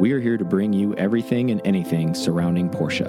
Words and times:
We 0.00 0.12
are 0.12 0.20
here 0.20 0.36
to 0.38 0.44
bring 0.44 0.72
you 0.72 0.94
everything 0.94 1.50
and 1.50 1.60
anything 1.64 2.14
surrounding 2.14 2.70
Porsche. 2.70 3.08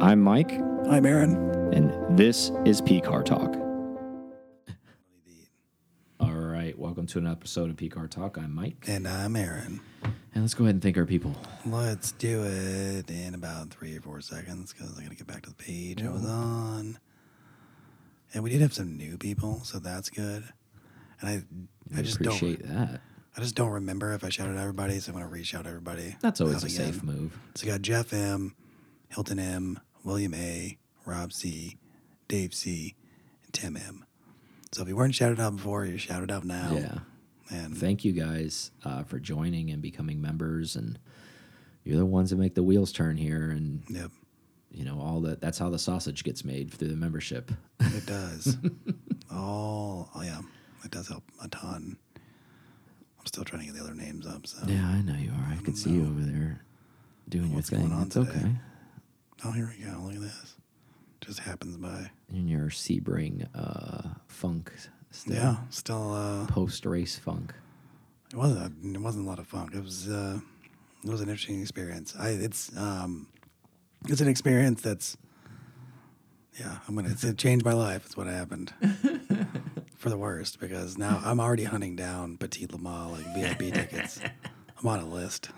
I'm 0.00 0.20
Mike, 0.20 0.52
I'm 0.88 1.04
Aaron. 1.04 1.36
and 1.74 2.16
this 2.16 2.50
is 2.64 2.80
P 2.80 3.00
Car 3.00 3.22
Talk. 3.22 3.54
All 6.18 6.32
right, 6.32 6.76
welcome 6.78 7.06
to 7.08 7.18
an 7.18 7.26
episode 7.26 7.68
of 7.70 7.76
P 7.76 7.88
Car 7.90 8.08
Talk. 8.08 8.38
I'm 8.38 8.54
Mike, 8.54 8.84
And 8.88 9.06
I'm 9.06 9.36
Aaron. 9.36 9.80
and 10.02 10.42
let's 10.42 10.54
go 10.54 10.64
ahead 10.64 10.76
and 10.76 10.82
thank 10.82 10.96
our 10.96 11.04
people. 11.06 11.36
Let's 11.66 12.12
do 12.12 12.42
it 12.44 13.10
in 13.10 13.34
about 13.34 13.68
three 13.70 13.96
or 13.96 14.00
four 14.00 14.20
seconds 14.22 14.72
because 14.72 14.98
I 14.98 15.02
got 15.02 15.10
to 15.10 15.16
get 15.16 15.26
back 15.26 15.42
to 15.42 15.50
the 15.50 15.56
page 15.56 16.02
I 16.02 16.08
was 16.10 16.24
on. 16.24 16.98
And 18.34 18.42
we 18.42 18.48
did 18.48 18.62
have 18.62 18.72
some 18.72 18.96
new 18.96 19.18
people, 19.18 19.60
so 19.64 19.78
that's 19.78 20.08
good. 20.08 20.44
And 21.20 21.28
I, 21.28 21.98
I 21.98 22.02
just 22.02 22.16
appreciate 22.18 22.62
don't, 22.66 22.74
that. 22.74 23.00
I 23.36 23.40
just 23.40 23.54
don't 23.54 23.70
remember 23.70 24.12
if 24.12 24.24
I 24.24 24.28
shouted 24.28 24.52
out 24.56 24.60
everybody, 24.60 24.98
so 25.00 25.12
I'm 25.12 25.18
gonna 25.18 25.30
re-shout 25.30 25.66
everybody. 25.66 26.16
That's 26.20 26.40
always 26.40 26.62
a 26.62 26.66
again. 26.66 26.92
safe 26.92 27.02
move. 27.02 27.38
So 27.54 27.66
we 27.66 27.72
got 27.72 27.80
Jeff 27.82 28.12
M, 28.12 28.54
Hilton 29.08 29.38
M, 29.38 29.80
William 30.04 30.34
A, 30.34 30.78
Rob 31.06 31.32
C, 31.32 31.78
Dave 32.28 32.52
C, 32.54 32.94
and 33.44 33.52
Tim 33.52 33.76
M. 33.76 34.04
So 34.72 34.82
if 34.82 34.88
you 34.88 34.96
weren't 34.96 35.14
shouted 35.14 35.40
out 35.40 35.56
before, 35.56 35.84
you're 35.84 35.98
shouted 35.98 36.30
out 36.30 36.44
now. 36.44 36.72
Yeah. 36.72 36.98
And 37.50 37.76
Thank 37.76 38.04
you 38.04 38.12
guys 38.12 38.70
uh, 38.84 39.02
for 39.04 39.18
joining 39.18 39.70
and 39.70 39.82
becoming 39.82 40.20
members, 40.20 40.76
and 40.76 40.98
you're 41.84 41.98
the 41.98 42.06
ones 42.06 42.30
that 42.30 42.36
make 42.36 42.54
the 42.54 42.62
wheels 42.62 42.92
turn 42.92 43.16
here, 43.16 43.50
and 43.50 43.82
yep, 43.88 44.10
you 44.70 44.84
know 44.84 44.98
all 45.00 45.20
that. 45.22 45.40
That's 45.40 45.58
how 45.58 45.68
the 45.68 45.78
sausage 45.78 46.24
gets 46.24 46.44
made 46.44 46.72
through 46.72 46.88
the 46.88 46.96
membership. 46.96 47.50
it 47.80 48.06
does. 48.06 48.56
oh, 49.30 50.08
oh 50.14 50.22
yeah, 50.22 50.40
it 50.84 50.90
does 50.90 51.08
help 51.08 51.24
a 51.42 51.48
ton. 51.48 51.98
I'm 53.22 53.26
still 53.26 53.44
trying 53.44 53.60
to 53.60 53.66
get 53.66 53.76
the 53.76 53.82
other 53.84 53.94
names 53.94 54.26
up. 54.26 54.46
So 54.46 54.58
Yeah, 54.66 54.84
I 54.86 55.00
know 55.02 55.14
you 55.14 55.30
are. 55.30 55.52
I 55.52 55.56
can 55.62 55.74
see 55.74 55.90
you 55.90 56.02
over 56.02 56.20
there 56.20 56.62
doing 57.28 57.54
What's 57.54 57.70
your 57.70 57.78
thing. 57.80 57.88
going 57.90 58.00
on 58.00 58.06
it's 58.08 58.14
today? 58.16 58.30
okay. 58.30 58.50
oh, 59.44 59.52
here 59.52 59.72
we 59.78 59.84
go. 59.84 59.96
Look 60.02 60.14
at 60.16 60.20
this. 60.20 60.54
Just 61.20 61.38
happens 61.40 61.76
by. 61.76 62.10
In 62.34 62.48
your 62.48 62.66
Sebring 62.68 63.46
uh, 63.54 64.08
funk, 64.26 64.72
still. 65.12 65.34
Yeah, 65.36 65.56
still. 65.70 66.12
uh 66.14 66.46
Post 66.46 66.84
race 66.84 67.16
funk. 67.16 67.54
It 68.32 68.36
wasn't. 68.36 68.96
It 68.96 69.00
wasn't 69.00 69.26
a 69.26 69.28
lot 69.28 69.38
of 69.38 69.46
fun. 69.46 69.70
It 69.72 69.82
was. 69.84 70.08
uh 70.08 70.40
It 71.04 71.10
was 71.10 71.20
an 71.20 71.28
interesting 71.28 71.60
experience. 71.60 72.14
I. 72.18 72.30
It's. 72.30 72.76
um 72.76 73.28
It's 74.08 74.20
an 74.20 74.26
experience 74.28 74.82
that's. 74.82 75.16
Yeah, 76.58 76.78
I'm 76.88 76.96
gonna. 76.96 77.10
It's, 77.10 77.22
it 77.22 77.38
changed 77.38 77.64
my 77.64 77.72
life. 77.72 78.04
It's 78.06 78.16
what 78.16 78.26
happened. 78.26 78.72
For 80.02 80.10
the 80.10 80.18
worst, 80.18 80.58
because 80.58 80.98
now 80.98 81.22
I'm 81.24 81.38
already 81.38 81.62
hunting 81.62 81.94
down 81.94 82.36
Petit 82.36 82.66
Le 82.72 82.76
Mans 82.78 83.12
like 83.12 83.34
VIP 83.36 83.58
tickets. 83.72 84.18
I'm 84.80 84.88
on 84.88 84.98
a 84.98 85.06
list. 85.06 85.50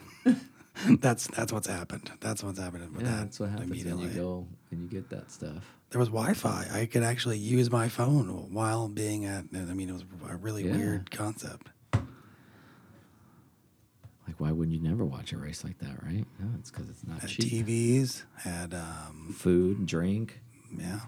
that's 1.00 1.28
that's 1.28 1.50
what's 1.50 1.67
happened. 1.67 2.12
That's 2.20 2.45
what's 2.45 2.59
happened 2.59 2.95
with 2.95 3.06
Yeah, 3.06 3.11
that. 3.12 3.19
that's 3.22 3.41
what 3.41 3.48
happens 3.48 3.70
when 3.87 3.98
you 4.00 4.09
go 4.09 4.47
and 4.70 4.83
you 4.83 4.87
get 4.87 5.09
that 5.09 5.31
stuff. 5.31 5.65
There 5.89 5.98
was 5.98 6.09
Wi-Fi. 6.11 6.67
I 6.70 6.84
could 6.84 7.03
actually 7.03 7.39
use 7.39 7.70
my 7.70 7.89
phone 7.89 8.53
while 8.53 8.89
being 8.89 9.25
at. 9.25 9.45
I 9.55 9.61
mean, 9.72 9.89
it 9.89 9.92
was 9.92 10.05
a 10.28 10.37
really 10.37 10.67
Yeah. 10.67 10.77
weird 10.77 11.11
concept. 11.11 11.70
Like, 11.95 12.03
why 14.39 14.53
wouldn't 14.53 14.77
you 14.77 14.83
never 14.87 15.06
watch 15.06 15.33
a 15.33 15.39
race 15.39 15.65
like 15.65 15.78
that, 15.78 16.03
right? 16.03 16.27
No, 16.39 16.48
it's 16.59 16.70
because 16.70 16.91
it's 16.91 17.06
not 17.06 17.20
Had 17.20 17.31
cheap. 17.31 17.65
TVs. 17.67 18.25
Had 18.37 18.75
um, 18.75 19.34
Food, 19.39 19.87
drink. 19.87 20.42
yeah. 20.77 21.00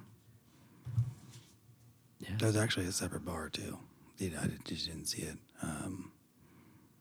Yeah. 2.28 2.36
There's 2.38 2.56
actually 2.56 2.86
a 2.86 2.92
separate 2.92 3.24
bar 3.24 3.48
too. 3.48 3.78
You 4.18 4.30
know, 4.30 4.38
I 4.42 4.48
just 4.64 4.86
didn't 4.86 5.06
see 5.06 5.22
it. 5.22 5.38
Um, 5.62 6.12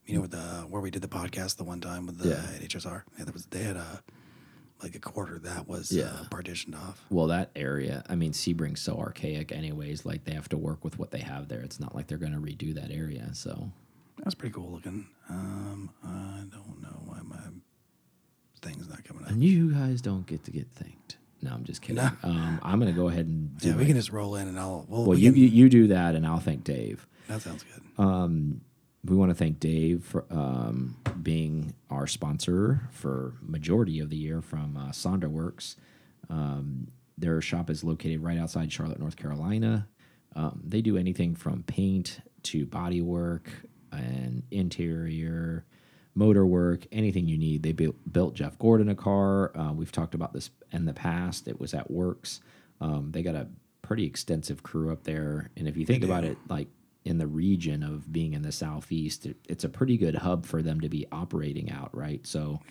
you 0.05 0.15
know, 0.15 0.21
with 0.21 0.31
the 0.31 0.65
where 0.69 0.81
we 0.81 0.91
did 0.91 1.01
the 1.01 1.07
podcast 1.07 1.57
the 1.57 1.63
one 1.63 1.81
time 1.81 2.05
with 2.05 2.17
the 2.19 2.29
Yeah. 2.29 2.45
at 2.55 2.61
HSR. 2.61 3.03
Yeah, 3.17 3.23
there 3.25 3.33
was 3.33 3.45
they 3.47 3.63
had 3.63 3.75
a 3.77 4.03
like 4.83 4.93
a 4.93 4.99
quarter 4.99 5.39
that 5.39 5.67
was 5.67 5.91
Yeah. 5.91 6.05
uh, 6.05 6.25
partitioned 6.29 6.75
off. 6.75 7.03
Well, 7.09 7.27
that 7.27 7.49
area, 7.55 8.03
I 8.09 8.15
mean, 8.15 8.33
Sebring's 8.33 8.81
so 8.81 8.97
archaic, 8.97 9.53
anyways. 9.53 10.05
Like, 10.05 10.25
they 10.25 10.33
have 10.33 10.49
to 10.49 10.57
work 10.57 10.83
with 10.83 10.99
what 10.99 11.11
they 11.11 11.19
have 11.21 11.47
there. 11.47 11.61
It's 11.61 11.79
not 11.79 11.95
like 11.95 12.07
they're 12.07 12.17
going 12.17 12.33
to 12.33 12.39
redo 12.39 12.75
that 12.75 12.91
area. 12.91 13.33
So, 13.33 13.71
that's 14.17 14.35
pretty 14.35 14.53
cool 14.53 14.69
looking. 14.73 15.07
Um, 15.29 15.91
I 16.03 16.43
don't 16.51 16.81
know 16.81 17.01
why 17.05 17.21
my 17.23 17.39
thing's 18.61 18.89
not 18.89 19.03
coming 19.05 19.23
up. 19.23 19.29
and 19.31 19.41
you 19.41 19.71
guys 19.73 20.01
don't 20.01 20.25
get 20.27 20.43
to 20.43 20.51
get 20.51 20.67
thanked. 20.71 21.17
No, 21.45 21.53
I'm 21.53 21.63
just 21.63 21.81
kidding. 21.81 21.95
No. 22.03 22.09
Um, 22.23 22.59
I'm 22.63 22.79
going 22.79 22.91
to 22.93 22.99
go 22.99 23.07
ahead 23.07 23.27
and 23.27 23.55
do 23.59 23.69
Yeah, 23.69 23.75
we 23.75 23.83
it. 23.83 23.87
can 23.87 23.95
just 23.95 24.11
roll 24.11 24.35
in 24.35 24.47
and 24.47 24.59
I'll. 24.59 24.85
Well, 24.89 25.01
Well, 25.05 25.09
we 25.11 25.17
you, 25.21 25.31
can- 25.31 25.41
you 25.41 25.47
you 25.47 25.69
do 25.69 25.87
that, 25.87 26.15
and 26.15 26.25
I'll 26.25 26.39
thank 26.39 26.63
Dave. 26.63 27.07
that 27.27 27.41
sounds 27.41 27.63
good. 27.63 28.03
Um, 28.03 28.61
we 29.03 29.15
want 29.15 29.29
to 29.29 29.35
thank 29.35 29.59
Dave 29.59 30.03
for 30.03 30.25
um, 30.31 30.97
being 31.21 31.75
our 31.91 32.07
sponsor 32.07 32.89
for 32.91 33.35
majority 33.41 33.99
of 33.99 34.09
the 34.09 34.17
year 34.17 34.41
from 34.41 34.75
uh, 34.75 34.89
Sonda 34.89 35.27
Works. 35.27 35.75
Um, 36.29 36.87
their 37.17 37.39
shop 37.41 37.69
is 37.69 37.83
located 37.83 38.21
right 38.21 38.37
outside 38.39 38.71
Charlotte, 38.71 38.99
North 38.99 39.15
Carolina. 39.15 39.87
Um, 40.35 40.61
they 40.65 40.81
do 40.81 40.97
anything 40.97 41.35
from 41.35 41.61
paint 41.63 42.19
to 42.43 42.65
body 42.65 43.01
work 43.01 43.49
and 43.91 44.41
interior, 44.51 45.65
motor 46.15 46.45
work, 46.45 46.87
anything 46.91 47.27
you 47.27 47.37
need. 47.37 47.61
They 47.61 47.73
built, 47.73 47.95
built 48.11 48.33
Jeff 48.33 48.57
Gordon 48.57 48.89
a 48.89 48.95
car. 48.95 49.55
Uh, 49.55 49.73
we've 49.73 49.91
talked 49.91 50.15
about 50.15 50.33
this 50.33 50.49
in 50.71 50.85
the 50.85 50.93
past. 50.93 51.47
It 51.47 51.59
was 51.59 51.73
at 51.73 51.91
Works. 51.91 52.41
Um, 52.81 53.11
they 53.11 53.21
got 53.21 53.35
a 53.35 53.47
pretty 53.81 54.05
extensive 54.05 54.63
crew 54.63 54.91
up 54.91 55.03
there, 55.03 55.51
and 55.55 55.67
if 55.67 55.77
you 55.77 55.85
think 55.85 56.03
about 56.03 56.23
it, 56.23 56.37
like 56.49 56.67
in 57.03 57.19
the 57.19 57.27
region 57.27 57.83
of 57.83 58.11
being 58.11 58.33
in 58.33 58.41
the 58.41 58.51
southeast, 58.51 59.27
it, 59.27 59.37
it's 59.47 59.63
a 59.63 59.69
pretty 59.69 59.95
good 59.95 60.15
hub 60.15 60.45
for 60.45 60.63
them 60.63 60.81
to 60.81 60.89
be 60.89 61.05
operating 61.11 61.71
out, 61.71 61.95
right? 61.95 62.25
So 62.25 62.61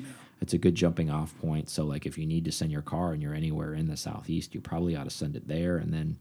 it's 0.40 0.54
a 0.54 0.58
good 0.58 0.74
jumping 0.74 1.08
off 1.08 1.38
point. 1.40 1.70
So 1.70 1.84
like 1.84 2.04
if 2.04 2.18
you 2.18 2.26
need 2.26 2.44
to 2.46 2.52
send 2.52 2.72
your 2.72 2.82
car 2.82 3.12
and 3.12 3.22
you're 3.22 3.32
anywhere 3.32 3.74
in 3.74 3.86
the 3.86 3.96
southeast, 3.96 4.54
you 4.54 4.60
probably 4.60 4.96
ought 4.96 5.04
to 5.04 5.10
send 5.10 5.36
it 5.36 5.46
there, 5.46 5.76
and 5.76 5.92
then 5.92 6.18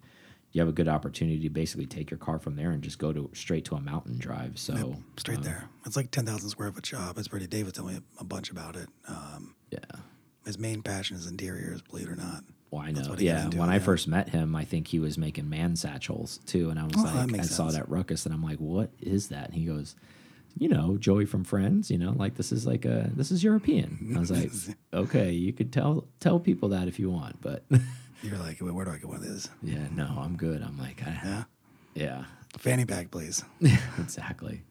you 0.54 0.62
have 0.62 0.70
a 0.70 0.74
good 0.74 0.88
opportunity 0.88 1.40
to 1.42 1.50
basically 1.50 1.86
take 1.88 2.10
your 2.12 2.18
car 2.20 2.40
from 2.40 2.56
there 2.56 2.72
and 2.72 2.82
just 2.84 3.00
go 3.00 3.12
to 3.12 3.30
straight 3.34 3.66
to 3.66 3.76
a 3.76 3.82
mountain 3.82 4.18
drive. 4.20 4.58
So 4.60 4.96
Straight 5.18 5.40
um, 5.40 5.44
there. 5.44 5.68
It's 5.86 5.96
like 5.98 6.12
10,000 6.12 6.48
square 6.50 6.72
foot 6.72 6.86
shop. 6.86 7.18
It's 7.18 7.28
pretty. 7.28 7.64
Was 7.64 7.74
telling 7.74 7.96
me 7.96 8.02
a 8.20 8.24
bunch 8.24 8.52
about 8.52 8.76
it. 8.76 8.88
Um, 9.08 9.56
yeah. 9.72 9.80
his 10.46 10.58
main 10.60 10.82
passion 10.84 11.18
is 11.18 11.28
interiors, 11.28 11.82
believe 11.82 12.08
it 12.08 12.12
or 12.12 12.16
not. 12.16 12.44
Well, 12.70 12.82
I 12.84 12.92
know. 12.92 13.02
what 13.10 13.20
he 13.20 13.26
got 13.28 13.54
Yeah, 13.54 13.60
when 13.60 13.70
I 13.70 13.74
yeah. 13.76 13.80
first 13.80 14.08
met 14.08 14.30
him, 14.30 14.56
I 14.56 14.64
think 14.64 14.88
he 14.88 15.00
was 15.00 15.18
making 15.18 15.50
man 15.50 15.76
satchels 15.76 16.40
too, 16.46 16.70
and 16.70 16.80
I 16.80 16.84
was 16.84 16.94
Oh, 16.98 17.02
like, 17.04 17.16
I 17.16 17.26
makes 17.26 17.50
saw 17.52 17.70
that 17.72 17.90
ruckus, 17.90 18.26
and 18.26 18.34
I'm 18.34 18.44
like, 18.44 18.58
what 18.60 18.92
is 19.00 19.28
that? 19.30 19.46
And 19.50 19.56
he 19.56 19.66
goes, 19.66 19.96
you 20.58 20.70
know, 20.70 20.98
Joey 20.98 21.26
from 21.26 21.44
Friends. 21.44 21.90
You 21.92 21.98
know, 21.98 22.12
like 22.12 22.36
this 22.36 22.52
is 22.52 22.66
like 22.68 22.86
a 22.86 23.10
this 23.16 23.32
is 23.32 23.44
European. 23.44 24.14
I 24.16 24.20
was 24.20 24.30
like, 24.32 24.52
okay, 24.94 25.32
you 25.32 25.52
could 25.54 25.72
tell 25.74 26.08
tell 26.20 26.40
people 26.40 26.70
that 26.70 26.88
if 26.88 27.00
you 27.00 27.10
want, 27.12 27.42
but 27.42 27.64
You're 28.24 28.38
like, 28.38 28.60
"Wait, 28.62 28.72
where 28.74 28.86
do 28.86 28.92
I 28.92 28.98
get 28.98 29.06
one 29.08 29.18
of 29.18 29.24
these? 29.24 29.50
yeah, 29.62 29.88
no, 29.94 30.06
I'm 30.18 30.36
good. 30.38 30.62
I'm 30.62 30.78
like, 30.78 31.04
I, 31.06 31.12
Yeah. 31.24 31.44
yeah, 31.94 32.26
Fanny 32.58 32.86
pack, 32.86 33.12
please. 33.12 33.44
exactly. 34.00 34.64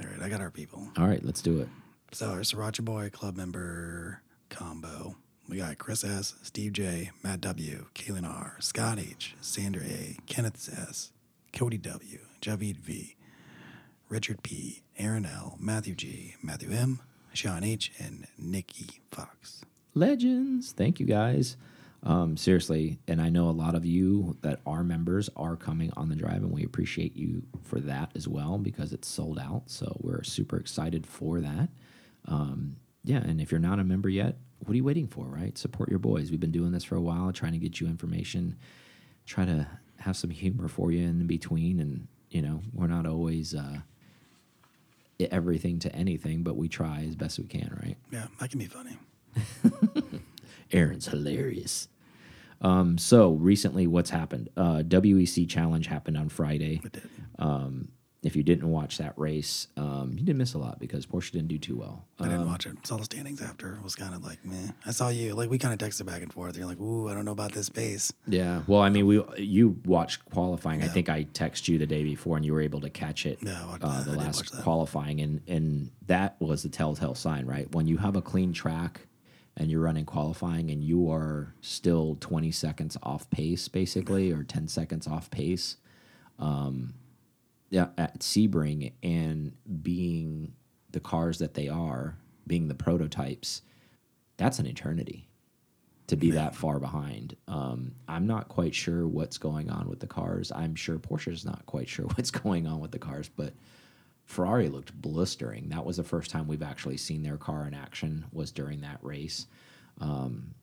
All 0.00 0.06
right, 0.06 0.20
I 0.22 0.28
got 0.28 0.40
our 0.40 0.50
people. 0.50 0.88
All 0.96 1.06
right, 1.06 1.24
let's 1.24 1.42
do 1.42 1.60
it. 1.60 1.68
So 2.12 2.30
our 2.30 2.40
Sriracha 2.40 2.84
Boy 2.84 3.10
club 3.10 3.36
member 3.36 4.22
combo. 4.50 5.16
We 5.48 5.56
got 5.58 5.78
Chris 5.78 6.04
S, 6.04 6.34
Steve 6.42 6.72
J, 6.74 7.10
Matt 7.22 7.40
W, 7.40 7.86
Kaylin 7.94 8.28
R, 8.28 8.56
Scott 8.60 8.98
H, 8.98 9.34
Sandra 9.40 9.82
A, 9.84 10.16
Kenneth 10.26 10.68
S, 10.70 11.10
Cody 11.54 11.78
W, 11.78 12.18
Javid 12.42 12.76
V, 12.76 13.16
Richard 14.10 14.42
P, 14.42 14.82
Aaron 14.98 15.24
L, 15.24 15.56
Matthew 15.58 15.94
G, 15.94 16.34
Matthew 16.42 16.70
M, 16.70 17.00
Sean 17.32 17.64
H, 17.64 17.92
and 17.98 18.26
Nikki 18.36 19.00
Fox. 19.10 19.62
legends. 19.94 20.72
Thank 20.72 21.00
you 21.00 21.06
guys. 21.06 21.56
Um, 22.04 22.36
seriously, 22.36 23.00
and 23.08 23.20
I 23.20 23.28
know 23.28 23.48
a 23.48 23.50
lot 23.50 23.74
of 23.74 23.84
you 23.84 24.36
that 24.42 24.60
are 24.64 24.84
members 24.84 25.28
are 25.36 25.56
coming 25.56 25.92
on 25.96 26.08
the 26.08 26.14
drive, 26.14 26.42
and 26.42 26.52
we 26.52 26.64
appreciate 26.64 27.16
you 27.16 27.42
for 27.62 27.80
that 27.80 28.12
as 28.14 28.28
well 28.28 28.56
because 28.56 28.92
it's 28.92 29.08
sold 29.08 29.38
out. 29.38 29.64
So 29.66 29.96
we're 30.00 30.22
super 30.22 30.56
excited 30.56 31.06
for 31.06 31.40
that. 31.40 31.68
Um, 32.26 32.76
yeah, 33.04 33.18
and 33.18 33.40
if 33.40 33.50
you're 33.50 33.60
not 33.60 33.80
a 33.80 33.84
member 33.84 34.08
yet, 34.08 34.36
what 34.60 34.72
are 34.72 34.76
you 34.76 34.84
waiting 34.84 35.08
for, 35.08 35.24
right? 35.24 35.56
Support 35.58 35.88
your 35.88 35.98
boys. 35.98 36.30
We've 36.30 36.40
been 36.40 36.52
doing 36.52 36.72
this 36.72 36.84
for 36.84 36.94
a 36.94 37.00
while, 37.00 37.32
trying 37.32 37.52
to 37.52 37.58
get 37.58 37.80
you 37.80 37.86
information, 37.88 38.56
try 39.26 39.44
to 39.44 39.66
have 39.98 40.16
some 40.16 40.30
humor 40.30 40.68
for 40.68 40.92
you 40.92 41.04
in 41.06 41.26
between, 41.26 41.80
and 41.80 42.06
you 42.30 42.42
know, 42.42 42.62
we're 42.72 42.86
not 42.86 43.06
always 43.06 43.54
uh, 43.54 43.78
everything 45.18 45.78
to 45.80 45.94
anything, 45.94 46.42
but 46.42 46.56
we 46.56 46.68
try 46.68 47.04
as 47.08 47.16
best 47.16 47.38
we 47.38 47.46
can, 47.46 47.76
right? 47.82 47.96
Yeah, 48.12 48.26
that 48.40 48.50
can 48.50 48.58
be 48.58 48.66
funny. 48.66 48.98
Aaron's 50.72 51.08
hilarious. 51.08 51.88
Um, 52.60 52.98
so 52.98 53.32
recently, 53.32 53.86
what's 53.86 54.10
happened? 54.10 54.48
Uh, 54.56 54.82
WEC 54.86 55.48
Challenge 55.48 55.86
happened 55.86 56.16
on 56.16 56.28
Friday. 56.28 56.82
Um, 57.38 57.88
if 58.20 58.34
you 58.34 58.42
didn't 58.42 58.68
watch 58.68 58.98
that 58.98 59.16
race, 59.16 59.68
um, 59.76 60.10
you 60.18 60.24
didn't 60.24 60.38
miss 60.38 60.54
a 60.54 60.58
lot 60.58 60.80
because 60.80 61.06
Porsche 61.06 61.30
didn't 61.30 61.46
do 61.46 61.56
too 61.56 61.76
well. 61.76 62.04
I 62.18 62.24
didn't 62.24 62.40
Um, 62.40 62.46
watch 62.48 62.66
it. 62.66 62.84
Saw 62.84 62.96
the 62.96 63.04
standings 63.04 63.40
after. 63.40 63.74
It 63.76 63.84
was 63.84 63.94
kind 63.94 64.12
of 64.12 64.24
like, 64.24 64.44
meh. 64.44 64.72
I 64.84 64.90
saw 64.90 65.08
you. 65.08 65.34
Like, 65.36 65.48
we 65.50 65.56
kind 65.56 65.72
of 65.72 65.88
texted 65.88 66.04
back 66.04 66.20
and 66.22 66.32
forth. 66.32 66.56
You're 66.56 66.66
like, 66.66 66.80
ooh, 66.80 67.08
I 67.08 67.14
don't 67.14 67.24
know 67.24 67.30
about 67.30 67.52
this 67.52 67.68
pace. 67.68 68.12
Yeah. 68.26 68.62
Well, 68.66 68.80
I 68.80 68.88
mean, 68.90 69.06
we 69.06 69.22
you 69.38 69.80
watched 69.84 70.24
qualifying. 70.24 70.82
I 70.82 70.88
think 70.88 71.08
I 71.08 71.24
texted 71.26 71.68
you 71.68 71.78
the 71.78 71.86
day 71.86 72.02
before, 72.02 72.36
and 72.36 72.44
you 72.44 72.52
were 72.52 72.60
able 72.60 72.80
to 72.80 72.90
catch 72.90 73.24
it. 73.24 73.38
Yeah, 73.40 73.62
I 73.62 73.66
watched 73.66 73.84
uh, 73.84 74.02
the 74.02 74.10
I 74.10 74.14
last 74.16 74.52
qualifying, 74.62 75.20
and 75.20 75.40
and 75.46 75.92
that 76.08 76.34
was 76.40 76.64
the 76.64 76.70
telltale 76.70 77.14
sign, 77.14 77.46
right? 77.46 77.72
When 77.72 77.86
you 77.86 77.98
have 77.98 78.16
a 78.16 78.20
clean 78.22 78.52
track 78.52 79.02
and 79.58 79.70
you're 79.70 79.82
running 79.82 80.06
qualifying, 80.06 80.70
and 80.70 80.82
you 80.82 81.10
are 81.10 81.52
still 81.60 82.16
20 82.20 82.50
seconds 82.52 82.96
off 83.02 83.28
pace, 83.28 83.68
basically, 83.68 84.32
or 84.32 84.44
10 84.44 84.68
seconds 84.68 85.06
off 85.06 85.30
pace. 85.30 85.76
Um, 86.38 86.94
yeah, 87.68 87.88
at 87.98 88.20
Sebring 88.20 88.92
and 89.02 89.52
being 89.82 90.54
the 90.90 91.00
cars 91.00 91.38
that 91.38 91.54
they 91.54 91.68
are, 91.68 92.16
being 92.46 92.68
the 92.68 92.74
prototypes, 92.74 93.62
that's 94.36 94.60
an 94.60 94.66
eternity 94.66 95.28
to 96.06 96.16
be 96.16 96.30
that 96.30 96.54
far 96.54 96.78
behind. 96.78 97.36
Um, 97.48 97.92
I'm 98.08 98.26
not 98.26 98.48
quite 98.48 98.74
sure 98.74 99.06
what's 99.06 99.38
going 99.38 99.68
on 99.70 99.88
with 99.90 100.00
the 100.00 100.06
cars. 100.06 100.50
I'm 100.50 100.74
sure 100.74 100.98
Porsche's 100.98 101.44
not 101.44 101.66
quite 101.66 101.88
sure 101.88 102.06
what's 102.14 102.30
going 102.30 102.66
on 102.66 102.80
with 102.80 102.92
the 102.92 102.98
cars, 102.98 103.28
but 103.28 103.52
Ferrari 104.28 104.68
looked 104.68 104.92
blistering. 105.00 105.70
That 105.70 105.86
was 105.86 105.96
the 105.96 106.04
first 106.04 106.30
time 106.30 106.46
we've 106.46 106.62
actually 106.62 106.98
seen 106.98 107.22
their 107.22 107.38
car 107.38 107.66
in 107.66 107.72
action 107.72 108.26
was 108.30 108.52
during 108.52 108.82
that 108.82 108.98
race, 109.00 109.46
um, 110.00 110.54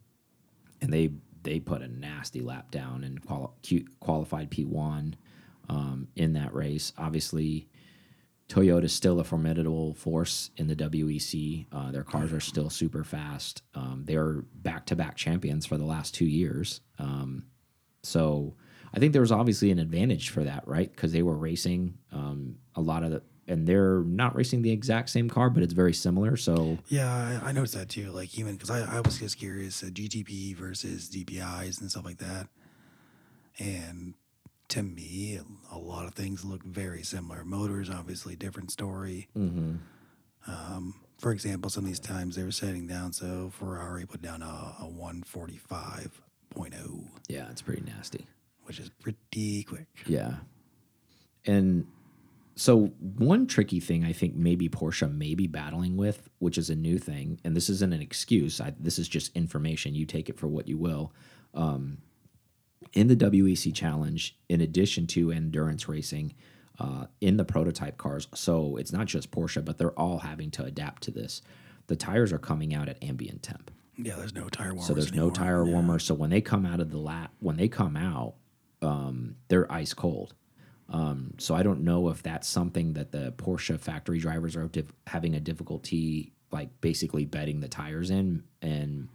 and 0.81 0.93
they 0.93 1.09
they 1.41 1.59
put 1.59 1.81
a 1.81 1.87
nasty 1.87 2.41
lap 2.41 2.69
down 2.69 3.03
and 3.03 3.25
quali 3.25 3.87
qualified 3.99 4.51
P1 4.51 5.15
um, 5.67 6.07
in 6.15 6.33
that 6.33 6.53
race. 6.53 6.93
Obviously, 6.95 7.67
Toyota's 8.47 8.93
still 8.93 9.19
a 9.19 9.23
formidable 9.23 9.95
force 9.95 10.51
in 10.57 10.67
the 10.67 10.75
WEC. 10.75 11.65
Uh, 11.71 11.91
their 11.91 12.03
cars 12.03 12.31
are 12.31 12.39
still 12.39 12.69
super 12.69 13.03
fast. 13.03 13.63
Um, 13.73 14.03
they're 14.05 14.43
back 14.53 14.85
to 14.87 14.95
back 14.95 15.15
champions 15.15 15.65
for 15.65 15.79
the 15.79 15.85
last 15.85 16.13
two 16.13 16.25
years. 16.25 16.81
Um, 16.99 17.47
so 18.03 18.55
I 18.93 18.99
think 18.99 19.11
there 19.11 19.21
was 19.21 19.31
obviously 19.31 19.71
an 19.71 19.79
advantage 19.79 20.29
for 20.29 20.43
that, 20.43 20.67
right? 20.67 20.91
Because 20.91 21.11
they 21.11 21.23
were 21.23 21.35
racing 21.35 21.97
um, 22.11 22.57
a 22.75 22.81
lot 22.81 23.03
of 23.03 23.09
the, 23.09 23.23
and 23.47 23.67
they're 23.67 23.99
not 24.01 24.35
racing 24.35 24.61
the 24.63 24.71
exact 24.71 25.09
same 25.09 25.29
car, 25.29 25.49
but 25.49 25.61
it's 25.63 25.73
very 25.73 25.93
similar. 25.93 26.35
So 26.37 26.77
Yeah, 26.87 27.39
I, 27.43 27.49
I 27.49 27.51
noticed 27.51 27.75
that 27.75 27.89
too. 27.89 28.11
Like, 28.11 28.37
even 28.39 28.53
because 28.53 28.69
I, 28.71 28.97
I 28.97 29.01
was 29.01 29.19
just 29.19 29.37
curious 29.37 29.83
uh, 29.83 29.87
GTP 29.87 30.55
versus 30.55 31.09
DPIs 31.09 31.79
and 31.81 31.91
stuff 31.91 32.05
like 32.05 32.17
that. 32.17 32.47
And 33.59 34.15
to 34.69 34.81
me, 34.83 35.39
a 35.71 35.77
lot 35.77 36.05
of 36.07 36.15
things 36.15 36.43
look 36.43 36.63
very 36.63 37.03
similar. 37.03 37.45
Motors, 37.45 37.89
obviously, 37.89 38.35
different 38.35 38.71
story. 38.71 39.27
mhm. 39.37 39.77
Um, 40.47 40.95
for 41.17 41.31
example, 41.31 41.69
some 41.71 41.85
of 41.85 41.87
these 41.87 41.99
times 41.99 42.35
they 42.35 42.43
were 42.43 42.51
setting 42.51 42.85
down, 42.87 43.13
so 43.13 43.49
Ferrari 43.57 44.05
put 44.05 44.21
down 44.21 44.41
a, 44.43 44.75
a 44.81 44.85
145.0, 44.85 46.09
yeah, 47.27 47.49
it's 47.49 47.61
pretty 47.61 47.81
nasty. 47.83 48.27
which 48.65 48.79
is 48.79 48.89
pretty 49.01 49.63
quick. 49.63 49.87
Yeah. 50.05 50.35
And 51.45 51.87
so 52.55 52.85
one 53.17 53.47
tricky 53.47 53.79
thing 53.79 54.03
I 54.05 54.13
think 54.13 54.35
maybe 54.35 54.69
Porsche 54.69 55.11
may 55.13 55.35
be 55.35 55.47
battling 55.47 55.97
with, 55.97 56.29
which 56.39 56.57
is 56.57 56.69
a 56.69 56.75
new 56.75 56.97
thing, 56.97 57.39
and 57.43 57.55
this 57.55 57.69
isn't 57.69 57.93
an 57.93 58.01
excuse. 58.01 58.61
I, 58.61 58.73
this 58.79 58.97
is 58.97 59.07
just 59.07 59.35
information. 59.35 59.93
You 59.95 60.05
take 60.05 60.29
it 60.29 60.39
for 60.39 60.47
what 60.47 60.67
you 60.67 60.77
will. 60.77 61.13
Um, 61.53 61.97
in 62.93 63.07
the 63.07 63.15
WEC 63.15 63.73
Challenge, 63.73 64.37
in 64.47 64.61
addition 64.61 65.07
to 65.07 65.31
endurance 65.31 65.87
racing, 65.89 66.33
uh, 66.79 67.05
in 67.21 67.37
the 67.37 67.45
prototype 67.45 67.97
cars, 67.97 68.27
so 68.33 68.75
it's 68.77 68.91
not 68.91 69.05
just 69.07 69.31
Porsche, 69.31 69.63
but 69.63 69.77
they're 69.77 69.97
all 69.99 70.19
having 70.19 70.51
to 70.51 70.63
adapt 70.63 71.03
to 71.03 71.11
this. 71.11 71.41
The 71.87 71.95
tires 71.95 72.31
are 72.33 72.37
coming 72.39 72.73
out 72.73 72.89
at 72.89 73.01
ambient 73.03 73.43
temp. 73.43 73.71
Yeah, 73.97 74.15
there's 74.17 74.33
no 74.35 74.49
tire 74.49 74.73
warmers. 74.73 74.87
So 74.87 74.93
there's 74.93 75.13
no 75.13 75.23
anymore. 75.27 75.35
tire 75.35 75.65
Yeah. 75.65 75.71
warmer. 75.71 75.99
So 75.99 76.13
when 76.13 76.29
they 76.29 76.41
come 76.41 76.65
out 76.65 76.79
of 76.79 76.91
the 76.91 76.97
lap, 76.97 77.33
when 77.39 77.55
they 77.55 77.67
come 77.69 77.95
out, 77.95 78.35
um, 78.81 79.35
they're 79.47 79.71
ice 79.71 79.93
cold. 79.93 80.33
Um, 80.89 81.33
so 81.39 81.55
I 81.55 81.63
don't 81.63 81.81
know 81.83 82.09
if 82.09 82.21
that's 82.21 82.47
something 82.47 82.93
that 82.93 83.11
the 83.11 83.33
Porsche 83.37 83.79
factory 83.79 84.19
drivers 84.19 84.55
are 84.55 84.69
having 85.07 85.33
a 85.35 85.39
difficulty, 85.39 86.31
like 86.51 86.69
basically 86.81 87.25
bedding 87.25 87.59
the 87.59 87.67
tires 87.67 88.11
in, 88.11 88.43
and 88.61 89.09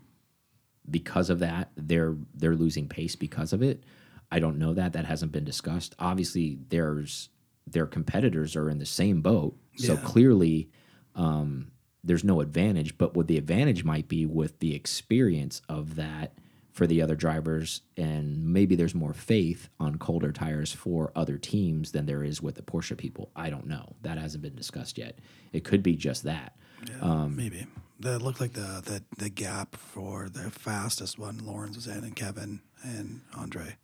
because 0.90 1.30
of 1.30 1.38
that, 1.40 1.70
they're 1.76 2.16
they're 2.34 2.56
losing 2.56 2.88
pace 2.88 3.14
because 3.14 3.52
of 3.52 3.62
it. 3.62 3.84
I 4.32 4.38
don't 4.40 4.58
know 4.58 4.74
that 4.74 4.92
that 4.94 5.04
hasn't 5.06 5.32
been 5.32 5.44
discussed. 5.44 5.94
Obviously, 5.98 6.58
there's 6.68 7.28
their 7.66 7.86
competitors 7.86 8.56
are 8.56 8.68
in 8.68 8.78
the 8.78 8.86
same 8.86 9.20
boat, 9.22 9.56
so 9.76 9.94
Yeah. 9.94 10.00
clearly 10.00 10.70
um, 11.14 11.70
there's 12.02 12.24
no 12.24 12.40
advantage. 12.40 12.98
But 12.98 13.14
what 13.14 13.28
the 13.28 13.36
advantage 13.38 13.84
might 13.84 14.08
be 14.08 14.26
with 14.26 14.58
the 14.58 14.74
experience 14.74 15.62
of 15.68 15.94
that 15.96 16.32
for 16.72 16.86
the 16.86 17.02
other 17.02 17.16
drivers, 17.16 17.82
and 17.96 18.44
maybe 18.52 18.76
there's 18.76 18.94
more 18.94 19.12
faith 19.12 19.68
on 19.80 19.98
colder 19.98 20.30
tires 20.32 20.72
for 20.72 21.10
other 21.16 21.36
teams 21.36 21.92
than 21.92 22.06
there 22.06 22.22
is 22.22 22.40
with 22.40 22.54
the 22.54 22.62
Porsche 22.62 22.96
people. 22.96 23.30
I 23.34 23.50
don't 23.50 23.66
know. 23.66 23.96
That 24.02 24.18
hasn't 24.18 24.42
been 24.42 24.54
discussed 24.54 24.96
yet. 24.98 25.18
It 25.52 25.64
could 25.64 25.82
be 25.82 25.96
just 25.96 26.22
that. 26.24 26.56
Yeah, 26.88 27.26
maybe. 27.28 27.66
That 27.98 28.22
looked 28.22 28.40
like 28.40 28.54
the, 28.54 28.80
the 28.84 29.02
the 29.18 29.28
gap 29.28 29.76
for 29.76 30.28
the 30.30 30.50
fastest 30.50 31.18
one 31.18 31.38
Lawrence 31.44 31.76
was 31.76 31.86
in, 31.86 32.04
and 32.04 32.16
Kevin 32.16 32.60
and 32.82 33.20
Andre 33.36 33.76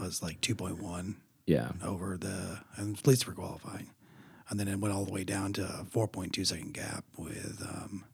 was 0.00 0.22
like 0.22 0.40
2.1 0.40 1.14
Yeah. 1.46 1.70
over 1.84 2.16
the, 2.16 2.58
and 2.76 2.98
at 2.98 3.06
least 3.06 3.24
for 3.24 3.32
qualifying. 3.32 3.90
And 4.50 4.58
then 4.58 4.66
it 4.66 4.80
went 4.80 4.92
all 4.92 5.04
the 5.04 5.12
way 5.12 5.22
down 5.22 5.52
to 5.54 5.62
a 5.64 5.84
4.2 5.88 6.44
second 6.44 6.74
gap 6.74 7.04
with, 7.16 7.62
um, 7.62 8.04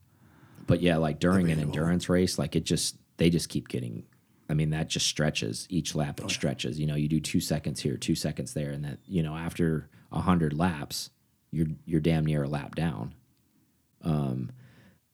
But 0.66 0.82
yeah, 0.82 0.98
like 0.98 1.18
during 1.18 1.50
an 1.50 1.58
endurance 1.58 2.08
race, 2.10 2.38
like 2.38 2.54
it 2.54 2.64
just 2.64 2.96
they 3.20 3.30
just 3.30 3.50
keep 3.50 3.68
getting. 3.68 4.04
I 4.48 4.54
mean, 4.54 4.70
that 4.70 4.88
just 4.88 5.06
stretches 5.06 5.66
each 5.68 5.94
lap. 5.94 6.18
It 6.20 6.30
stretches. 6.30 6.80
You 6.80 6.86
know, 6.86 6.96
you 6.96 7.06
do 7.06 7.20
two 7.20 7.38
seconds 7.38 7.80
here, 7.80 7.96
two 7.96 8.16
seconds 8.16 8.54
there, 8.54 8.70
and 8.70 8.82
that 8.84 8.98
you 9.04 9.22
know 9.22 9.36
after 9.36 9.90
a 10.10 10.20
hundred 10.20 10.54
laps, 10.54 11.10
you're 11.52 11.68
you're 11.84 12.00
damn 12.00 12.24
near 12.24 12.42
a 12.42 12.48
lap 12.48 12.74
down, 12.74 13.14
um, 14.02 14.50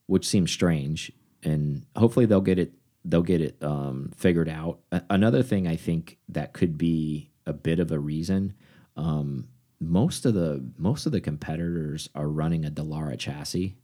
which 0.07 0.25
seems 0.25 0.51
strange. 0.51 1.11
And 1.43 1.85
hopefully 1.95 2.25
they'll 2.25 2.41
get 2.41 2.57
it 2.57 2.73
they'll 3.03 3.21
get 3.21 3.41
it 3.41 3.61
um, 3.61 4.11
figured 4.15 4.49
out. 4.49 4.79
A- 4.91 5.03
another 5.09 5.43
thing 5.43 5.67
I 5.67 5.75
think 5.75 6.17
that 6.29 6.53
could 6.53 6.77
be 6.77 7.29
a 7.45 7.53
bit 7.53 7.79
of 7.79 7.91
a 7.91 7.99
reason. 7.99 8.53
Um, 8.95 9.49
most 9.81 10.25
of 10.25 10.33
the 10.33 10.65
most 10.77 11.05
of 11.05 11.11
the 11.11 11.21
competitors 11.21 12.09
are 12.15 12.29
running 12.29 12.63
a 12.63 12.71
Dallara 12.71 13.19
chassis 13.19 13.75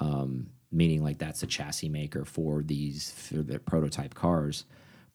um, 0.00 0.48
meaning 0.70 1.02
like 1.02 1.18
that's 1.18 1.42
a 1.42 1.46
chassis 1.46 1.88
maker 1.88 2.24
for 2.24 2.62
these 2.62 3.10
for 3.12 3.42
the 3.42 3.58
prototype 3.58 4.14
cars. 4.14 4.64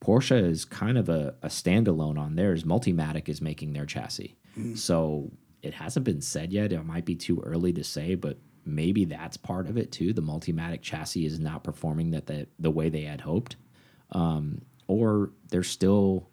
Porsche 0.03 0.43
is 0.43 0.65
kind 0.65 0.97
of 0.97 1.07
a, 1.07 1.35
a 1.41 1.47
standalone 1.47 2.19
on 2.19 2.35
theirs. 2.35 2.63
Multimatic 2.63 3.29
is 3.29 3.41
making 3.41 3.73
their 3.73 3.85
chassis, 3.85 4.35
so 4.75 5.31
it 5.61 5.73
hasn't 5.73 6.05
been 6.05 6.21
said 6.21 6.51
yet. 6.51 6.73
It 6.73 6.85
might 6.85 7.05
be 7.05 7.15
too 7.15 7.41
early 7.45 7.71
to 7.73 7.83
say, 7.83 8.15
but 8.15 8.37
maybe 8.65 9.05
that's 9.05 9.37
part 9.37 9.67
of 9.67 9.77
it 9.77 9.91
too. 9.91 10.11
The 10.11 10.21
Multimatic 10.21 10.81
chassis 10.81 11.25
is 11.25 11.39
not 11.39 11.63
performing 11.63 12.11
that 12.11 12.27
the 12.27 12.47
the 12.59 12.71
way 12.71 12.89
they 12.89 13.03
had 13.03 13.21
hoped, 13.21 13.55
um, 14.11 14.63
or 14.87 15.31
they're 15.49 15.63
still 15.63 16.29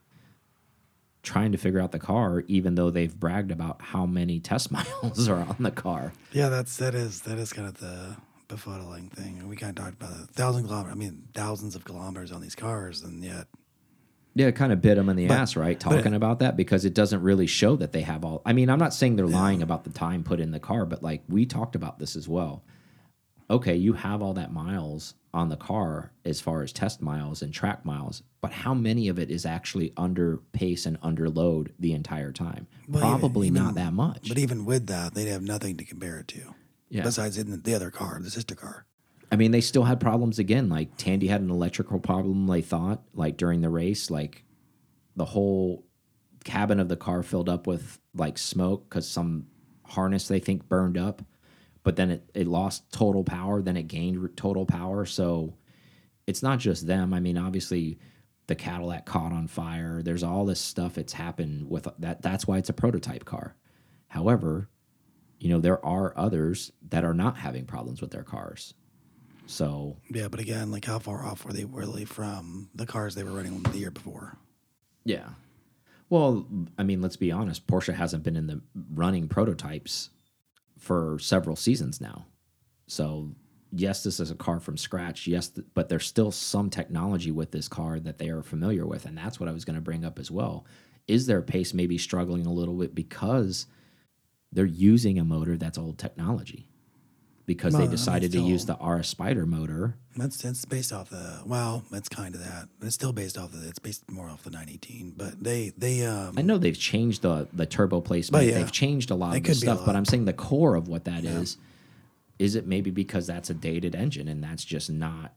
trying 1.23 1.53
to 1.53 1.59
figure 1.59 1.81
out 1.81 1.93
the 1.93 1.99
car, 1.99 2.43
even 2.47 2.75
though 2.75 2.91
they've 2.91 3.19
bragged 3.19 3.51
about 3.51 3.81
how 3.83 4.07
many 4.07 4.41
test 4.41 4.73
miles 4.73 5.29
are 5.29 5.41
on 5.41 5.57
the 5.61 5.71
car. 5.71 6.13
yeah, 6.33 6.49
that's, 6.49 6.77
that 6.79 6.95
is, 6.95 7.23
that 7.23 7.39
is 7.39 7.53
kind 7.53 7.69
of 7.69 7.79
the 7.79 8.17
befuddling 8.55 9.09
thing. 9.13 9.39
And 9.39 9.49
we 9.49 9.57
kind 9.57 9.77
of 9.79 9.85
talked 9.85 9.95
about 10.03 10.13
a 10.13 10.27
thousand 10.33 10.65
kilometers, 10.67 10.93
I 10.93 10.97
mean, 10.97 11.23
thousands 11.35 11.75
of 11.75 11.85
kilometers 11.85 12.33
on 12.33 12.41
these 12.41 12.55
cars, 12.55 13.03
and 13.03 13.23
yet, 13.25 13.47
Yeah, 14.35 14.47
it 14.47 14.55
kind 14.55 14.73
of 14.73 14.81
bit 14.81 14.95
them 14.95 15.09
in 15.09 15.17
the 15.17 15.27
But- 15.27 15.39
ass, 15.39 15.57
right? 15.57 15.79
Talking 15.79 16.15
about 16.15 16.39
that 16.39 16.57
because 16.57 16.85
it 16.85 16.95
doesn't 16.95 17.21
really 17.23 17.47
show 17.49 17.75
that 17.77 17.93
they 17.93 18.03
have 18.03 18.25
all. 18.25 18.43
I 18.47 18.53
mean, 18.53 18.71
I'm 18.71 18.79
not 18.79 18.95
saying 18.95 19.17
they're 19.17 19.27
lying 19.27 19.61
about 19.63 19.83
the 19.85 19.91
time 19.91 20.23
put 20.23 20.39
in 20.41 20.53
the 20.53 20.61
car, 20.61 20.87
but 20.87 21.03
like 21.03 21.25
we 21.29 21.47
talked 21.47 21.75
about 21.75 21.99
this 21.99 22.15
as 22.17 22.29
well. 22.29 22.63
Okay, 23.51 23.75
you 23.75 23.95
have 23.95 24.23
all 24.23 24.35
that 24.35 24.53
miles 24.53 25.15
on 25.35 25.49
the 25.49 25.57
car 25.57 26.13
as 26.25 26.41
far 26.41 26.63
as 26.63 26.73
test 26.73 27.03
miles 27.03 27.43
and 27.43 27.53
track 27.53 27.85
miles, 27.85 28.23
but 28.41 28.53
how 28.53 28.73
many 28.73 29.09
of 29.09 29.19
it 29.19 29.31
is 29.31 29.45
actually 29.45 29.93
under 29.97 30.37
pace 30.53 30.87
and 30.87 30.97
under 31.03 31.29
load 31.29 31.73
the 31.81 31.93
entire 31.93 32.31
time? 32.33 32.69
Well, 32.89 32.99
even- 33.05 33.19
Probably 33.19 33.49
even- 33.49 33.63
not 33.63 33.75
that 33.75 33.93
much. 33.93 34.29
but 34.29 34.39
even 34.39 34.65
with 34.65 34.87
that, 34.87 35.15
they'd 35.15 35.27
have 35.29 35.43
nothing 35.43 35.77
to 35.79 35.85
compare 35.85 36.19
it 36.21 36.29
to. 36.29 36.55
Yeah. 36.91 37.05
Besides 37.05 37.39
in 37.39 37.51
the, 37.51 37.57
the 37.57 37.75
other 37.75 37.91
car, 37.91 38.19
the 38.21 38.31
sister 38.31 38.55
car. 38.55 38.85
I 39.33 39.37
mean, 39.37 39.53
they 39.53 39.61
still 39.61 39.85
had 39.85 40.01
problems 40.01 40.39
again. 40.39 40.69
Like 40.69 40.97
Tandy 40.97 41.29
had 41.29 41.41
an 41.41 41.51
electrical 41.51 42.01
problem. 42.01 42.47
They 42.47 42.63
thought 42.63 43.03
like 43.15 43.37
during 43.37 43.61
the 43.61 43.69
race, 43.69 44.11
like 44.11 44.45
the 45.15 45.25
whole 45.25 45.87
cabin 46.45 46.81
of 46.81 46.89
the 46.89 46.97
car 46.97 47.23
filled 47.23 47.49
up 47.49 47.67
with 47.67 48.01
like 48.15 48.39
smoke 48.39 48.89
because 48.89 49.09
some 49.09 49.47
harness 49.87 50.27
they 50.27 50.41
think 50.41 50.69
burned 50.69 50.99
up. 50.99 51.23
But 51.83 51.97
then 51.97 52.11
it, 52.11 52.31
it 52.35 52.47
lost 52.47 52.93
total 52.93 53.25
power. 53.25 53.63
Then 53.63 53.77
it 53.77 53.85
gained 53.85 54.37
total 54.37 54.67
power. 54.67 55.07
So 55.07 55.55
it's 56.27 56.43
not 56.43 56.59
just 56.59 56.87
them. 56.87 57.15
I 57.15 57.21
mean, 57.21 57.39
obviously 57.39 57.99
the 58.49 58.57
Cadillac 58.57 59.07
caught 59.07 59.33
on 59.33 59.47
fire. 59.47 60.03
There's 60.03 60.25
all 60.25 60.45
this 60.45 60.61
stuff 60.61 60.95
that's 60.95 61.13
happened 61.13 61.71
with 61.71 61.87
that. 62.01 62.21
That's 62.21 62.49
why 62.49 62.59
it's 62.59 62.69
a 62.69 62.75
prototype 62.75 63.25
car. 63.25 63.55
However, 64.09 64.69
you 65.41 65.49
know, 65.49 65.61
there 65.61 65.85
are 65.85 66.13
others 66.17 66.71
that 66.91 67.05
are 67.05 67.15
not 67.15 67.39
having 67.39 67.65
problems 67.67 68.01
with 68.01 68.11
their 68.13 68.23
cars. 68.25 68.75
So, 69.47 69.97
Yeah, 70.11 70.29
but 70.29 70.39
again, 70.41 70.71
like 70.71 70.85
how 70.85 70.99
far 71.01 71.25
off 71.25 71.45
were 71.45 71.53
they 71.53 71.65
really 71.65 72.05
from 72.05 72.71
the 72.75 72.87
cars 72.87 73.15
they 73.15 73.25
were 73.25 73.33
running 73.33 73.63
the 73.63 73.79
year 73.79 73.91
before? 73.91 74.39
yeah. 75.05 75.31
Well, 76.09 76.47
I 76.77 76.83
mean, 76.83 77.01
let's 77.01 77.17
be 77.17 77.31
honest, 77.31 77.69
Porsche 77.69 77.95
hasn't 77.95 78.25
been 78.25 78.35
in 78.37 78.49
the 78.49 78.61
running 78.95 79.29
prototypes 79.29 80.11
for 80.77 81.19
several 81.21 81.55
seasons 81.57 82.01
now. 82.01 82.27
So, 82.89 83.35
yes, 83.71 84.03
this 84.03 84.19
is 84.19 84.31
a 84.33 84.35
car 84.35 84.59
from 84.59 84.77
scratch. 84.77 85.29
Yes, 85.29 85.49
th 85.51 85.65
but 85.75 85.89
there's 85.89 86.07
still 86.07 86.33
some 86.33 86.69
technology 86.69 87.31
with 87.31 87.53
this 87.53 87.69
car 87.69 88.01
that 88.01 88.19
they 88.19 88.29
are 88.29 88.43
familiar 88.43 88.87
with, 88.87 89.07
and 89.07 89.17
that's 89.17 89.39
what 89.39 89.49
I 89.49 89.53
was 89.53 89.65
going 89.65 89.77
to 89.77 89.81
bring 89.81 90.05
up 90.05 90.19
as 90.19 90.31
well. 90.33 90.67
Is 91.07 91.27
their 91.27 91.43
pace 91.43 91.73
maybe 91.75 91.97
struggling 91.99 92.47
a 92.47 92.53
little 92.53 92.75
bit 92.77 92.93
because 92.95 93.67
they're 94.53 94.65
using 94.67 95.19
a 95.19 95.25
motor 95.25 95.57
that's 95.57 95.79
old 95.79 95.99
technology? 95.99 96.67
Because 97.47 97.73
Well, 97.75 97.83
they 97.85 97.91
decided 97.91 98.31
to 98.33 98.41
use 98.41 98.67
the 98.67 98.75
RS 98.77 99.09
Spider 99.09 99.45
motor. 99.45 99.97
That's 100.17 100.37
that's 100.37 100.65
based 100.65 100.93
off 100.93 101.11
the 101.11 101.41
well, 101.45 101.85
that's 101.91 102.09
kind 102.09 102.35
of 102.37 102.41
that. 102.45 102.69
It's 102.81 102.95
still 102.95 103.13
based 103.13 103.37
off 103.37 103.51
the. 103.51 103.69
It's 103.69 103.79
based 103.81 104.09
more 104.09 104.29
off 104.29 104.45
the 104.45 104.51
918, 104.51 105.15
but 105.17 105.43
they 105.43 105.73
they 105.77 106.05
um 106.05 106.35
I 106.39 106.43
know 106.43 106.59
they've 106.59 106.79
changed 106.79 107.23
the 107.23 107.49
the 107.53 107.67
turbo 107.67 108.01
placement. 108.03 108.47
yeah. 108.47 108.59
They've 108.59 108.71
changed 108.71 109.11
a 109.11 109.17
lot 109.17 109.29
of 109.29 109.35
the 109.35 109.41
could 109.41 109.61
be 109.61 109.67
stuff, 109.67 109.85
but. 109.85 109.97
I'm 109.97 110.05
saying 110.05 110.27
the 110.27 110.33
core 110.33 110.77
of 110.77 110.87
what 110.87 111.05
that 111.07 111.25
is. 111.25 111.57
Is 112.39 112.55
it 112.55 112.67
maybe 112.67 112.91
because 112.91 113.27
that's 113.27 113.51
a 113.51 113.55
dated 113.55 113.95
engine 113.95 114.29
and 114.29 114.43
that's 114.43 114.65
just 114.65 114.89
not? 114.91 115.35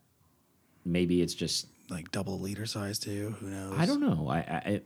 Maybe 0.86 1.22
it's 1.22 1.34
just 1.34 1.67
like 1.89 2.12
double 2.12 2.39
liter 2.39 2.65
size 2.65 3.00
too. 3.00 3.36
Who 3.39 3.50
knows? 3.50 3.74
I 3.77 3.86
don't 3.86 4.01
know. 4.01 4.27
I, 4.29 4.38
I 4.38 4.82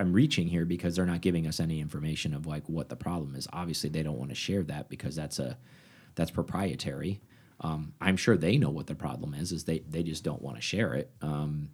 I'm 0.00 0.14
reaching 0.14 0.48
here 0.48 0.64
because 0.64 0.96
they're 0.96 1.04
not 1.04 1.20
giving 1.20 1.46
us 1.46 1.60
any 1.60 1.78
information 1.78 2.32
of 2.32 2.46
like 2.46 2.66
what 2.70 2.88
the 2.88 2.96
problem 2.96 3.36
is. 3.36 3.46
Obviously, 3.52 3.90
they 3.90 4.02
don't 4.02 4.18
want 4.18 4.30
to 4.30 4.34
share 4.34 4.62
that 4.62 4.88
because 4.88 5.14
that's 5.14 5.38
a 5.38 5.58
that's 6.14 6.30
proprietary. 6.30 7.20
Um, 7.60 7.92
I'm 8.00 8.16
sure 8.16 8.38
they 8.38 8.56
know 8.56 8.70
what 8.70 8.86
the 8.86 8.94
problem 8.94 9.34
is. 9.34 9.52
Is 9.52 9.64
they 9.64 9.80
they 9.80 10.02
just 10.02 10.24
don't 10.24 10.40
want 10.40 10.56
to 10.56 10.62
share 10.62 10.94
it. 10.94 11.10
Um, 11.20 11.68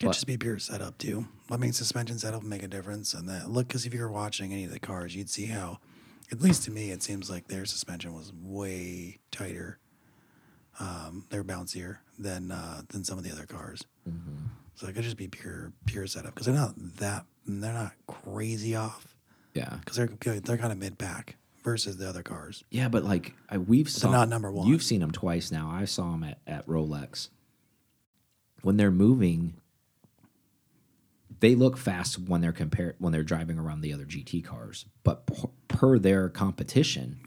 Could 0.00 0.12
just 0.12 0.26
be 0.28 0.36
pure 0.36 0.60
setup 0.60 0.98
too. 0.98 1.26
I 1.50 1.56
mean, 1.56 1.72
suspension 1.72 2.16
setup 2.16 2.44
make 2.44 2.62
a 2.62 2.68
difference, 2.68 3.12
and 3.12 3.28
that 3.28 3.50
look 3.50 3.66
because 3.66 3.86
if 3.86 3.92
you 3.92 4.00
were 4.00 4.12
watching 4.12 4.52
any 4.52 4.64
of 4.64 4.70
the 4.70 4.78
cars, 4.78 5.16
you'd 5.16 5.28
see 5.28 5.46
how, 5.46 5.80
at 6.30 6.40
least 6.40 6.62
to 6.64 6.70
me, 6.70 6.92
it 6.92 7.02
seems 7.02 7.28
like 7.28 7.48
their 7.48 7.64
suspension 7.64 8.14
was 8.14 8.32
way 8.32 9.18
tighter. 9.32 9.80
Um, 10.78 11.26
they're 11.30 11.42
bouncier 11.42 11.98
than 12.16 12.52
uh, 12.52 12.82
than 12.90 13.02
some 13.02 13.18
of 13.18 13.24
the 13.24 13.32
other 13.32 13.46
cars. 13.46 13.84
Mm-hmm. 14.08 14.46
So 14.76 14.86
it 14.86 14.94
could 14.94 15.02
just 15.02 15.16
be 15.16 15.26
pure 15.26 15.72
pure 15.86 16.06
setup 16.06 16.34
because 16.34 16.46
they're 16.46 16.54
not 16.54 16.74
that 16.98 17.26
they're 17.46 17.72
not 17.72 17.92
crazy 18.06 18.74
off 18.76 19.14
yeah. 19.54 19.76
because 19.80 19.96
they're 19.96 20.40
they're 20.40 20.58
kind 20.58 20.72
of 20.72 20.78
mid 20.78 20.98
pack 20.98 21.36
versus 21.62 21.96
the 21.96 22.08
other 22.08 22.22
cars. 22.22 22.64
Yeah, 22.70 22.88
but 22.88 23.04
like 23.04 23.34
I, 23.48 23.58
we've 23.58 23.88
saw 23.88 24.10
not 24.10 24.28
number 24.28 24.50
one. 24.50 24.66
You've 24.66 24.82
seen 24.82 25.00
them 25.00 25.10
twice 25.10 25.50
now. 25.50 25.70
I 25.72 25.84
saw 25.84 26.12
them 26.12 26.24
at, 26.24 26.38
at 26.46 26.66
Rolex. 26.66 27.28
When 28.62 28.76
they're 28.76 28.90
moving, 28.92 29.54
they 31.40 31.54
look 31.54 31.76
fast 31.76 32.18
when 32.18 32.40
they're 32.40 32.52
compared 32.52 32.96
when 32.98 33.12
they're 33.12 33.24
driving 33.24 33.58
around 33.58 33.80
the 33.80 33.92
other 33.92 34.04
GT 34.04 34.44
cars. 34.44 34.86
But 35.02 35.26
per, 35.26 35.48
per 35.68 35.98
their 35.98 36.28
competition, 36.28 37.20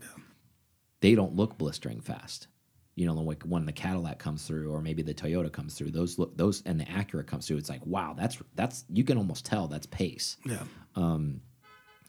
they 1.01 1.15
don't 1.15 1.35
look 1.35 1.57
blistering 1.57 2.01
fast. 2.01 2.47
You 2.95 3.05
know, 3.05 3.13
like 3.13 3.43
when 3.43 3.65
the 3.65 3.73
Cadillac 3.73 4.19
comes 4.19 4.47
through, 4.47 4.71
or 4.71 4.81
maybe 4.81 5.01
the 5.01 5.13
Toyota 5.13 5.51
comes 5.51 5.75
through, 5.75 5.91
those 5.91 6.17
look 6.17 6.37
those 6.37 6.61
and 6.65 6.79
the 6.79 6.85
Acura 6.85 7.25
comes 7.27 7.47
through. 7.47 7.57
It's 7.57 7.69
like 7.69 7.85
wow, 7.85 8.15
that's 8.17 8.37
that's 8.55 8.85
you 8.89 9.03
can 9.03 9.17
almost 9.17 9.45
tell 9.45 9.67
that's 9.67 9.85
pace. 9.87 10.37
Yeah, 10.45 10.63
Um, 10.95 11.41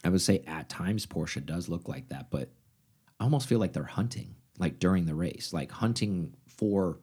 I 0.04 0.08
would 0.10 0.20
say 0.20 0.44
at 0.46 0.68
times 0.68 1.04
Porsche 1.04 1.44
does 1.44 1.68
look 1.68 1.88
like 1.88 2.08
that, 2.10 2.30
but 2.30 2.50
I 3.18 3.24
almost 3.24 3.48
feel 3.48 3.58
like 3.58 3.72
they're 3.72 3.82
hunting, 3.84 4.36
like 4.58 4.78
during 4.78 5.06
the 5.06 5.14
race, 5.14 5.52
like 5.52 5.72
hunting 5.72 6.34
for 6.46 7.00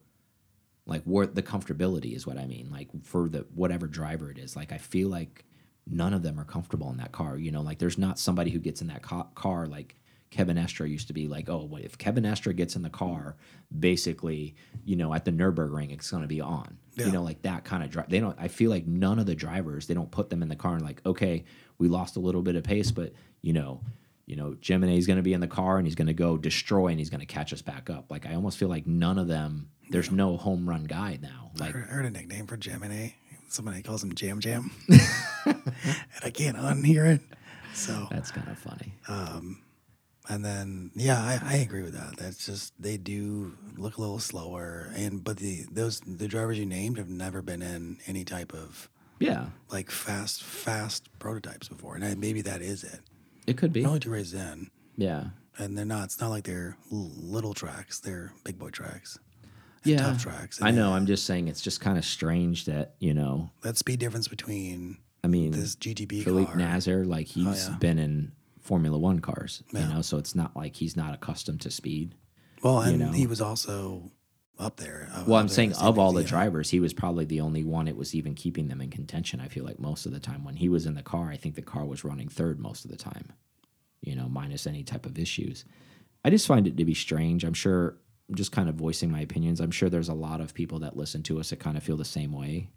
like 0.86 1.04
where 1.04 1.26
the 1.26 1.42
comfortability 1.44 2.16
is 2.16 2.26
what 2.26 2.38
I 2.38 2.46
mean, 2.46 2.70
like 2.72 2.90
for 3.04 3.28
the 3.28 3.46
whatever 3.54 3.88
driver 3.88 4.32
it 4.32 4.38
is. 4.38 4.56
Like 4.56 4.72
I 4.72 4.78
feel 4.78 5.10
like 5.10 5.44
none 5.86 6.14
of 6.14 6.24
them 6.24 6.40
are 6.40 6.46
comfortable 6.46 6.90
in 6.90 6.98
that 6.98 7.12
car. 7.12 7.38
You 7.38 7.52
know, 7.52 7.62
like 7.62 7.80
there's 7.80 7.98
not 7.98 8.20
somebody 8.20 8.52
who 8.52 8.60
gets 8.60 8.82
in 8.82 8.88
that 8.88 9.02
ca 9.02 9.24
car 9.36 9.68
like 9.68 9.96
Kevin 10.34 10.58
Estre 10.58 10.90
used 10.90 11.06
to 11.08 11.14
be 11.14 11.28
like, 11.28 11.48
oh, 11.48 11.64
what 11.64 11.84
if 11.84 11.96
Kevin 12.00 12.24
Estre 12.24 12.56
gets 12.56 12.76
in 12.76 12.82
the 12.82 12.90
car, 12.90 13.36
basically, 13.78 14.56
you 14.84 14.96
know, 14.96 15.14
at 15.14 15.26
the 15.26 15.32
Nurburgring, 15.32 15.92
it's 15.92 16.10
going 16.10 16.24
to 16.24 16.28
be 16.28 16.42
on. 16.42 16.80
Yeah. 16.96 17.06
You 17.06 17.12
know, 17.12 17.22
like 17.22 17.44
that 17.44 17.66
kind 17.66 17.84
of 17.84 17.92
drive. 17.92 18.10
They 18.10 18.20
don't. 18.20 18.36
I 18.40 18.48
feel 18.48 18.72
like 18.72 18.88
none 18.88 19.20
of 19.20 19.28
the 19.28 19.36
drivers 19.36 19.86
they 19.86 19.94
don't 19.94 20.10
put 20.10 20.32
them 20.32 20.42
in 20.42 20.50
the 20.50 20.56
car 20.56 20.74
and 20.74 20.82
like, 20.84 21.02
okay, 21.06 21.44
we 21.78 21.88
lost 21.88 22.16
a 22.16 22.20
little 22.20 22.42
bit 22.42 22.56
of 22.56 22.64
pace, 22.64 22.90
but 22.90 23.14
you 23.44 23.54
know, 23.54 23.82
you 24.26 24.36
know, 24.36 24.56
Jaminet 24.60 24.98
is 24.98 25.06
going 25.06 25.18
to 25.18 25.24
be 25.24 25.34
in 25.34 25.40
the 25.40 25.48
car 25.48 25.78
and 25.78 25.86
he's 25.86 25.94
going 25.94 26.08
to 26.08 26.14
go 26.16 26.36
destroy 26.36 26.88
and 26.88 26.98
he's 26.98 27.12
going 27.12 27.20
to 27.20 27.28
catch 27.28 27.54
us 27.54 27.62
back 27.62 27.92
up. 27.92 28.10
Like 28.10 28.26
I 28.26 28.34
almost 28.34 28.58
feel 28.58 28.70
like 28.70 28.88
none 28.88 29.20
of 29.20 29.28
them. 29.28 29.70
There's 29.92 30.10
no 30.10 30.38
home 30.38 30.68
run 30.68 30.86
guy 30.86 31.20
now. 31.22 31.52
Like 31.60 31.76
I 31.76 31.80
heard 31.80 32.06
a 32.06 32.10
nickname 32.10 32.48
for 32.48 32.58
Jaminet. 32.58 33.14
Somebody 33.50 33.84
calls 33.84 34.04
him 34.04 34.16
Jam 34.16 34.40
Jam, 34.40 34.72
and 35.46 35.62
I 36.24 36.32
can't 36.32 36.58
unhear 36.58 37.06
it. 37.06 37.22
So 37.76 38.08
that's 38.10 38.32
kind 38.32 38.48
of 38.48 38.58
funny. 38.58 38.94
Um, 39.08 39.60
And 40.30 40.44
then, 40.46 40.92
yeah, 40.96 41.20
I, 41.22 41.40
I 41.44 41.56
agree 41.58 41.82
with 41.84 41.94
that. 41.94 42.16
That's 42.18 42.46
just 42.46 42.74
they 42.82 42.96
do 42.98 43.58
look 43.76 43.98
a 43.98 44.02
little 44.02 44.20
slower, 44.20 44.90
and 44.96 45.22
but 45.24 45.38
the 45.38 45.66
those 45.72 46.00
the 46.00 46.28
drivers 46.30 46.58
you 46.58 46.66
named 46.66 46.98
have 46.98 47.10
never 47.10 47.42
been 47.42 47.62
in 47.62 47.98
any 48.08 48.24
type 48.24 48.54
of 48.54 48.90
Yeah, 49.20 49.48
like 49.70 49.92
fast 49.92 50.42
fast 50.42 51.10
prototypes 51.20 51.68
before, 51.68 51.96
and 51.96 52.06
I, 52.06 52.16
maybe 52.16 52.42
that 52.44 52.62
is 52.62 52.86
it. 52.86 53.02
it 53.48 53.58
could 53.58 53.74
be. 53.74 53.84
Only 53.86 54.00
two 54.00 54.12
races 54.12 54.34
in, 54.36 54.72
Yeah. 54.96 55.26
and 55.58 55.78
they're 55.78 55.84
not. 55.86 56.06
It's 56.06 56.22
not 56.22 56.30
like 56.30 56.46
they're 56.46 56.78
little 56.90 57.54
tracks; 57.54 58.00
they're 58.00 58.32
big 58.46 58.58
boy 58.58 58.70
tracks. 58.70 59.20
Yeah, 59.84 59.98
tough 59.98 60.24
tracks. 60.24 60.62
I 60.62 60.72
know. 60.72 60.94
I'm 60.94 61.06
just 61.06 61.26
saying 61.26 61.50
it's 61.50 61.60
just 61.60 61.82
kind 61.82 61.98
of 61.98 62.06
strange 62.06 62.64
that 62.64 62.94
you 63.00 63.14
know. 63.14 63.52
that 63.64 63.78
speed 63.78 64.00
difference 64.00 64.30
between 64.30 65.00
I 65.22 65.28
mean, 65.28 65.52
this 65.52 65.76
GTB 65.76 66.24
Philippe 66.24 66.46
car. 66.54 66.56
Oh, 66.56 66.60
Nasr, 66.60 67.04
like 67.04 67.28
he's 67.28 67.68
yeah. 67.68 67.76
been 67.78 68.00
in 68.00 68.32
Formula 68.64 68.98
One 68.98 69.20
cars, 69.20 69.62
Yeah. 69.72 69.88
you 69.88 69.94
know, 69.94 70.02
so 70.02 70.18
it's 70.18 70.34
not 70.34 70.56
like 70.56 70.76
he's 70.78 70.96
not 70.98 71.14
accustomed 71.14 71.62
to 71.62 71.70
speed. 71.72 72.16
well, 72.64 72.82
and 72.82 72.98
know. 73.00 73.12
he 73.12 73.28
was 73.28 73.42
also 73.42 74.12
up 74.58 74.78
there. 74.78 75.10
uh, 75.14 75.26
Well, 75.28 75.40
I'm 75.40 75.50
saying 75.50 75.74
of 75.74 76.00
all 76.00 76.14
the 76.14 76.24
drivers, 76.24 76.70
he 76.70 76.80
was 76.80 76.94
probably 76.94 77.26
the 77.26 77.42
only 77.42 77.64
one 77.64 77.88
it 77.88 77.98
was 77.98 78.16
even 78.16 78.36
keeping 78.36 78.68
them 78.70 78.80
in 78.82 78.90
contention. 78.90 79.40
I 79.42 79.48
feel 79.50 79.66
like 79.66 79.80
most 79.80 80.06
of 80.06 80.12
the 80.14 80.20
time 80.20 80.44
when 80.46 80.56
he 80.56 80.70
was 80.70 80.86
in 80.86 80.94
the 80.96 81.04
car, 81.04 81.30
I 81.30 81.38
think 81.38 81.56
the 81.56 81.62
car 81.62 81.86
was 81.86 82.04
running 82.04 82.30
third 82.30 82.60
most 82.60 82.86
of 82.86 82.92
the 82.92 82.98
time, 82.98 83.34
you 84.02 84.16
know, 84.16 84.30
minus 84.30 84.66
any 84.66 84.84
type 84.84 85.06
of 85.06 85.20
issues. 85.20 85.66
I 86.24 86.30
just 86.30 86.48
find 86.48 86.66
it 86.68 86.78
to 86.78 86.86
be 86.86 86.94
strange. 86.94 87.44
I'm 87.44 87.54
sure, 87.54 87.98
I'm 88.30 88.36
just 88.36 88.54
kind 88.54 88.70
of 88.70 88.76
voicing 88.76 89.12
my 89.12 89.20
opinions. 89.22 89.60
I'm 89.60 89.72
sure 89.72 89.90
there's 89.90 90.08
a 90.08 90.14
lot 90.14 90.40
of 90.40 90.54
people 90.54 90.80
that 90.80 90.96
listen 90.96 91.22
to 91.24 91.40
us 91.40 91.50
that 91.50 91.60
kind 91.60 91.76
of 91.76 91.84
feel 91.84 91.98
the 91.98 92.06
same 92.06 92.32
way. 92.32 92.70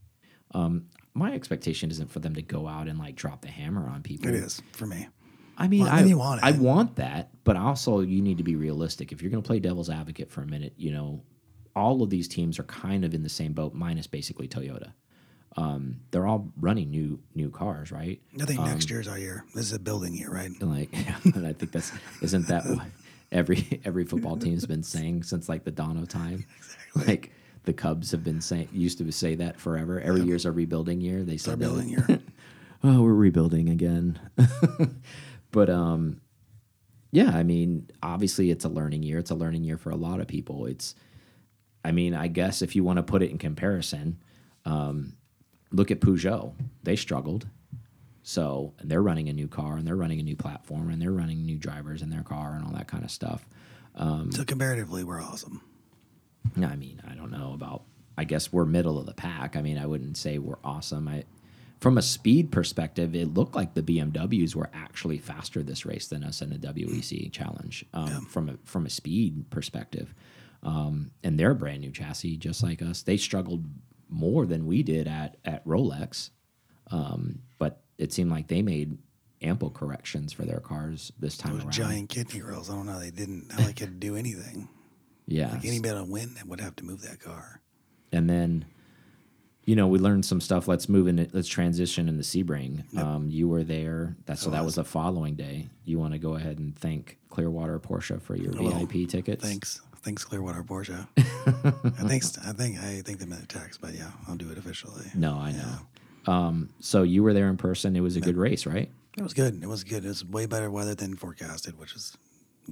Um, 0.52 0.86
my 1.14 1.32
expectation 1.32 1.90
isn't 1.90 2.10
for 2.10 2.18
them 2.20 2.34
to 2.34 2.42
go 2.42 2.66
out 2.66 2.88
and 2.88 2.98
like 2.98 3.14
drop 3.14 3.42
the 3.42 3.48
hammer 3.48 3.88
on 3.88 4.02
people. 4.02 4.28
It 4.28 4.34
is 4.34 4.62
for 4.72 4.86
me. 4.86 5.08
I 5.56 5.68
mean, 5.68 5.80
Well, 5.84 5.92
I, 5.92 6.14
want 6.14 6.44
I 6.44 6.52
want 6.52 6.96
that, 6.96 7.30
but 7.44 7.56
also 7.56 8.00
you 8.00 8.20
need 8.20 8.38
to 8.38 8.44
be 8.44 8.56
realistic. 8.56 9.12
If 9.12 9.22
you're 9.22 9.30
going 9.30 9.42
to 9.42 9.46
play 9.46 9.58
devil's 9.60 9.88
advocate 9.90 10.30
for 10.30 10.42
a 10.42 10.46
minute, 10.46 10.74
you 10.76 10.92
know, 10.92 11.22
all 11.74 12.02
of 12.02 12.10
these 12.10 12.28
teams 12.28 12.58
are 12.58 12.64
kind 12.64 13.04
of 13.04 13.14
in 13.14 13.22
the 13.22 13.28
same 13.28 13.52
boat, 13.52 13.74
minus 13.74 14.06
basically 14.06 14.48
Toyota. 14.48 14.92
Um, 15.58 16.00
they're 16.10 16.26
all 16.26 16.52
running 16.60 16.90
new 16.90 17.18
new 17.34 17.48
cars, 17.50 17.90
right? 17.90 18.20
I 18.40 18.44
think 18.44 18.60
Um, 18.60 18.66
next 18.68 18.90
year's 18.90 19.08
our 19.08 19.18
year. 19.18 19.44
This 19.54 19.64
is 19.66 19.72
a 19.72 19.78
building 19.78 20.14
year, 20.14 20.30
right? 20.30 20.50
Like, 20.60 20.90
and 21.34 21.46
I 21.46 21.54
think 21.54 21.72
that's 21.72 21.92
isn't 22.20 22.48
that 22.48 22.66
what 22.66 22.86
every 23.32 23.80
every 23.84 24.04
football 24.04 24.36
team's 24.36 24.66
been 24.66 24.82
saying 24.96 25.22
since 25.22 25.48
like 25.48 25.64
the 25.64 25.70
dawn 25.70 25.96
of 25.96 26.08
time. 26.08 26.44
Like 26.94 27.32
the 27.64 27.72
Cubs 27.72 28.10
have 28.12 28.22
been 28.22 28.42
saying 28.42 28.68
used 28.72 28.98
to 28.98 29.10
say 29.10 29.34
that 29.36 29.58
forever. 29.58 29.98
Every 30.00 30.20
year's 30.22 30.44
a 30.44 30.52
rebuilding 30.52 31.00
year. 31.00 31.22
They 31.24 31.38
said 31.38 31.52
that- 31.54 31.56
building 31.64 31.88
year. 31.88 32.06
oh, 32.84 33.02
we're 33.02 33.14
rebuilding 33.14 33.70
again. 33.70 34.18
But 35.56 35.70
um, 35.70 36.20
yeah, 37.12 37.30
I 37.30 37.42
mean, 37.42 37.88
obviously 38.02 38.50
it's 38.50 38.66
a 38.66 38.68
learning 38.68 39.02
year. 39.02 39.16
It's 39.16 39.30
a 39.30 39.34
learning 39.34 39.64
year 39.64 39.78
for 39.78 39.88
a 39.88 39.96
lot 39.96 40.20
of 40.20 40.28
people. 40.28 40.66
It's, 40.66 40.94
I 41.82 41.92
mean, 41.92 42.12
I 42.12 42.28
guess 42.28 42.60
if 42.60 42.76
you 42.76 42.84
want 42.84 42.98
to 42.98 43.02
put 43.02 43.22
it 43.22 43.30
in 43.30 43.38
comparison, 43.38 44.22
um, 44.66 45.14
look 45.72 45.90
at 45.90 46.00
Peugeot. 46.00 46.52
They 46.82 46.94
struggled. 46.94 47.46
So 48.22 48.74
and 48.80 48.90
they're 48.90 49.02
running 49.02 49.30
a 49.30 49.32
new 49.32 49.48
car 49.48 49.78
and 49.78 49.86
they're 49.86 49.96
running 49.96 50.20
a 50.20 50.22
new 50.22 50.36
platform 50.36 50.90
and 50.90 51.00
they're 51.00 51.10
running 51.10 51.46
new 51.46 51.56
drivers 51.56 52.02
in 52.02 52.10
their 52.10 52.22
car 52.22 52.52
and 52.52 52.62
all 52.62 52.72
that 52.72 52.86
kind 52.86 53.02
of 53.02 53.10
stuff. 53.10 53.46
so 54.32 54.44
comparatively, 54.44 55.04
we're 55.04 55.22
awesome. 55.22 55.62
I 56.62 56.76
mean, 56.76 57.00
I 57.10 57.14
don't 57.14 57.30
know 57.30 57.54
about. 57.54 57.84
I 58.18 58.24
guess 58.24 58.52
we're 58.52 58.66
middle 58.66 58.98
of 58.98 59.06
the 59.06 59.14
pack. 59.14 59.56
I 59.56 59.62
mean, 59.62 59.78
I 59.78 59.86
wouldn't 59.86 60.18
say 60.18 60.36
we're 60.36 60.58
awesome. 60.62 61.08
I, 61.08 61.24
from 61.80 61.98
a 61.98 62.02
speed 62.02 62.50
perspective, 62.50 63.14
it 63.14 63.34
looked 63.34 63.54
like 63.54 63.74
the 63.74 63.82
BMWs 63.82 64.54
were 64.54 64.70
actually 64.72 65.18
faster 65.18 65.62
this 65.62 65.84
race 65.84 66.08
than 66.08 66.24
us 66.24 66.40
in 66.40 66.50
the 66.50 66.58
WEC 66.58 67.30
Challenge. 67.32 67.84
Um, 67.92 68.26
From 68.26 68.48
a 68.48 68.56
from 68.64 68.86
a 68.86 68.90
speed 68.90 69.50
perspective, 69.50 70.14
um, 70.62 71.10
and 71.22 71.38
they're 71.38 71.50
a 71.50 71.54
brand 71.54 71.80
new 71.82 71.90
chassis, 71.92 72.36
just 72.38 72.62
like 72.62 72.80
us. 72.82 73.02
They 73.02 73.16
struggled 73.16 73.64
more 74.08 74.46
than 74.46 74.66
we 74.66 74.82
did 74.82 75.06
at 75.06 75.36
at 75.44 75.64
Rolex, 75.66 76.30
um, 76.90 77.40
but 77.58 77.82
it 77.98 78.12
seemed 78.12 78.30
like 78.30 78.48
they 78.48 78.62
made 78.62 78.98
ample 79.42 79.70
corrections 79.70 80.32
for 80.32 80.44
their 80.44 80.60
cars 80.60 81.12
this 81.20 81.36
time 81.36 81.52
Those 81.54 81.62
around. 81.64 81.72
giant 81.72 82.08
kidney 82.08 82.40
rolls. 82.40 82.70
I 82.70 82.74
don't 82.74 82.86
know 82.86 82.92
how 82.92 82.98
they 83.00 83.10
didn't 83.10 83.52
how 83.52 83.64
they 83.66 83.72
could 83.74 84.00
do 84.00 84.16
anything. 84.16 84.68
yeah, 85.26 85.52
Like 85.52 85.64
anybody 85.66 85.94
on 85.98 86.08
win 86.10 86.36
would 86.46 86.60
have 86.60 86.74
to 86.76 86.84
move 86.84 87.02
that 87.02 87.20
car. 87.20 87.60
and 88.12 88.30
then 88.30 88.64
you 89.66 89.76
know 89.76 89.86
we 89.86 89.98
learned 89.98 90.24
some 90.24 90.40
stuff 90.40 90.66
let's 90.68 90.88
move 90.88 91.06
in 91.08 91.28
let's 91.32 91.48
transition 91.48 92.08
in 92.08 92.16
the 92.16 92.22
sebring 92.22 92.82
um, 92.96 93.28
you 93.28 93.46
were 93.48 93.62
there 93.64 94.16
that's 94.24 94.40
so 94.42 94.50
that 94.50 94.64
was. 94.64 94.76
the 94.76 94.84
following 94.84 95.34
day 95.34 95.68
you 95.84 95.98
want 95.98 96.12
to 96.12 96.18
go 96.18 96.34
ahead 96.36 96.58
and 96.58 96.74
thank 96.78 97.18
clearwater 97.28 97.78
porsche 97.78 98.20
for 98.22 98.34
your 98.36 98.52
Well, 98.52 98.86
vip 98.86 99.08
tickets 99.10 99.44
Thanks. 99.44 99.80
Thanks 100.02 100.24
Clearwater 100.24 100.62
Porsche. 100.62 101.04
I 101.16 102.06
think 102.06 102.22
I 102.46 102.52
think 102.52 102.78
I 102.78 103.02
think 103.04 103.18
they 103.18 103.26
meant 103.26 103.42
a 103.42 103.46
text, 103.48 103.80
but 103.80 103.92
yeah, 103.92 104.12
I'll 104.28 104.36
do 104.36 104.48
it 104.52 104.56
officially. 104.58 105.04
no 105.16 105.34
i 105.36 105.50
know 105.50 106.32
um, 106.32 106.70
so 106.80 107.02
you 107.02 107.22
were 107.24 107.32
there 107.34 107.48
in 107.48 107.56
person 107.56 107.96
it 107.96 108.00
was 108.00 108.14
a 108.16 108.20
good 108.20 108.36
race 108.36 108.66
right 108.66 108.88
It 109.18 109.22
was 109.22 109.34
good. 109.34 109.60
It 109.62 109.68
was 109.68 109.82
good. 109.84 110.04
It 110.04 110.08
was 110.08 110.24
way 110.24 110.46
better 110.46 110.70
weather 110.70 110.94
than 110.94 111.16
forecasted, 111.16 111.76
which 111.78 111.94
is 111.96 112.16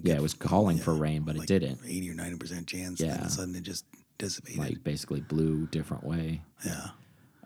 yeah 0.03 0.15
it 0.15 0.23
was 0.23 0.35
calling 0.35 0.79
for 0.79 0.93
rain 0.95 1.23
but 1.23 1.37
like 1.37 1.51
it 1.51 1.59
didn't 1.61 1.81
eighty 1.87 2.09
or 2.09 2.15
ninety 2.15 2.37
percent 2.37 2.69
chance. 2.69 3.01
Yeah. 3.01 3.07
And 3.07 3.13
then 3.15 3.19
all 3.19 3.23
Yeah. 3.23 3.27
of 3.27 3.33
a 3.33 3.35
sudden 3.35 3.55
it 3.57 3.63
just 3.65 3.85
dissipated. 4.19 4.59
like 4.59 4.85
basically 4.85 5.21
blew 5.21 5.67
different 5.69 6.05
way 6.05 6.43
yeah. 6.65 6.89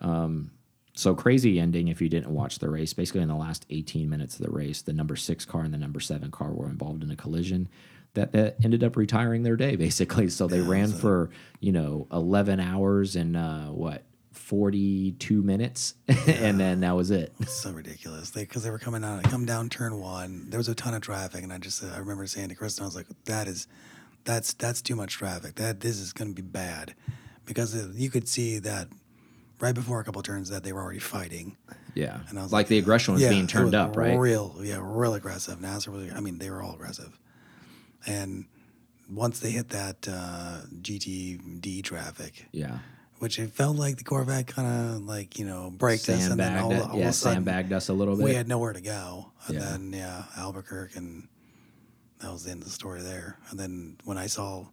Um, 0.01 0.51
so 0.93 1.13
crazy 1.15 1.59
ending 1.59 1.87
if 1.87 2.01
you 2.01 2.09
didn't 2.09 2.33
watch 2.33 2.59
the 2.59 2.69
race 2.69 2.93
basically 2.93 3.21
in 3.21 3.27
the 3.27 3.35
last 3.35 3.65
18 3.69 4.09
minutes 4.09 4.39
of 4.39 4.45
the 4.45 4.51
race 4.51 4.81
the 4.81 4.93
number 4.93 5.15
six 5.15 5.45
car 5.45 5.63
and 5.63 5.73
the 5.73 5.77
number 5.77 5.99
seven 5.99 6.31
car 6.31 6.51
were 6.51 6.67
involved 6.69 7.03
in 7.03 7.11
a 7.11 7.15
collision 7.15 7.67
that, 8.15 8.31
that 8.31 8.55
ended 8.63 8.83
up 8.83 8.95
retiring 8.97 9.43
their 9.43 9.55
day 9.55 9.75
basically 9.77 10.29
so 10.29 10.47
they 10.47 10.61
ran 10.61 10.91
for 10.91 11.29
you 11.59 11.71
know 11.71 12.07
11 12.11 12.59
hours 12.59 13.15
and 13.15 13.35
uh, 13.37 13.65
what 13.67 14.03
42 14.31 15.41
minutes 15.41 15.95
and 16.27 16.59
then 16.59 16.79
that 16.81 16.95
was 16.95 17.11
it 17.11 17.33
It's 17.39 17.61
so 17.61 17.71
ridiculous. 17.71 18.29
They 18.31 18.41
because 18.41 18.63
they 18.63 18.69
were 18.69 18.79
coming 18.79 19.03
out, 19.03 19.23
come 19.23 19.45
down 19.45 19.69
turn 19.69 19.99
one. 19.99 20.49
There 20.49 20.57
was 20.57 20.69
a 20.69 20.75
ton 20.75 20.93
of 20.93 21.01
traffic, 21.01 21.43
and 21.43 21.51
I 21.51 21.57
just 21.57 21.83
I 21.83 21.97
remember 21.97 22.25
saying 22.25 22.49
to 22.49 22.55
Kristen, 22.55 22.83
I 22.83 22.87
was 22.87 22.95
like, 22.95 23.07
"That 23.25 23.47
is, 23.47 23.67
that's 24.25 24.53
that's 24.53 24.81
too 24.81 24.95
much 24.95 25.13
traffic. 25.13 25.55
That 25.55 25.79
this 25.79 25.99
is 25.99 26.13
going 26.13 26.33
to 26.33 26.41
be 26.41 26.47
bad," 26.47 26.95
because 27.45 27.75
you 27.95 28.09
could 28.09 28.27
see 28.27 28.59
that 28.59 28.87
right 29.59 29.75
before 29.75 29.99
a 29.99 30.03
couple 30.03 30.21
turns 30.21 30.49
that 30.49 30.63
they 30.63 30.71
were 30.73 30.81
already 30.81 30.99
fighting. 30.99 31.57
yeah 31.93 32.21
And 32.29 32.39
I 32.39 32.43
was 32.43 32.53
like, 32.53 32.67
the 32.67 32.77
aggression 32.77 33.13
was 33.13 33.27
being 33.27 33.47
turned 33.47 33.65
was 33.67 33.73
up 33.73 33.97
right 33.97 34.17
Real, 34.17 34.55
yeah, 34.61 34.79
real 34.81 35.13
aggressive. 35.15 35.59
NASA 35.59 35.89
was, 35.89 36.11
I 36.13 36.19
mean, 36.21 36.37
they 36.37 36.49
were 36.49 36.61
all 36.61 36.75
aggressive. 36.75 37.19
And 38.07 38.45
once 39.09 39.39
they 39.39 39.51
hit 39.51 39.69
that 39.69 40.07
uh, 40.07 40.61
GTD 40.81 41.83
traffic, 41.83 42.47
yeah 42.51 42.79
which 43.17 43.37
it 43.37 43.51
felt 43.51 43.75
like 43.75 43.97
the 43.97 44.03
Corvette 44.05 44.47
kind 44.47 44.95
of 44.95 45.01
like 45.03 45.37
you 45.37 45.45
know 45.45 45.69
braked 45.71 46.07
us, 46.07 46.29
and 46.29 46.39
then 46.39 46.53
sandbagged 46.53 46.63
all, 46.81 46.91
all 46.91 46.97
yeah 46.99 47.03
of 47.05 47.09
a 47.09 47.13
sudden 47.13 47.33
sandbagged 47.35 47.73
us 47.73 47.89
a 47.89 47.93
little 47.93 48.15
bit 48.15 48.23
we 48.23 48.33
had 48.33 48.47
nowhere 48.47 48.71
to 48.71 48.81
go. 48.81 49.31
And 49.45 49.55
Yeah. 49.55 49.65
then 49.65 49.93
yeah, 49.93 50.23
Albuquerque, 50.37 50.95
and 50.97 51.27
that 52.21 52.31
was 52.31 52.43
the 52.43 52.51
end 52.51 52.61
of 52.61 52.67
the 52.67 52.73
story 52.73 53.01
there. 53.01 53.37
And 53.49 53.59
then 53.59 53.97
when 54.05 54.17
I 54.17 54.27
saw 54.27 54.65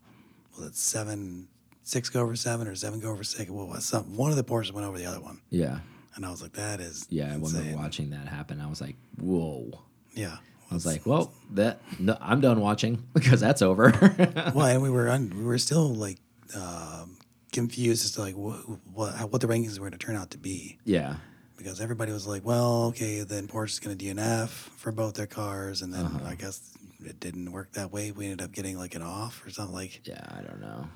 was 0.59 0.67
it 0.69 0.76
seven, 0.76 1.49
six 1.83 2.09
go 2.09 2.23
over 2.23 2.35
seven 2.37 2.67
or 2.67 2.75
seven 2.75 3.00
go 3.00 3.11
over 3.11 3.25
six? 3.25 3.50
What 3.50 3.69
was 3.69 3.85
some 3.85 4.17
one 4.17 4.31
of 4.31 4.37
the 4.37 4.45
Porsches 4.45 4.73
went 4.73 4.87
over 4.87 4.99
the 4.99 5.07
other 5.07 5.21
one, 5.21 5.41
yeah 5.50 5.81
and 6.17 6.25
I 6.25 6.31
was 6.31 6.41
like, 6.43 6.55
that 6.55 6.81
is 6.81 7.07
yeah 7.11 7.25
I 7.25 7.35
remember 7.35 7.59
insane. 7.59 7.76
watching 7.76 8.11
that 8.11 8.26
happen 8.26 8.61
I 8.61 8.67
was 8.69 8.81
like 8.81 8.97
whoa 9.21 9.71
Yeah. 10.15 10.37
I 10.71 10.75
was 10.75 10.85
like, 10.85 11.07
well, 11.07 11.33
that 11.53 11.81
no, 12.00 12.17
I'm 12.21 12.41
done 12.41 12.61
watching 12.61 13.05
because 13.15 13.38
that's 13.38 13.62
over. 13.62 13.93
well, 14.55 14.67
and 14.67 14.83
we 14.83 14.91
were 14.91 15.09
un, 15.09 15.33
we 15.38 15.45
were 15.45 15.59
still 15.59 15.95
like 15.95 16.19
um, 16.57 17.19
confused 17.53 18.05
as 18.05 18.12
to 18.12 18.21
like 18.23 18.35
what 18.37 18.57
what, 18.93 19.15
how, 19.15 19.26
what 19.29 19.41
the 19.41 19.47
rankings 19.47 19.75
were 19.79 19.88
going 19.88 19.93
to 19.93 20.05
turn 20.05 20.17
out 20.17 20.31
to 20.33 20.38
be 20.38 20.79
yeah, 20.85 21.17
because 21.57 21.81
everybody 21.81 22.11
was 22.11 22.26
like, 22.26 22.45
well, 22.45 22.87
okay, 22.87 23.21
then 23.23 23.47
Porsche 23.47 23.69
is 23.75 23.79
going 23.81 23.97
to 23.97 24.05
DNF 24.05 24.49
for 24.49 24.91
both 24.91 25.15
their 25.15 25.29
cars, 25.29 25.83
and 25.83 25.93
then 25.95 26.07
Uh-huh. 26.07 26.26
I 26.26 26.35
guess 26.35 26.61
it 27.07 27.21
didn't 27.21 27.51
work 27.53 27.73
that 27.73 27.93
way. 27.93 28.11
We 28.11 28.27
ended 28.27 28.43
up 28.43 28.53
getting 28.53 28.77
like 28.77 28.95
an 28.95 29.03
off 29.03 29.45
or 29.45 29.51
something 29.51 29.75
like. 29.75 30.07
yeah, 30.07 30.25
I 30.29 30.43
don't 30.43 30.61
know. 30.61 30.89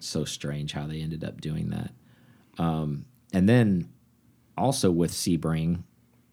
So 0.00 0.24
strange 0.24 0.72
how 0.72 0.86
they 0.86 1.00
ended 1.00 1.24
up 1.24 1.40
doing 1.40 1.70
that. 1.70 1.90
Um, 2.58 3.06
and 3.32 3.48
then 3.48 3.90
also 4.56 4.90
with 4.90 5.12
Sebring, 5.12 5.82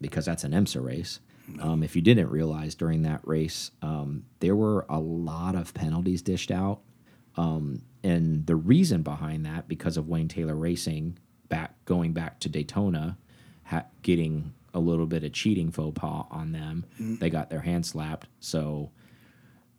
because 0.00 0.24
that's 0.24 0.44
an 0.44 0.52
IMSA 0.52 0.84
race. 0.84 1.20
Um, 1.60 1.82
if 1.82 1.94
you 1.94 2.02
didn't 2.02 2.28
realize 2.28 2.74
during 2.74 3.02
that 3.02 3.20
race, 3.24 3.70
um, 3.80 4.24
there 4.40 4.56
were 4.56 4.84
a 4.88 4.98
lot 4.98 5.54
of 5.54 5.72
penalties 5.74 6.22
dished 6.22 6.50
out. 6.50 6.80
Um, 7.36 7.82
and 8.02 8.46
the 8.46 8.56
reason 8.56 9.02
behind 9.02 9.46
that, 9.46 9.68
because 9.68 9.96
of 9.96 10.08
Wayne 10.08 10.28
Taylor 10.28 10.56
Racing 10.56 11.18
back 11.48 11.84
going 11.84 12.12
back 12.12 12.40
to 12.40 12.48
Daytona, 12.48 13.16
ha 13.64 13.84
getting 14.02 14.54
a 14.74 14.80
little 14.80 15.06
bit 15.06 15.22
of 15.24 15.32
cheating 15.32 15.70
faux 15.70 15.98
pas 15.98 16.26
on 16.30 16.52
them, 16.52 16.84
they 16.98 17.30
got 17.30 17.48
their 17.50 17.60
hand 17.60 17.86
slapped. 17.86 18.26
So 18.40 18.90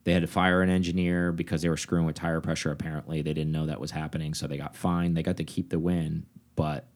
they 0.07 0.13
had 0.13 0.21
to 0.21 0.27
fire 0.27 0.61
an 0.61 0.69
engineer 0.69 1.33
because 1.33 1.61
they 1.61 1.67
were 1.67 1.75
screwing 1.75 2.05
with 2.05 2.15
tire 2.15 2.39
pressure. 2.39 2.71
Apparently, 2.71 3.21
they 3.21 3.33
didn't 3.33 3.51
know 3.51 3.65
that 3.65 3.81
was 3.81 3.91
happening, 3.91 4.33
so 4.33 4.47
they 4.47 4.55
got 4.55 4.73
fined. 4.73 5.17
They 5.17 5.21
got 5.21 5.35
to 5.35 5.43
keep 5.43 5.69
the 5.69 5.79
win, 5.79 6.25
but 6.55 6.87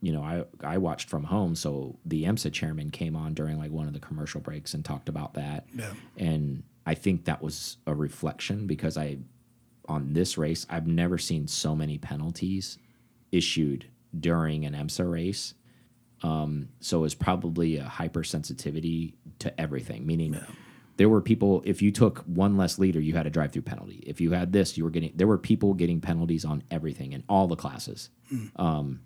you 0.00 0.12
know, 0.12 0.22
I 0.22 0.44
I 0.62 0.78
watched 0.78 1.10
from 1.10 1.24
home, 1.24 1.56
so 1.56 1.98
the 2.04 2.22
IMSA 2.22 2.52
chairman 2.52 2.90
came 2.90 3.16
on 3.16 3.34
during 3.34 3.58
like 3.58 3.72
one 3.72 3.88
of 3.88 3.92
the 3.92 3.98
commercial 3.98 4.40
breaks 4.40 4.72
and 4.72 4.84
talked 4.84 5.08
about 5.08 5.34
that. 5.34 5.66
Yeah. 5.74 5.94
And 6.16 6.62
I 6.86 6.94
think 6.94 7.24
that 7.24 7.42
was 7.42 7.78
a 7.88 7.94
reflection 7.94 8.68
because 8.68 8.96
I 8.96 9.18
on 9.88 10.12
this 10.12 10.38
race, 10.38 10.64
I've 10.70 10.86
never 10.86 11.18
seen 11.18 11.48
so 11.48 11.74
many 11.74 11.98
penalties 11.98 12.78
issued 13.32 13.86
during 14.16 14.64
an 14.64 14.74
IMSA 14.74 15.10
race. 15.10 15.54
Um, 16.22 16.68
so 16.78 16.98
it 16.98 17.02
was 17.02 17.14
probably 17.16 17.78
a 17.78 17.84
hypersensitivity 17.84 19.14
to 19.40 19.60
everything, 19.60 20.06
meaning 20.06 20.38
there 20.96 21.08
were 21.08 21.20
people, 21.20 21.62
if 21.64 21.82
you 21.82 21.90
took 21.90 22.18
one 22.20 22.56
less 22.56 22.78
liter, 22.78 23.00
you 23.00 23.14
had 23.14 23.26
a 23.26 23.30
drive 23.30 23.52
through 23.52 23.62
penalty. 23.62 24.02
If 24.06 24.20
you 24.20 24.30
had 24.32 24.52
this, 24.52 24.76
you 24.78 24.84
were 24.84 24.90
getting, 24.90 25.12
there 25.16 25.26
were 25.26 25.38
people 25.38 25.74
getting 25.74 26.00
penalties 26.00 26.44
on 26.44 26.62
everything 26.70 27.12
in 27.12 27.24
all 27.28 27.48
the 27.48 27.56
classes. 27.56 28.10
Um, 28.56 29.00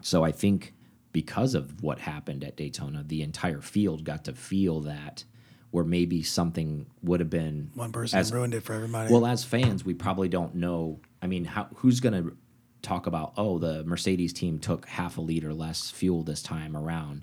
so 0.00 0.24
I 0.24 0.30
think 0.32 0.74
because 1.12 1.54
of 1.54 1.82
what 1.82 1.98
happened 1.98 2.44
at 2.44 2.56
Daytona, 2.56 3.02
the 3.04 3.22
entire 3.22 3.60
field 3.60 4.04
got 4.04 4.24
to 4.24 4.32
feel 4.32 4.80
that 4.82 5.24
where 5.70 5.84
maybe 5.84 6.22
something 6.22 6.86
would 7.02 7.20
have 7.20 7.30
been 7.30 7.70
One 7.74 7.92
person 7.92 8.18
as- 8.18 8.32
ruined 8.32 8.54
it 8.54 8.62
for 8.62 8.72
everybody. 8.74 9.12
well, 9.12 9.26
as 9.26 9.44
fans, 9.44 9.84
we 9.84 9.94
probably 9.94 10.28
don't 10.28 10.54
know. 10.54 11.00
I 11.20 11.26
mean, 11.26 11.44
how 11.44 11.66
who's 11.76 12.00
going 12.00 12.14
to 12.14 12.36
talk 12.80 13.06
about? 13.06 13.32
Oh, 13.36 13.58
the 13.58 13.84
Mercedes 13.84 14.32
team 14.32 14.58
took 14.60 14.86
half 14.86 15.18
a 15.18 15.20
liter 15.20 15.52
less 15.52 15.90
fuel 15.90 16.22
this 16.22 16.42
time 16.42 16.76
around, 16.76 17.22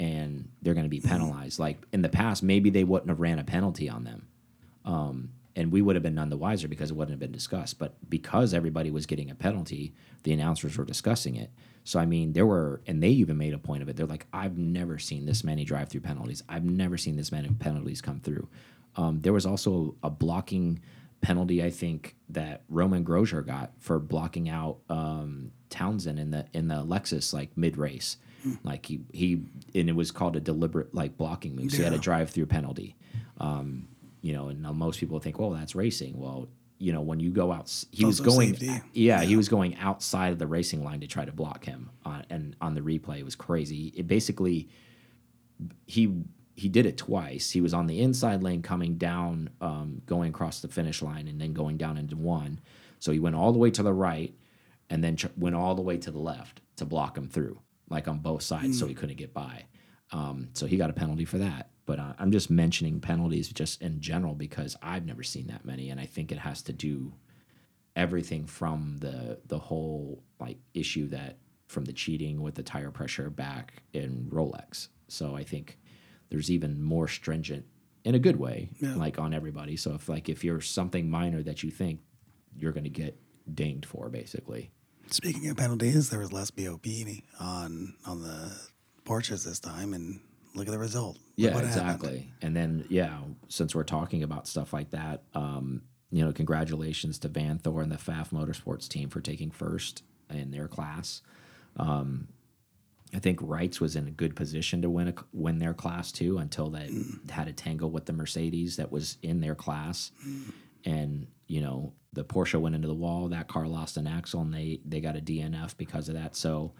and 0.00 0.48
they're 0.62 0.74
going 0.74 0.84
to 0.86 0.90
be 0.90 0.98
penalized. 0.98 1.60
Like 1.60 1.78
in 1.92 2.02
the 2.02 2.08
past, 2.08 2.42
maybe 2.42 2.70
they 2.70 2.82
wouldn't 2.82 3.10
have 3.10 3.20
ran 3.20 3.38
a 3.38 3.44
penalty 3.44 3.88
on 3.88 4.02
them, 4.02 4.26
um, 4.84 5.30
and 5.54 5.70
we 5.70 5.82
would 5.82 5.94
have 5.94 6.02
been 6.02 6.14
none 6.14 6.30
the 6.30 6.36
wiser 6.36 6.66
because 6.66 6.90
it 6.90 6.96
wouldn't 6.96 7.12
have 7.12 7.20
been 7.20 7.30
discussed. 7.30 7.78
But 7.78 7.94
because 8.08 8.54
everybody 8.54 8.90
was 8.90 9.06
getting 9.06 9.30
a 9.30 9.34
penalty, 9.34 9.92
the 10.22 10.32
announcers 10.32 10.76
were 10.76 10.84
discussing 10.84 11.36
it. 11.36 11.50
So 11.84 12.00
I 12.00 12.06
mean, 12.06 12.32
there 12.32 12.46
were, 12.46 12.80
and 12.86 13.02
they 13.02 13.10
even 13.10 13.36
made 13.36 13.52
a 13.52 13.58
point 13.58 13.82
of 13.82 13.88
it. 13.88 13.96
They're 13.96 14.06
like, 14.06 14.26
I've 14.32 14.56
never 14.56 14.98
seen 14.98 15.26
this 15.26 15.44
many 15.44 15.64
drive-through 15.64 16.00
penalties. 16.00 16.42
I've 16.48 16.64
never 16.64 16.96
seen 16.96 17.16
this 17.16 17.30
many 17.30 17.48
penalties 17.50 18.00
come 18.00 18.20
through. 18.20 18.48
Um, 18.96 19.20
there 19.20 19.32
was 19.32 19.46
also 19.46 19.96
a 20.02 20.10
blocking 20.10 20.80
penalty, 21.20 21.62
I 21.62 21.70
think, 21.70 22.16
that 22.30 22.62
Romain 22.68 23.04
Grosjean 23.04 23.46
got 23.46 23.72
for 23.78 23.98
blocking 23.98 24.48
out 24.48 24.78
um, 24.88 25.52
Townsend 25.68 26.18
in 26.18 26.30
the 26.30 26.46
in 26.52 26.68
the 26.68 26.84
Lexus 26.84 27.32
like 27.32 27.56
mid 27.56 27.76
race. 27.76 28.16
Like 28.64 28.86
he 28.86 29.00
he 29.12 29.42
and 29.74 29.88
it 29.88 29.96
was 29.96 30.10
called 30.10 30.36
a 30.36 30.40
deliberate 30.40 30.94
like 30.94 31.16
blocking 31.16 31.56
move. 31.56 31.70
So 31.70 31.78
he 31.78 31.82
had 31.84 31.92
a 31.92 31.98
drive 31.98 32.30
through 32.30 32.46
penalty. 32.46 32.96
Um, 33.38 33.88
you 34.22 34.34
know, 34.34 34.48
and 34.48 34.62
now 34.62 34.72
most 34.72 35.00
people 35.00 35.18
think, 35.18 35.38
well, 35.38 35.50
that's 35.50 35.74
racing. 35.74 36.18
Well, 36.18 36.48
you 36.78 36.92
know, 36.92 37.00
when 37.00 37.20
you 37.20 37.30
go 37.30 37.52
out, 37.52 37.72
he 37.90 38.04
was 38.04 38.20
going, 38.20 38.54
safety. 38.54 38.82
yeah, 38.92 39.22
he 39.22 39.36
was 39.36 39.48
going 39.48 39.76
outside 39.76 40.32
of 40.32 40.38
the 40.38 40.46
racing 40.46 40.82
line 40.82 41.00
to 41.00 41.06
try 41.06 41.24
to 41.24 41.32
block 41.32 41.64
him. 41.64 41.90
Uh, 42.04 42.22
and 42.30 42.56
on 42.60 42.74
the 42.74 42.80
replay, 42.80 43.18
it 43.18 43.24
was 43.24 43.34
crazy. 43.34 43.92
It 43.96 44.06
basically 44.06 44.68
he 45.86 46.22
he 46.54 46.68
did 46.68 46.86
it 46.86 46.96
twice. 46.96 47.50
He 47.50 47.60
was 47.60 47.72
on 47.72 47.86
the 47.86 48.00
inside 48.00 48.42
lane 48.42 48.62
coming 48.62 48.96
down, 48.96 49.50
um, 49.60 50.02
going 50.06 50.30
across 50.30 50.60
the 50.60 50.68
finish 50.68 51.00
line, 51.02 51.28
and 51.28 51.40
then 51.40 51.52
going 51.52 51.76
down 51.76 51.96
into 51.96 52.16
one. 52.16 52.60
So 52.98 53.12
he 53.12 53.18
went 53.18 53.36
all 53.36 53.52
the 53.52 53.58
way 53.58 53.70
to 53.70 53.82
the 53.82 53.92
right, 53.92 54.34
and 54.90 55.02
then 55.02 55.16
went 55.36 55.56
all 55.56 55.74
the 55.74 55.82
way 55.82 55.96
to 55.98 56.10
the 56.10 56.18
left 56.18 56.60
to 56.76 56.84
block 56.84 57.16
him 57.16 57.28
through, 57.28 57.60
like 57.90 58.08
on 58.08 58.18
both 58.20 58.42
sides, 58.42 58.78
so 58.78 58.86
he 58.86 58.94
couldn't 58.94 59.16
get 59.18 59.34
by. 59.34 59.64
Um, 60.12 60.48
so 60.54 60.66
he 60.66 60.76
got 60.76 60.90
a 60.90 60.94
penalty 60.94 61.24
for 61.26 61.38
that. 61.38 61.70
But 61.86 61.98
uh, 61.98 62.12
I'm 62.18 62.30
just 62.32 62.50
mentioning 62.50 63.00
penalties 63.00 63.48
just 63.48 63.82
in 63.82 64.00
general 64.00 64.34
because 64.34 64.76
I've 64.80 65.04
never 65.04 65.22
seen 65.22 65.48
that 65.48 65.64
many, 65.64 65.90
and 65.90 66.00
I 66.00 66.06
think 66.06 66.30
it 66.32 66.38
has 66.38 66.62
to 66.62 66.72
do 66.72 67.12
everything 67.96 68.46
from 68.46 68.96
the 69.00 69.38
the 69.46 69.58
whole 69.58 70.22
like 70.38 70.58
issue 70.74 71.08
that 71.08 71.38
from 71.66 71.84
the 71.84 71.92
cheating 71.92 72.40
with 72.40 72.54
the 72.54 72.62
tire 72.62 72.90
pressure 72.90 73.30
back 73.30 73.82
in 73.92 74.28
Rolex. 74.30 74.88
So 75.08 75.36
I 75.36 75.44
think 75.44 75.78
there's 76.30 76.50
even 76.50 76.82
more 76.82 77.08
stringent 77.08 77.64
in 78.04 78.14
a 78.14 78.18
good 78.18 78.36
way, 78.36 78.70
Yeah. 78.80 78.94
like 78.94 79.18
on 79.18 79.34
everybody. 79.34 79.76
So 79.76 79.94
if 79.94 80.08
like 80.08 80.28
if 80.28 80.42
you're 80.44 80.60
something 80.60 81.10
minor 81.10 81.42
that 81.42 81.62
you 81.62 81.70
think 81.70 82.00
you're 82.56 82.72
going 82.72 82.84
to 82.84 82.90
get 82.90 83.20
dinged 83.52 83.86
for, 83.86 84.08
basically. 84.08 84.70
Speaking 85.10 85.48
of 85.48 85.56
penalties, 85.56 86.08
there 86.10 86.20
was 86.20 86.32
less 86.32 86.50
BOP 86.50 86.86
on 87.40 87.94
on 88.06 88.22
the 88.22 88.52
Porsches 89.04 89.44
this 89.44 89.58
time, 89.58 89.92
and 89.92 90.20
look 90.54 90.66
at 90.68 90.70
the 90.70 90.78
result. 90.78 91.16
Look 91.16 91.22
Yeah, 91.36 91.54
what 91.54 91.64
happened. 91.64 91.82
exactly. 91.82 92.32
And 92.42 92.56
then, 92.56 92.84
yeah, 92.88 93.18
since 93.48 93.74
we're 93.74 93.82
talking 93.84 94.22
about 94.22 94.46
stuff 94.46 94.72
like 94.72 94.90
that, 94.90 95.22
um, 95.34 95.82
you 96.10 96.24
know, 96.24 96.32
congratulations 96.32 97.18
to 97.20 97.28
Vanthoor 97.28 97.82
and 97.82 97.90
the 97.90 97.96
Pfaff 97.96 98.30
Motorsports 98.30 98.88
team 98.88 99.08
for 99.08 99.20
taking 99.20 99.50
first 99.50 100.02
in 100.28 100.50
their 100.52 100.68
class. 100.68 101.22
Um, 101.76 102.28
I 103.12 103.18
think 103.18 103.40
Wrights 103.42 103.80
was 103.80 103.96
in 103.96 104.06
a 104.06 104.10
good 104.12 104.36
position 104.36 104.82
to 104.82 104.90
win 104.90 105.08
a, 105.08 105.14
win 105.32 105.58
their 105.58 105.74
class 105.74 106.12
too 106.12 106.38
until 106.38 106.70
they 106.70 106.88
had 107.30 107.48
a 107.48 107.52
tangle 107.52 107.90
with 107.90 108.06
the 108.06 108.12
Mercedes 108.12 108.76
that 108.76 108.92
was 108.92 109.18
in 109.22 109.40
their 109.40 109.56
class, 109.56 110.12
and 110.84 111.26
you 111.50 111.60
know 111.60 111.92
the 112.12 112.24
Porsche 112.24 112.60
went 112.60 112.76
into 112.76 112.86
the 112.86 112.94
wall. 112.94 113.28
That 113.28 113.48
car 113.48 113.66
lost 113.66 113.96
an 113.96 114.06
axle, 114.06 114.40
and 114.40 114.54
they 114.54 114.80
they 114.84 115.00
got 115.00 115.16
a 115.16 115.20
DNF 115.20 115.76
because 115.76 116.08
of 116.08 116.14
that. 116.14 116.36
So 116.36 116.72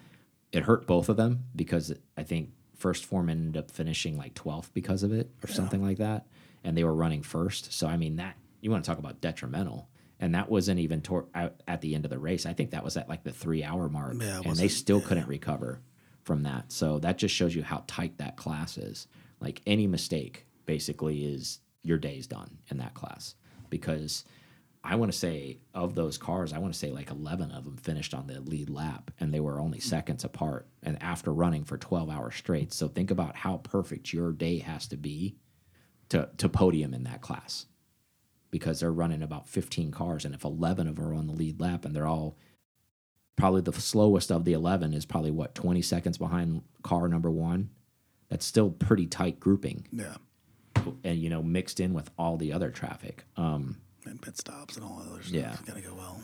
it 0.52 0.62
hurt 0.62 0.86
both 0.86 1.08
of 1.08 1.16
them 1.16 1.44
because 1.56 1.92
I 2.16 2.22
think 2.22 2.50
first 2.76 3.04
foreman 3.04 3.38
ended 3.38 3.56
up 3.64 3.70
finishing 3.70 4.16
like 4.16 4.34
12th 4.34 4.70
because 4.72 5.02
of 5.02 5.12
it 5.12 5.28
or 5.44 5.48
something 5.48 5.82
like 5.82 5.98
that, 5.98 6.26
and 6.62 6.76
they 6.76 6.84
were 6.84 6.94
running 6.94 7.22
first. 7.22 7.72
So 7.72 7.88
I 7.88 7.96
mean 7.96 8.16
that 8.16 8.36
you 8.60 8.70
want 8.70 8.84
to 8.84 8.88
talk 8.88 8.98
about 8.98 9.20
detrimental. 9.20 9.88
And 10.22 10.34
that 10.34 10.50
wasn't 10.50 10.80
even 10.80 11.02
out 11.34 11.62
at 11.66 11.80
the 11.80 11.94
end 11.94 12.04
of 12.04 12.10
the 12.10 12.18
race. 12.18 12.44
I 12.44 12.52
think 12.52 12.72
that 12.72 12.84
was 12.84 12.98
at 12.98 13.08
like 13.08 13.24
the 13.24 13.32
three 13.32 13.64
hour 13.64 13.88
mark, 13.88 14.16
Yeah, 14.20 14.42
and 14.44 14.54
they 14.54 14.68
still 14.68 15.00
couldn't 15.00 15.26
recover 15.26 15.80
from 16.24 16.42
that. 16.42 16.72
So 16.72 16.98
that 16.98 17.16
just 17.16 17.34
shows 17.34 17.54
you 17.54 17.62
how 17.62 17.84
tight 17.86 18.18
that 18.18 18.36
class 18.36 18.76
is. 18.76 19.08
Like 19.40 19.62
any 19.66 19.86
mistake 19.86 20.46
basically 20.66 21.24
is 21.24 21.60
your 21.82 21.96
day's 21.96 22.26
done 22.26 22.58
in 22.70 22.76
that 22.76 22.92
class 22.92 23.34
because 23.70 24.26
I 24.82 24.96
want 24.96 25.12
to 25.12 25.18
say 25.18 25.58
of 25.74 25.94
those 25.94 26.16
cars, 26.16 26.52
I 26.54 26.58
want 26.58 26.72
to 26.72 26.78
say 26.78 26.90
like 26.90 27.10
11 27.10 27.50
of 27.52 27.64
them 27.64 27.76
finished 27.76 28.14
on 28.14 28.26
the 28.26 28.40
lead 28.40 28.70
lap 28.70 29.10
and 29.20 29.32
they 29.32 29.40
were 29.40 29.60
only 29.60 29.78
seconds 29.78 30.24
apart 30.24 30.66
and 30.82 31.00
after 31.02 31.32
running 31.34 31.64
for 31.64 31.76
12 31.76 32.08
hours 32.08 32.34
straight. 32.36 32.72
So 32.72 32.88
think 32.88 33.10
about 33.10 33.36
how 33.36 33.58
perfect 33.58 34.12
your 34.12 34.32
day 34.32 34.58
has 34.58 34.86
to 34.88 34.96
be 34.96 35.36
to 36.08 36.30
to 36.38 36.48
podium 36.48 36.94
in 36.94 37.04
that 37.04 37.20
class. 37.20 37.66
Because 38.50 38.80
they're 38.80 38.90
running 38.90 39.22
about 39.22 39.48
15 39.48 39.90
cars 39.92 40.24
and 40.24 40.34
if 40.34 40.44
11 40.44 40.88
of 40.88 40.96
them 40.96 41.04
are 41.04 41.14
on 41.14 41.26
the 41.26 41.34
lead 41.34 41.60
lap 41.60 41.84
and 41.84 41.94
they're 41.94 42.06
all 42.08 42.36
probably 43.36 43.60
the 43.60 43.72
slowest 43.72 44.32
of 44.32 44.44
the 44.44 44.54
11 44.54 44.92
is 44.94 45.04
probably 45.06 45.30
what 45.30 45.54
20 45.54 45.82
seconds 45.82 46.18
behind 46.18 46.62
car 46.82 47.06
number 47.06 47.30
1. 47.30 47.68
That's 48.28 48.46
still 48.46 48.70
pretty 48.70 49.06
tight 49.06 49.38
grouping 49.40 49.86
Yeah. 49.92 50.16
and 51.04 51.18
you 51.18 51.28
know 51.28 51.42
mixed 51.42 51.80
in 51.80 51.92
with 51.92 52.10
all 52.18 52.38
the 52.38 52.52
other 52.54 52.70
traffic. 52.70 53.24
Um 53.36 53.76
And 54.06 54.20
pit 54.20 54.36
stops 54.36 54.76
and 54.76 54.84
all 54.84 55.02
that 55.04 55.10
other 55.10 55.22
stuff. 55.22 55.34
Yeah. 55.34 55.52
It's 55.52 55.62
gotta 55.62 55.80
go 55.80 55.94
well. 55.94 56.20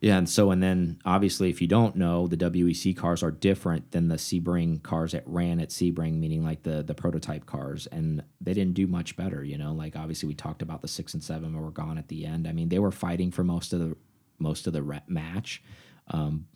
Yeah, 0.00 0.18
and 0.18 0.28
so 0.28 0.50
and 0.50 0.62
then 0.62 0.98
obviously, 1.06 1.48
if 1.48 1.62
you 1.62 1.66
don't 1.66 1.96
know, 1.96 2.26
the 2.26 2.36
WEC 2.36 2.94
cars 2.94 3.22
are 3.22 3.30
different 3.30 3.92
than 3.92 4.08
the 4.08 4.16
Sebring 4.16 4.82
cars 4.82 5.12
that 5.12 5.22
ran 5.24 5.60
at 5.60 5.70
Sebring, 5.70 6.18
meaning 6.18 6.44
like 6.44 6.62
the 6.62 6.82
the 6.82 6.94
prototype 6.94 7.46
cars, 7.46 7.86
and 7.86 8.22
they 8.38 8.52
didn't 8.52 8.74
do 8.74 8.86
much 8.86 9.16
better. 9.16 9.42
You 9.42 9.56
know, 9.56 9.72
like 9.72 9.96
obviously 9.96 10.26
we 10.26 10.34
talked 10.34 10.60
about 10.60 10.82
the 10.82 10.88
six 10.88 11.14
and 11.14 11.24
seven 11.24 11.58
were 11.58 11.70
gone 11.70 11.96
at 11.96 12.08
the 12.08 12.26
end. 12.26 12.46
I 12.46 12.52
mean, 12.52 12.68
they 12.68 12.78
were 12.78 12.90
fighting 12.90 13.30
for 13.30 13.44
most 13.44 13.72
of 13.72 13.78
the 13.80 13.96
most 14.38 14.66
of 14.66 14.74
the 14.74 15.02
match, 15.08 15.62
um, 16.08 16.48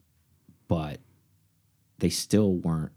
but 0.66 1.00
they 2.00 2.10
still 2.10 2.52
weren't 2.52 2.92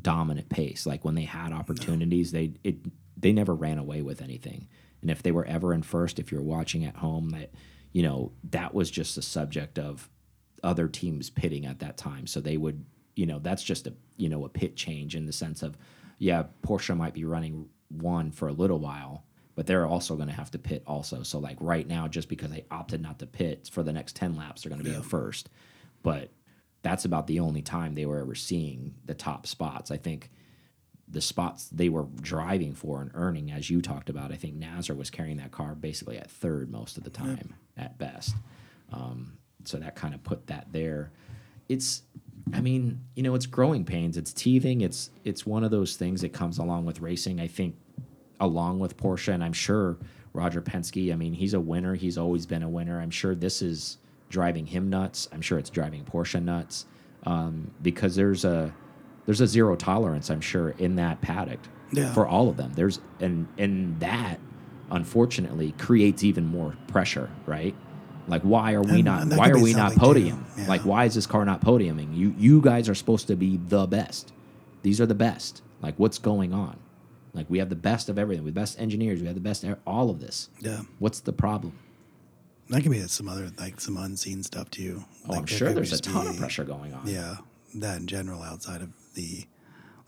dominant 0.00 0.48
pace. 0.48 0.86
Like 0.86 1.04
when 1.04 1.16
they 1.16 1.24
had 1.24 1.52
opportunities, 1.52 2.30
they 2.30 2.52
it 2.62 2.76
they 3.16 3.32
never 3.32 3.54
ran 3.54 3.78
away 3.78 4.02
with 4.02 4.22
anything. 4.22 4.68
And 5.02 5.10
if 5.10 5.22
they 5.22 5.32
were 5.32 5.44
ever 5.44 5.72
in 5.72 5.82
first, 5.82 6.18
if 6.18 6.32
you're 6.32 6.42
watching 6.42 6.84
at 6.84 6.96
home, 6.96 7.30
that 7.30 7.50
you 7.92 8.02
know 8.02 8.32
that 8.50 8.74
was 8.74 8.90
just 8.90 9.16
a 9.18 9.22
subject 9.22 9.78
of 9.78 10.08
other 10.62 10.88
teams 10.88 11.30
pitting 11.30 11.66
at 11.66 11.78
that 11.80 11.96
time. 11.96 12.26
So 12.26 12.40
they 12.40 12.56
would, 12.56 12.84
you 13.14 13.26
know, 13.26 13.38
that's 13.38 13.62
just 13.62 13.86
a 13.86 13.94
you 14.16 14.28
know 14.28 14.44
a 14.44 14.48
pit 14.48 14.76
change 14.76 15.14
in 15.14 15.26
the 15.26 15.32
sense 15.32 15.62
of, 15.62 15.76
yeah, 16.18 16.44
Porsche 16.62 16.96
might 16.96 17.14
be 17.14 17.24
running 17.24 17.68
one 17.88 18.30
for 18.30 18.48
a 18.48 18.52
little 18.52 18.78
while, 18.78 19.24
but 19.54 19.66
they're 19.66 19.86
also 19.86 20.16
going 20.16 20.28
to 20.28 20.34
have 20.34 20.50
to 20.50 20.58
pit 20.58 20.82
also. 20.86 21.22
So 21.22 21.38
like 21.38 21.56
right 21.60 21.86
now, 21.86 22.08
just 22.08 22.28
because 22.28 22.50
they 22.50 22.64
opted 22.70 23.00
not 23.00 23.18
to 23.20 23.26
pit 23.26 23.70
for 23.72 23.82
the 23.82 23.92
next 23.92 24.16
ten 24.16 24.36
laps, 24.36 24.62
they're 24.62 24.70
going 24.70 24.82
to 24.82 24.88
be 24.88 24.94
in 24.94 25.02
first. 25.02 25.48
But 26.02 26.30
that's 26.82 27.04
about 27.04 27.26
the 27.26 27.40
only 27.40 27.62
time 27.62 27.94
they 27.94 28.06
were 28.06 28.18
ever 28.18 28.34
seeing 28.34 28.94
the 29.04 29.14
top 29.14 29.46
spots. 29.46 29.90
I 29.90 29.96
think 29.96 30.30
the 31.10 31.20
spots 31.20 31.68
they 31.68 31.88
were 31.88 32.06
driving 32.20 32.74
for 32.74 33.00
and 33.00 33.10
earning, 33.14 33.50
as 33.50 33.70
you 33.70 33.80
talked 33.80 34.10
about, 34.10 34.32
I 34.32 34.36
think 34.36 34.54
Nasr 34.54 34.94
was 34.94 35.10
carrying 35.10 35.38
that 35.38 35.50
car 35.50 35.74
basically 35.74 36.18
at 36.18 36.30
third 36.30 36.70
most 36.70 36.98
of 36.98 37.04
the 37.04 37.10
time 37.10 37.54
at 37.76 37.98
best. 37.98 38.34
Um, 38.92 39.38
so 39.64 39.78
that 39.78 39.96
kind 39.96 40.14
of 40.14 40.22
put 40.22 40.46
that 40.48 40.66
there. 40.72 41.10
It's, 41.68 42.02
I 42.52 42.60
mean, 42.60 43.00
you 43.14 43.22
know, 43.22 43.34
it's 43.34 43.46
growing 43.46 43.84
pains. 43.84 44.16
It's 44.16 44.32
teething. 44.32 44.80
It's 44.80 45.10
it's 45.24 45.46
one 45.46 45.64
of 45.64 45.70
those 45.70 45.96
things 45.96 46.20
that 46.22 46.32
comes 46.32 46.58
along 46.58 46.86
with 46.86 47.00
racing. 47.00 47.40
I 47.40 47.46
think, 47.46 47.76
along 48.40 48.78
with 48.78 48.96
Porsche, 48.96 49.32
and 49.34 49.44
I'm 49.44 49.52
sure 49.52 49.98
Roger 50.32 50.62
Penske. 50.62 51.12
I 51.12 51.16
mean, 51.16 51.34
he's 51.34 51.54
a 51.54 51.60
winner. 51.60 51.94
He's 51.94 52.16
always 52.16 52.46
been 52.46 52.62
a 52.62 52.68
winner. 52.68 53.00
I'm 53.00 53.10
sure 53.10 53.34
this 53.34 53.60
is 53.60 53.98
driving 54.30 54.66
him 54.66 54.88
nuts. 54.88 55.28
I'm 55.32 55.42
sure 55.42 55.58
it's 55.58 55.70
driving 55.70 56.04
Porsche 56.04 56.42
nuts 56.42 56.86
um, 57.24 57.70
because 57.82 58.14
there's 58.16 58.44
a 58.44 58.72
there's 59.28 59.42
a 59.42 59.46
zero 59.46 59.76
tolerance. 59.76 60.30
I'm 60.30 60.40
sure 60.40 60.70
in 60.70 60.96
that 60.96 61.20
paddock 61.20 61.58
Yeah. 61.92 62.10
for 62.14 62.26
all 62.26 62.48
of 62.48 62.56
them. 62.56 62.72
There's 62.74 62.98
and 63.20 63.46
and 63.58 64.00
that 64.00 64.40
unfortunately 64.90 65.72
creates 65.72 66.24
even 66.24 66.46
more 66.46 66.74
pressure, 66.86 67.28
right? 67.44 67.74
Like 68.26 68.40
why 68.40 68.72
are 68.72 68.80
we 68.82 68.96
And- 68.96 69.04
not 69.04 69.22
and 69.22 69.36
why 69.36 69.50
are 69.50 69.58
we 69.62 69.74
not 69.74 69.92
podium? 69.96 70.46
Yeah. 70.56 70.66
Like 70.66 70.80
why 70.80 71.04
is 71.04 71.14
this 71.14 71.26
car 71.26 71.44
not 71.44 71.60
podiuming? 71.60 72.16
You 72.16 72.34
you 72.38 72.62
guys 72.62 72.88
are 72.88 72.94
supposed 72.94 73.26
to 73.26 73.36
be 73.36 73.58
the 73.68 73.86
best. 73.86 74.32
These 74.82 74.98
are 74.98 75.06
the 75.06 75.14
best. 75.14 75.60
Like 75.82 75.94
what's 75.98 76.18
going 76.18 76.54
on? 76.54 76.78
Like 77.34 77.50
we 77.50 77.58
have 77.58 77.68
the 77.68 77.76
best 77.76 78.08
of 78.08 78.18
everything. 78.18 78.44
We 78.44 78.48
have 78.48 78.54
the 78.54 78.60
best 78.62 78.80
engineers. 78.80 79.20
We 79.20 79.26
have 79.26 79.34
the 79.34 79.42
best 79.42 79.62
all 79.86 80.08
of 80.08 80.20
this. 80.20 80.48
Yeah. 80.60 80.80
What's 81.00 81.20
the 81.20 81.34
problem? 81.34 81.74
That 82.70 82.82
could 82.82 82.92
be 82.92 83.00
some 83.08 83.28
other 83.28 83.50
like 83.58 83.78
some 83.78 83.98
unseen 83.98 84.42
stuff 84.42 84.70
too. 84.70 85.04
Oh, 85.26 85.32
Like, 85.32 85.38
I'm 85.40 85.46
sure 85.46 85.74
there's 85.74 85.92
a 85.92 86.00
ton 86.00 86.26
of 86.28 86.36
pressure 86.38 86.64
going 86.64 86.94
on. 86.94 87.06
Yeah, 87.06 87.36
that 87.74 87.98
in 88.00 88.06
general, 88.06 88.42
outside 88.42 88.80
of 88.82 88.90
the 89.18 89.46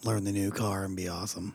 learn 0.04 0.24
the 0.24 0.32
new 0.32 0.52
car 0.52 0.84
and 0.84 0.96
be 0.96 1.08
awesome. 1.08 1.54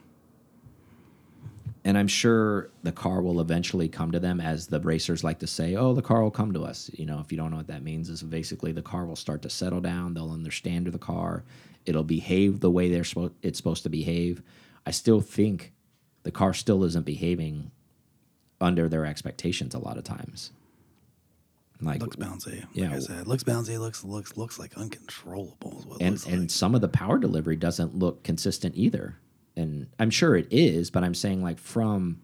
and 1.84 1.96
I'm 1.96 2.08
sure 2.08 2.70
the 2.82 2.92
car 2.92 3.22
will 3.22 3.40
eventually 3.40 3.88
come 3.88 4.10
to 4.12 4.20
them, 4.20 4.40
as 4.40 4.66
the 4.66 4.80
racers 4.80 5.24
like 5.24 5.38
to 5.40 5.46
say. 5.46 5.76
Oh, 5.76 5.94
the 5.94 6.02
car 6.02 6.22
will 6.22 6.32
come 6.32 6.52
to 6.54 6.64
us. 6.64 6.90
You 6.94 7.06
know, 7.06 7.20
if 7.20 7.30
you 7.32 7.38
don't 7.38 7.50
know 7.52 7.58
what 7.58 7.68
that 7.68 7.84
means, 7.84 8.08
is 8.10 8.22
basically 8.24 8.72
the 8.72 8.82
car 8.82 9.06
will 9.06 9.16
start 9.16 9.42
to 9.42 9.50
settle 9.50 9.80
down. 9.80 10.14
They'll 10.14 10.32
understand 10.32 10.88
the 10.88 10.98
car. 10.98 11.44
It'll 11.86 12.04
behave 12.04 12.60
the 12.60 12.72
way 12.72 12.90
they're 12.90 13.04
supposed. 13.04 13.34
It's 13.42 13.58
supposed 13.58 13.84
to 13.84 13.88
behave. 13.90 14.42
I 14.84 14.90
still 14.90 15.20
think 15.20 15.72
the 16.24 16.32
car 16.32 16.54
still 16.54 16.84
isn't 16.84 17.06
behaving 17.06 17.70
under 18.60 18.88
their 18.88 19.06
expectations 19.06 19.74
a 19.74 19.78
lot 19.78 19.98
of 19.98 20.04
times. 20.04 20.52
Like 21.80 22.00
looks 22.00 22.16
bouncy. 22.16 22.64
yeah. 22.72 22.86
like 22.86 22.96
I 22.96 22.98
said, 23.00 23.26
looks 23.26 23.44
bouncy. 23.44 23.78
Looks 23.78 24.02
looks 24.02 24.36
looks 24.36 24.58
like 24.58 24.76
uncontrollable. 24.76 25.78
Is 25.80 25.86
what 25.86 26.02
and 26.02 26.26
and 26.26 26.40
like. 26.42 26.50
some 26.50 26.74
of 26.74 26.80
the 26.80 26.88
power 26.88 27.18
delivery 27.18 27.56
doesn't 27.56 27.94
look 27.94 28.22
consistent 28.22 28.74
either. 28.76 29.18
And 29.56 29.88
I'm 29.98 30.10
sure 30.10 30.36
it 30.36 30.48
is, 30.50 30.90
but 30.90 31.04
I'm 31.04 31.14
saying 31.14 31.42
like 31.42 31.58
from 31.58 32.22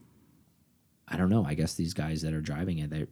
I 1.07 1.17
don't 1.17 1.29
know, 1.29 1.45
I 1.45 1.55
guess 1.55 1.75
these 1.75 1.93
guys 1.93 2.23
that 2.23 2.33
are 2.33 2.41
driving 2.41 2.79
it 2.79 2.91
they 2.91 3.07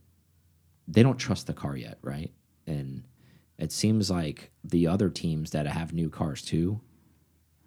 they 0.89 1.03
don't 1.03 1.19
trust 1.19 1.47
the 1.47 1.53
car 1.53 1.77
yet, 1.77 1.99
right? 2.03 2.33
And 2.67 3.05
it 3.59 3.71
seems 3.73 4.11
like 4.11 4.51
the 4.65 4.87
other 4.87 5.11
teams 5.11 5.51
that 5.51 5.67
have 5.67 5.93
new 5.93 6.09
cars 6.09 6.43
too, 6.43 6.81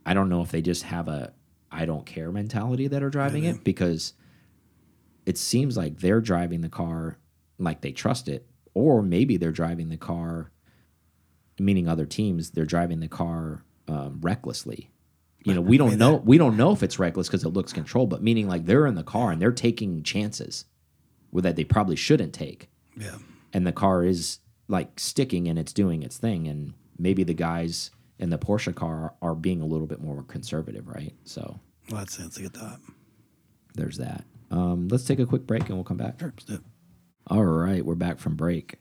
I 0.06 0.14
don't 0.14 0.30
know 0.30 0.42
if 0.42 0.52
they 0.52 0.62
just 0.62 0.84
have 0.84 1.08
a 1.08 1.34
I 1.72 1.86
don't 1.86 2.06
care 2.06 2.32
mentality 2.32 2.88
that 2.88 3.04
are 3.04 3.10
driving 3.10 3.44
it 3.46 3.64
because 3.64 4.14
it 5.26 5.38
seems 5.38 5.78
like 5.78 6.00
they're 6.00 6.22
driving 6.22 6.62
the 6.62 6.70
car 6.70 7.18
like 7.58 7.82
they 7.82 7.92
trust 7.92 8.28
it 8.28 8.48
or 8.74 9.02
maybe 9.02 9.38
they're 9.38 9.52
driving 9.52 9.90
the 9.90 9.98
car 9.98 10.52
meaning 11.60 11.88
other 11.88 12.06
teams, 12.06 12.52
they're 12.52 12.66
driving 12.66 13.00
the 13.00 13.08
car 13.08 13.64
um, 13.88 14.20
recklessly. 14.22 14.90
You 15.44 15.54
know, 15.54 15.62
we 15.62 15.78
don't 15.80 15.98
know 15.98 16.16
we 16.16 16.38
don't 16.38 16.58
know 16.58 16.72
if 16.72 16.84
it's 16.84 17.00
reckless 17.00 17.28
because 17.28 17.44
it 17.44 17.50
looks 17.50 17.74
controlled, 17.74 18.10
but 18.10 18.24
meaning 18.24 18.48
like 18.48 18.66
they're 18.66 18.88
in 18.88 18.96
the 18.96 19.04
car 19.04 19.32
and 19.32 19.42
they're 19.42 19.52
taking 19.52 20.04
chances 20.04 20.66
with 21.32 21.44
that 21.44 21.56
they 21.56 21.64
probably 21.64 21.96
shouldn't 21.96 22.34
take, 22.34 22.70
yeah, 22.96 23.18
and 23.52 23.66
the 23.66 23.72
car 23.72 24.04
is 24.04 24.40
like 24.68 25.00
sticking 25.00 25.48
and 25.48 25.60
it's 25.60 25.74
doing 25.74 26.04
its 26.04 26.18
thing, 26.18 26.48
and 26.48 26.74
maybe 26.98 27.24
the 27.24 27.34
guys 27.34 27.92
in 28.20 28.30
the 28.30 28.38
Porsche 28.38 28.74
car 28.74 29.14
are 29.22 29.36
being 29.36 29.62
a 29.62 29.66
little 29.66 29.88
bit 29.88 30.02
more 30.02 30.24
conservative, 30.24 30.88
right? 30.88 31.14
So 31.26 31.60
well, 31.90 32.00
that's 32.00 32.18
that's 32.18 32.38
a 32.38 32.44
good 32.44 32.54
thought. 32.54 32.80
there's 33.74 33.98
that. 33.98 34.24
Um, 34.52 34.88
let's 34.90 35.04
take 35.04 35.20
a 35.20 35.26
quick 35.26 35.48
break 35.48 35.64
and 35.64 35.72
we'll 35.72 35.84
come 35.84 35.98
back. 35.98 36.20
Sure, 36.20 36.30
let's 36.30 36.46
do 36.46 36.54
it. 36.56 36.62
All 37.28 37.44
right, 37.46 37.86
we're 37.86 37.96
back 37.96 38.20
from 38.20 38.36
break. 38.36 38.76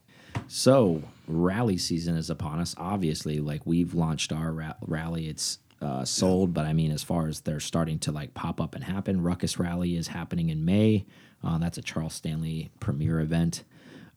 So, 0.48 1.02
rally 1.28 1.78
season 1.78 2.16
is 2.16 2.28
upon 2.28 2.58
us. 2.58 2.74
Obviously, 2.76 3.38
like 3.38 3.64
we've 3.64 3.94
launched 3.94 4.32
our 4.32 4.52
ra 4.52 4.72
rally, 4.80 5.28
it's 5.28 5.58
uh, 5.80 6.04
sold, 6.04 6.52
but 6.52 6.66
I 6.66 6.72
mean, 6.72 6.90
as 6.90 7.02
far 7.04 7.28
as 7.28 7.40
they're 7.40 7.60
starting 7.60 7.98
to 8.00 8.12
like 8.12 8.34
pop 8.34 8.60
up 8.60 8.74
and 8.74 8.82
happen, 8.82 9.22
Ruckus 9.22 9.58
Rally 9.58 9.96
is 9.96 10.08
happening 10.08 10.48
in 10.48 10.64
May. 10.64 11.06
Uh, 11.42 11.58
that's 11.58 11.78
a 11.78 11.82
Charles 11.82 12.14
Stanley 12.14 12.70
premier 12.80 13.20
event. 13.20 13.62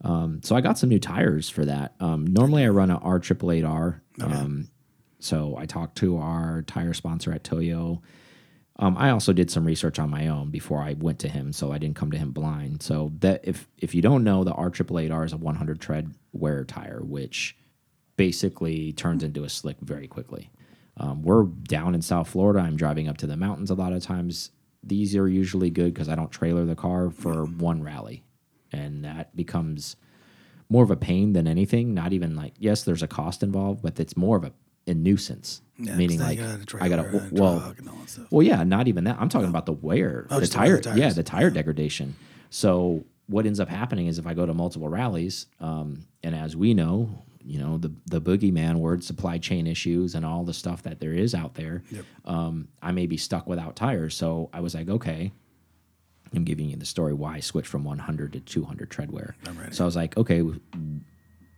Um, 0.04 0.42
so 0.44 0.56
I 0.56 0.62
got 0.62 0.78
some 0.78 0.90
new 0.90 1.00
tires 1.00 1.50
for 1.50 1.64
that. 1.66 1.94
Um, 2.00 2.26
normally, 2.26 2.66
I 2.66 2.70
run 2.70 2.90
a 2.90 2.98
R 2.98 3.20
triple 3.20 3.52
eight 3.52 3.64
R. 3.64 4.02
Um, 4.22 4.70
so 5.20 5.56
I 5.58 5.66
talked 5.66 5.98
to 6.00 6.18
our 6.18 6.64
tire 6.64 6.94
sponsor 6.94 7.32
at 7.32 7.44
Toyo. 7.44 8.02
Um, 8.78 8.98
I 8.98 9.10
also 9.10 9.32
did 9.32 9.50
some 9.50 9.66
research 9.66 10.00
on 10.00 10.10
my 10.10 10.28
own 10.28 10.50
before 10.50 10.82
I 10.82 10.94
went 10.94 11.20
to 11.20 11.30
him, 11.30 11.54
so 11.54 11.72
I 11.72 11.78
didn't 11.78 11.96
come 11.96 12.12
to 12.12 12.18
him 12.18 12.32
blind. 12.32 12.84
So 12.84 13.12
that 13.20 13.42
if 13.44 13.68
if 13.78 13.96
you 13.96 14.02
don't 14.02 14.24
know, 14.24 14.44
the 14.44 14.52
R 14.52 14.70
triple 14.70 15.00
eight 15.00 15.12
R 15.12 15.24
is 15.24 15.34
a 15.34 15.38
100 15.38 15.80
tread 15.80 16.14
wear 16.34 16.64
tire, 16.66 17.02
which 17.02 17.56
basically 18.18 18.92
turns 18.94 19.24
into 19.24 19.44
a 19.44 19.50
slick 19.50 19.78
very 19.82 20.08
quickly. 20.08 20.50
Um, 20.98 21.24
we're 21.24 21.44
down 21.44 21.96
in 21.96 22.02
South 22.02 22.30
Florida. 22.30 22.60
I'm 22.60 22.78
driving 22.78 23.08
up 23.08 23.18
to 23.18 23.28
the 23.28 23.38
mountains 23.38 23.70
a 23.70 23.76
lot 23.76 23.94
of 23.94 24.04
times. 24.04 24.52
These 24.84 25.16
are 25.16 25.28
usually 25.28 25.70
good 25.70 25.94
because 25.94 26.10
I 26.10 26.16
don't 26.16 26.32
trailer 26.32 26.66
the 26.66 26.76
car 26.76 27.10
for 27.10 27.46
one 27.46 27.82
rally, 27.82 28.24
and 28.72 29.04
that 29.06 29.36
becomes 29.36 29.96
more 30.70 30.84
of 30.84 30.92
a 30.92 30.96
pain 30.98 31.34
than 31.34 31.48
anything. 31.48 31.94
Not 31.94 32.12
even 32.12 32.36
like 32.36 32.54
yes, 32.60 32.84
there's 32.84 33.04
a 33.04 33.08
cost 33.08 33.42
involved, 33.42 33.82
but 33.82 34.00
it's 34.00 34.18
more 34.18 34.36
of 34.36 34.44
a, 34.44 34.52
a 34.88 34.94
nuisance. 34.94 35.62
Yeah, 35.78 35.96
meaning 35.98 36.20
like 36.20 36.38
you 36.38 36.46
I 36.80 36.88
got 36.88 36.98
to 37.04 37.30
well, 37.32 37.60
truck 37.60 37.80
and 37.80 37.90
all 37.90 37.96
that 37.98 38.10
stuff. 38.10 38.28
well, 38.32 38.44
yeah, 38.44 38.64
not 38.64 38.88
even 38.88 39.04
that. 39.06 39.18
I'm 39.20 39.28
talking 39.28 39.50
about 39.50 39.66
the 39.66 39.74
wear, 39.74 40.26
Oh, 40.30 40.36
the 40.36 40.42
just 40.42 40.54
the 40.54 40.60
wear 40.60 40.80
tire, 40.82 40.94
the 40.94 41.00
yeah, 41.00 41.10
the 41.10 41.24
tire 41.24 41.50
degradation. 41.50 42.16
So 42.50 43.04
what 43.28 43.46
ends 43.46 43.60
up 43.60 43.68
happening 43.68 44.08
is 44.08 44.18
if 44.18 44.26
I 44.26 44.34
go 44.34 44.46
to 44.46 44.54
multiple 44.54 44.88
rallies, 44.88 45.48
um, 45.60 46.06
and 46.24 46.34
as 46.34 46.56
we 46.56 46.74
know, 46.74 47.24
you 47.44 47.60
know 47.60 47.78
the 47.78 47.92
the 48.06 48.22
boogeyman 48.22 48.76
word, 48.78 49.04
supply 49.04 49.38
chain 49.38 49.68
issues, 49.68 50.16
and 50.16 50.26
all 50.26 50.46
the 50.46 50.54
stuff 50.54 50.82
that 50.84 51.02
there 51.02 51.12
is 51.14 51.36
out 51.36 51.56
there, 51.56 51.84
um, 52.24 52.70
I 52.82 52.92
may 52.94 53.06
be 53.06 53.18
stuck 53.18 53.46
without 53.46 53.76
tires. 53.76 54.16
So 54.16 54.50
I 54.54 54.62
was 54.62 54.74
like, 54.76 54.88
okay, 54.88 55.34
I'm 56.34 56.46
giving 56.46 56.70
you 56.70 56.78
the 56.78 56.86
story 56.86 57.14
why 57.14 57.36
I 57.36 57.40
switched 57.42 57.68
from 57.68 57.84
100 57.84 58.32
to 58.34 58.40
200 58.40 58.90
tread 58.90 59.12
wear. 59.12 59.36
I'm 59.46 59.58
ready. 59.58 59.76
So 59.76 59.84
I 59.84 59.86
was 59.88 59.96
like, 59.98 60.16
okay, 60.18 60.42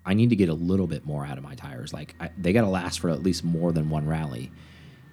I 0.08 0.14
need 0.14 0.30
to 0.30 0.36
get 0.38 0.48
a 0.48 0.54
little 0.54 0.88
bit 0.88 1.06
more 1.06 1.26
out 1.26 1.38
of 1.38 1.44
my 1.44 1.54
tires. 1.54 1.94
Like 1.94 2.16
I, 2.20 2.30
they 2.38 2.54
got 2.54 2.62
to 2.62 2.70
last 2.70 3.02
for 3.02 3.10
at 3.10 3.22
least 3.22 3.44
more 3.44 3.74
than 3.74 3.90
one 3.90 4.08
rally. 4.08 4.52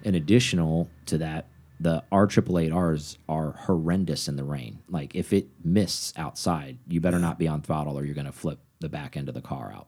In 0.03 0.15
additional 0.15 0.89
to 1.07 1.17
that, 1.17 1.47
the 1.81 2.01
R 2.11 2.27
triple 2.27 2.57
eight 2.57 2.73
Rs 2.73 3.17
are 3.27 3.51
horrendous 3.51 4.29
in 4.29 4.37
the 4.37 4.45
rain. 4.45 4.79
Like 4.89 5.13
if 5.13 5.33
it 5.33 5.49
mists 5.63 6.13
outside, 6.15 6.77
you 6.87 7.01
better 7.01 7.19
not 7.19 7.37
be 7.37 7.47
on 7.47 7.61
throttle 7.61 7.99
or 7.99 8.05
you're 8.05 8.15
going 8.15 8.25
to 8.25 8.31
flip 8.31 8.59
the 8.79 8.87
back 8.87 9.17
end 9.17 9.27
of 9.27 9.35
the 9.35 9.41
car 9.41 9.73
out. 9.75 9.87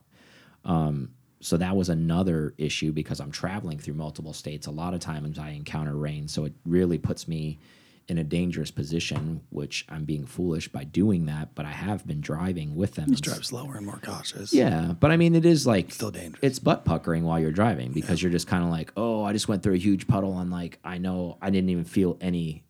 Um, 0.70 1.12
so 1.40 1.56
that 1.56 1.74
was 1.74 1.88
another 1.88 2.52
issue 2.58 2.92
because 2.92 3.20
I'm 3.20 3.30
traveling 3.30 3.78
through 3.78 3.94
multiple 3.94 4.34
states. 4.34 4.66
A 4.66 4.70
lot 4.70 4.92
of 4.92 5.00
times 5.00 5.38
I 5.38 5.50
encounter 5.50 5.96
rain, 5.96 6.28
so 6.28 6.44
it 6.44 6.52
really 6.66 6.98
puts 6.98 7.26
me 7.26 7.58
in 8.08 8.16
a 8.18 8.24
dangerous 8.24 8.70
position, 8.70 9.42
which 9.50 9.84
I'm 9.90 10.04
being 10.04 10.24
foolish 10.24 10.68
by 10.68 10.84
doing 10.84 11.26
that. 11.26 11.54
But 11.54 11.66
I 11.66 11.72
have 11.72 12.06
been 12.06 12.20
driving 12.22 12.74
with 12.74 12.94
them. 12.94 13.10
Just 13.10 13.22
drive 13.24 13.44
slower 13.44 13.76
and 13.76 13.84
more 13.84 14.00
cautious. 14.02 14.52
Yeah, 14.54 14.94
but 14.98 15.10
I 15.10 15.16
mean, 15.18 15.34
it 15.34 15.44
is 15.44 15.66
like 15.66 15.92
Still 15.92 16.10
dangerous. 16.10 16.40
It's 16.42 16.58
butt 16.58 16.84
puckering 16.84 17.24
while 17.24 17.38
you're 17.38 17.52
driving 17.52 17.92
because 17.92 18.22
you're 18.22 18.32
just 18.32 18.46
kind 18.46 18.64
of 18.64 18.70
like, 18.70 18.92
oh, 18.96 19.24
I 19.24 19.32
just 19.32 19.46
went 19.48 19.62
through 19.62 19.74
a 19.74 19.78
huge 19.78 20.08
puddle 20.08 20.38
and 20.38 20.50
like 20.50 20.78
I 20.82 20.96
know 20.98 21.36
I 21.42 21.50
didn't 21.50 21.68
even 21.70 21.84
feel 21.84 22.16
any, 22.20 22.64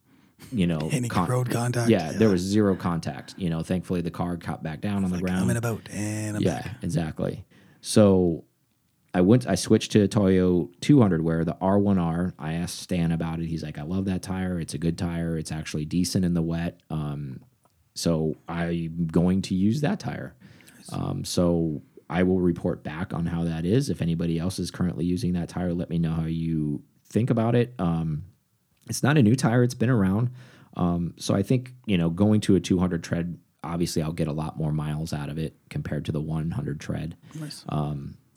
you 0.50 0.66
know, 0.66 0.78
Any 0.92 1.08
road 1.08 1.50
contact? 1.50 1.88
Yeah, 1.88 2.10
Yeah. 2.10 2.18
there 2.18 2.28
was 2.30 2.40
zero 2.40 2.74
contact. 2.74 3.34
You 3.38 3.48
know, 3.50 3.62
thankfully 3.62 4.00
the 4.00 4.10
car 4.10 4.36
got 4.36 4.62
back 4.64 4.80
down 4.80 5.04
on 5.04 5.10
the 5.12 5.18
ground. 5.18 5.44
I'm 5.44 5.50
in 5.50 5.56
a 5.56 5.60
boat 5.60 5.88
and 5.90 6.36
I'm 6.36 6.42
yeah, 6.42 6.62
back. 6.62 6.76
exactly. 6.82 7.44
So 7.80 8.44
I 9.14 9.20
went. 9.22 9.46
I 9.46 9.54
switched 9.54 9.92
to 9.92 10.02
a 10.02 10.08
Toyo 10.08 10.70
200 10.80 11.22
wear 11.22 11.44
the 11.44 11.54
R1R. 11.54 12.34
I 12.38 12.54
asked 12.54 12.80
Stan 12.80 13.10
about 13.12 13.40
it. 13.40 13.46
He's 13.46 13.62
like, 13.62 13.78
I 13.78 13.82
love 13.82 14.04
that 14.04 14.22
tire. 14.22 14.60
It's 14.60 14.74
a 14.74 14.78
good 14.78 14.98
tire. 14.98 15.38
It's 15.38 15.52
actually 15.52 15.86
decent 15.86 16.24
in 16.24 16.34
the 16.34 16.42
wet. 16.42 16.80
Um, 16.90 17.40
so 17.94 18.36
I'm 18.48 19.08
going 19.10 19.42
to 19.42 19.54
use 19.54 19.80
that 19.80 19.98
tire. 19.98 20.36
Um, 20.92 21.24
so 21.24 21.82
I 22.10 22.22
will 22.22 22.40
report 22.40 22.82
back 22.82 23.12
on 23.12 23.26
how 23.26 23.44
that 23.44 23.64
is. 23.64 23.90
If 23.90 24.00
anybody 24.00 24.38
else 24.38 24.58
is 24.58 24.70
currently 24.70 25.04
using 25.04 25.32
that 25.34 25.48
tire, 25.48 25.74
let 25.74 25.90
me 25.90 25.98
know 25.98 26.12
how 26.12 26.24
you 26.24 26.82
think 27.08 27.30
about 27.30 27.54
it. 27.54 27.74
Um, 27.78 28.24
it's 28.88 29.02
not 29.02 29.18
a 29.18 29.22
new 29.22 29.36
tire; 29.36 29.62
it's 29.62 29.74
been 29.74 29.90
around. 29.90 30.30
Um, 30.76 31.14
so 31.18 31.34
I 31.34 31.42
think 31.42 31.74
you 31.86 31.98
know 31.98 32.10
going 32.10 32.40
to 32.42 32.56
a 32.56 32.60
200 32.60 33.02
tread. 33.02 33.38
Obviously, 33.64 34.02
I'll 34.02 34.12
get 34.12 34.28
a 34.28 34.32
lot 34.32 34.56
more 34.56 34.72
miles 34.72 35.12
out 35.12 35.28
of 35.28 35.38
it 35.38 35.56
compared 35.68 36.04
to 36.06 36.12
the 36.12 36.20
100 36.20 36.80
tread. 36.80 37.16
Nice. 37.34 37.64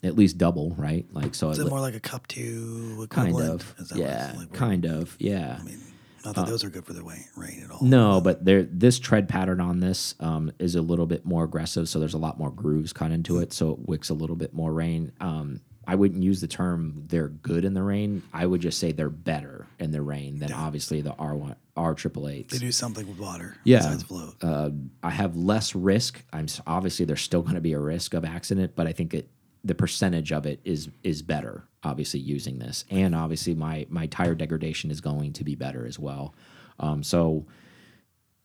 At 0.02 0.16
least 0.16 0.36
double, 0.36 0.74
right? 0.76 1.06
Like 1.12 1.34
so. 1.34 1.50
Is 1.50 1.58
it 1.58 1.66
it 1.66 1.70
more 1.70 1.80
like 1.80 1.94
a 1.94 2.00
cup 2.00 2.26
two 2.26 3.06
kind 3.08 3.38
of, 3.38 3.74
Is 3.78 3.88
that 3.90 3.98
what 3.98 4.08
it's 4.08 4.32
yeah, 4.32 4.34
like? 4.36 4.52
Kind 4.52 4.84
of, 4.84 5.16
yeah. 5.20 5.58
I 5.60 5.62
mean, 5.62 5.80
not 6.24 6.34
that 6.34 6.46
those 6.46 6.64
are 6.64 6.70
good 6.70 6.84
for 6.84 6.92
the 6.92 7.02
rain, 7.02 7.24
rain 7.36 7.62
at 7.64 7.70
all. 7.70 7.82
No, 7.82 8.20
but 8.20 8.44
there 8.44 8.62
this 8.64 8.98
tread 8.98 9.28
pattern 9.28 9.60
on 9.60 9.80
this 9.80 10.14
um, 10.20 10.52
is 10.58 10.74
a 10.74 10.82
little 10.82 11.06
bit 11.06 11.24
more 11.24 11.44
aggressive, 11.44 11.88
so 11.88 11.98
there's 12.00 12.14
a 12.14 12.18
lot 12.18 12.38
more 12.38 12.50
grooves 12.50 12.92
cut 12.92 13.10
into 13.10 13.38
it, 13.38 13.52
so 13.52 13.70
it 13.70 13.78
wicks 13.80 14.10
a 14.10 14.14
little 14.14 14.36
bit 14.36 14.52
more 14.52 14.72
rain. 14.72 15.12
Um, 15.20 15.60
I 15.86 15.96
wouldn't 15.96 16.22
use 16.22 16.40
the 16.40 16.46
term 16.46 17.04
they're 17.08 17.28
good 17.28 17.64
in 17.64 17.74
the 17.74 17.82
rain. 17.82 18.22
I 18.32 18.46
would 18.46 18.60
just 18.60 18.78
say 18.78 18.92
they're 18.92 19.10
better 19.10 19.66
in 19.80 19.90
the 19.90 20.00
rain 20.00 20.38
than 20.38 20.52
obviously 20.52 21.00
the 21.00 21.12
R 21.14 21.34
one 21.34 21.56
R 21.76 21.94
triple 21.94 22.28
eight. 22.28 22.50
They 22.50 22.58
do 22.58 22.70
something 22.70 23.06
with 23.08 23.18
water. 23.18 23.56
Yeah. 23.64 23.78
Besides 23.78 24.02
float. 24.04 24.34
Uh, 24.42 24.70
I 25.02 25.10
have 25.10 25.36
less 25.36 25.74
risk. 25.74 26.22
I'm 26.32 26.46
obviously 26.66 27.04
there's 27.04 27.22
still 27.22 27.42
going 27.42 27.56
to 27.56 27.60
be 27.60 27.72
a 27.72 27.80
risk 27.80 28.14
of 28.14 28.24
accident, 28.24 28.74
but 28.76 28.86
I 28.86 28.92
think 28.92 29.12
it 29.12 29.28
the 29.64 29.74
percentage 29.74 30.32
of 30.32 30.46
it 30.46 30.60
is 30.64 30.88
is 31.02 31.22
better. 31.22 31.64
Obviously 31.84 32.20
using 32.20 32.58
this, 32.58 32.84
and 32.90 33.14
obviously 33.14 33.54
my 33.54 33.86
my 33.88 34.06
tire 34.06 34.34
degradation 34.34 34.90
is 34.90 35.00
going 35.00 35.32
to 35.34 35.44
be 35.44 35.54
better 35.54 35.86
as 35.86 35.98
well. 35.98 36.34
Um, 36.78 37.02
so 37.02 37.46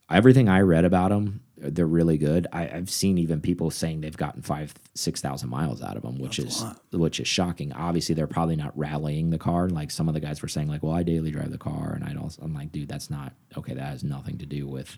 everything 0.10 0.48
I 0.50 0.62
read 0.62 0.86
about 0.86 1.10
them, 1.10 1.42
they're 1.58 1.86
really 1.86 2.18
good. 2.18 2.48
I, 2.54 2.70
I've 2.70 2.90
seen 2.90 3.18
even 3.18 3.42
people 3.42 3.72
saying 3.72 4.02
they've 4.02 4.16
gotten 4.16 4.42
five 4.42 4.74
six 4.96 5.22
thousand 5.22 5.50
miles 5.50 5.82
out 5.82 5.98
of 5.98 6.04
them, 6.04 6.18
which 6.20 6.38
That's 6.38 6.62
is 6.62 6.66
which 6.92 7.20
is 7.20 7.28
shocking. 7.28 7.74
Obviously, 7.74 8.16
they're 8.16 8.28
probably 8.28 8.56
not 8.56 8.78
rallying 8.78 9.30
the 9.30 9.38
car. 9.38 9.70
Like 9.70 9.92
some 9.92 10.08
of 10.08 10.14
the 10.14 10.20
guys 10.20 10.42
were 10.42 10.48
saying, 10.48 10.68
like, 10.68 10.84
"Well, 10.84 10.94
I 10.94 11.04
daily 11.04 11.32
drive 11.32 11.52
the 11.52 11.58
car," 11.58 11.94
and 11.94 12.04
I 12.04 12.14
don't. 12.14 12.36
I'm 12.42 12.54
like, 12.54 12.72
dude, 12.72 12.90
that's 12.90 13.10
not 13.10 13.34
okay. 13.58 13.74
That 13.74 13.86
has 13.86 14.04
nothing 14.04 14.38
to 14.40 14.46
do 14.46 14.68
with, 14.68 14.98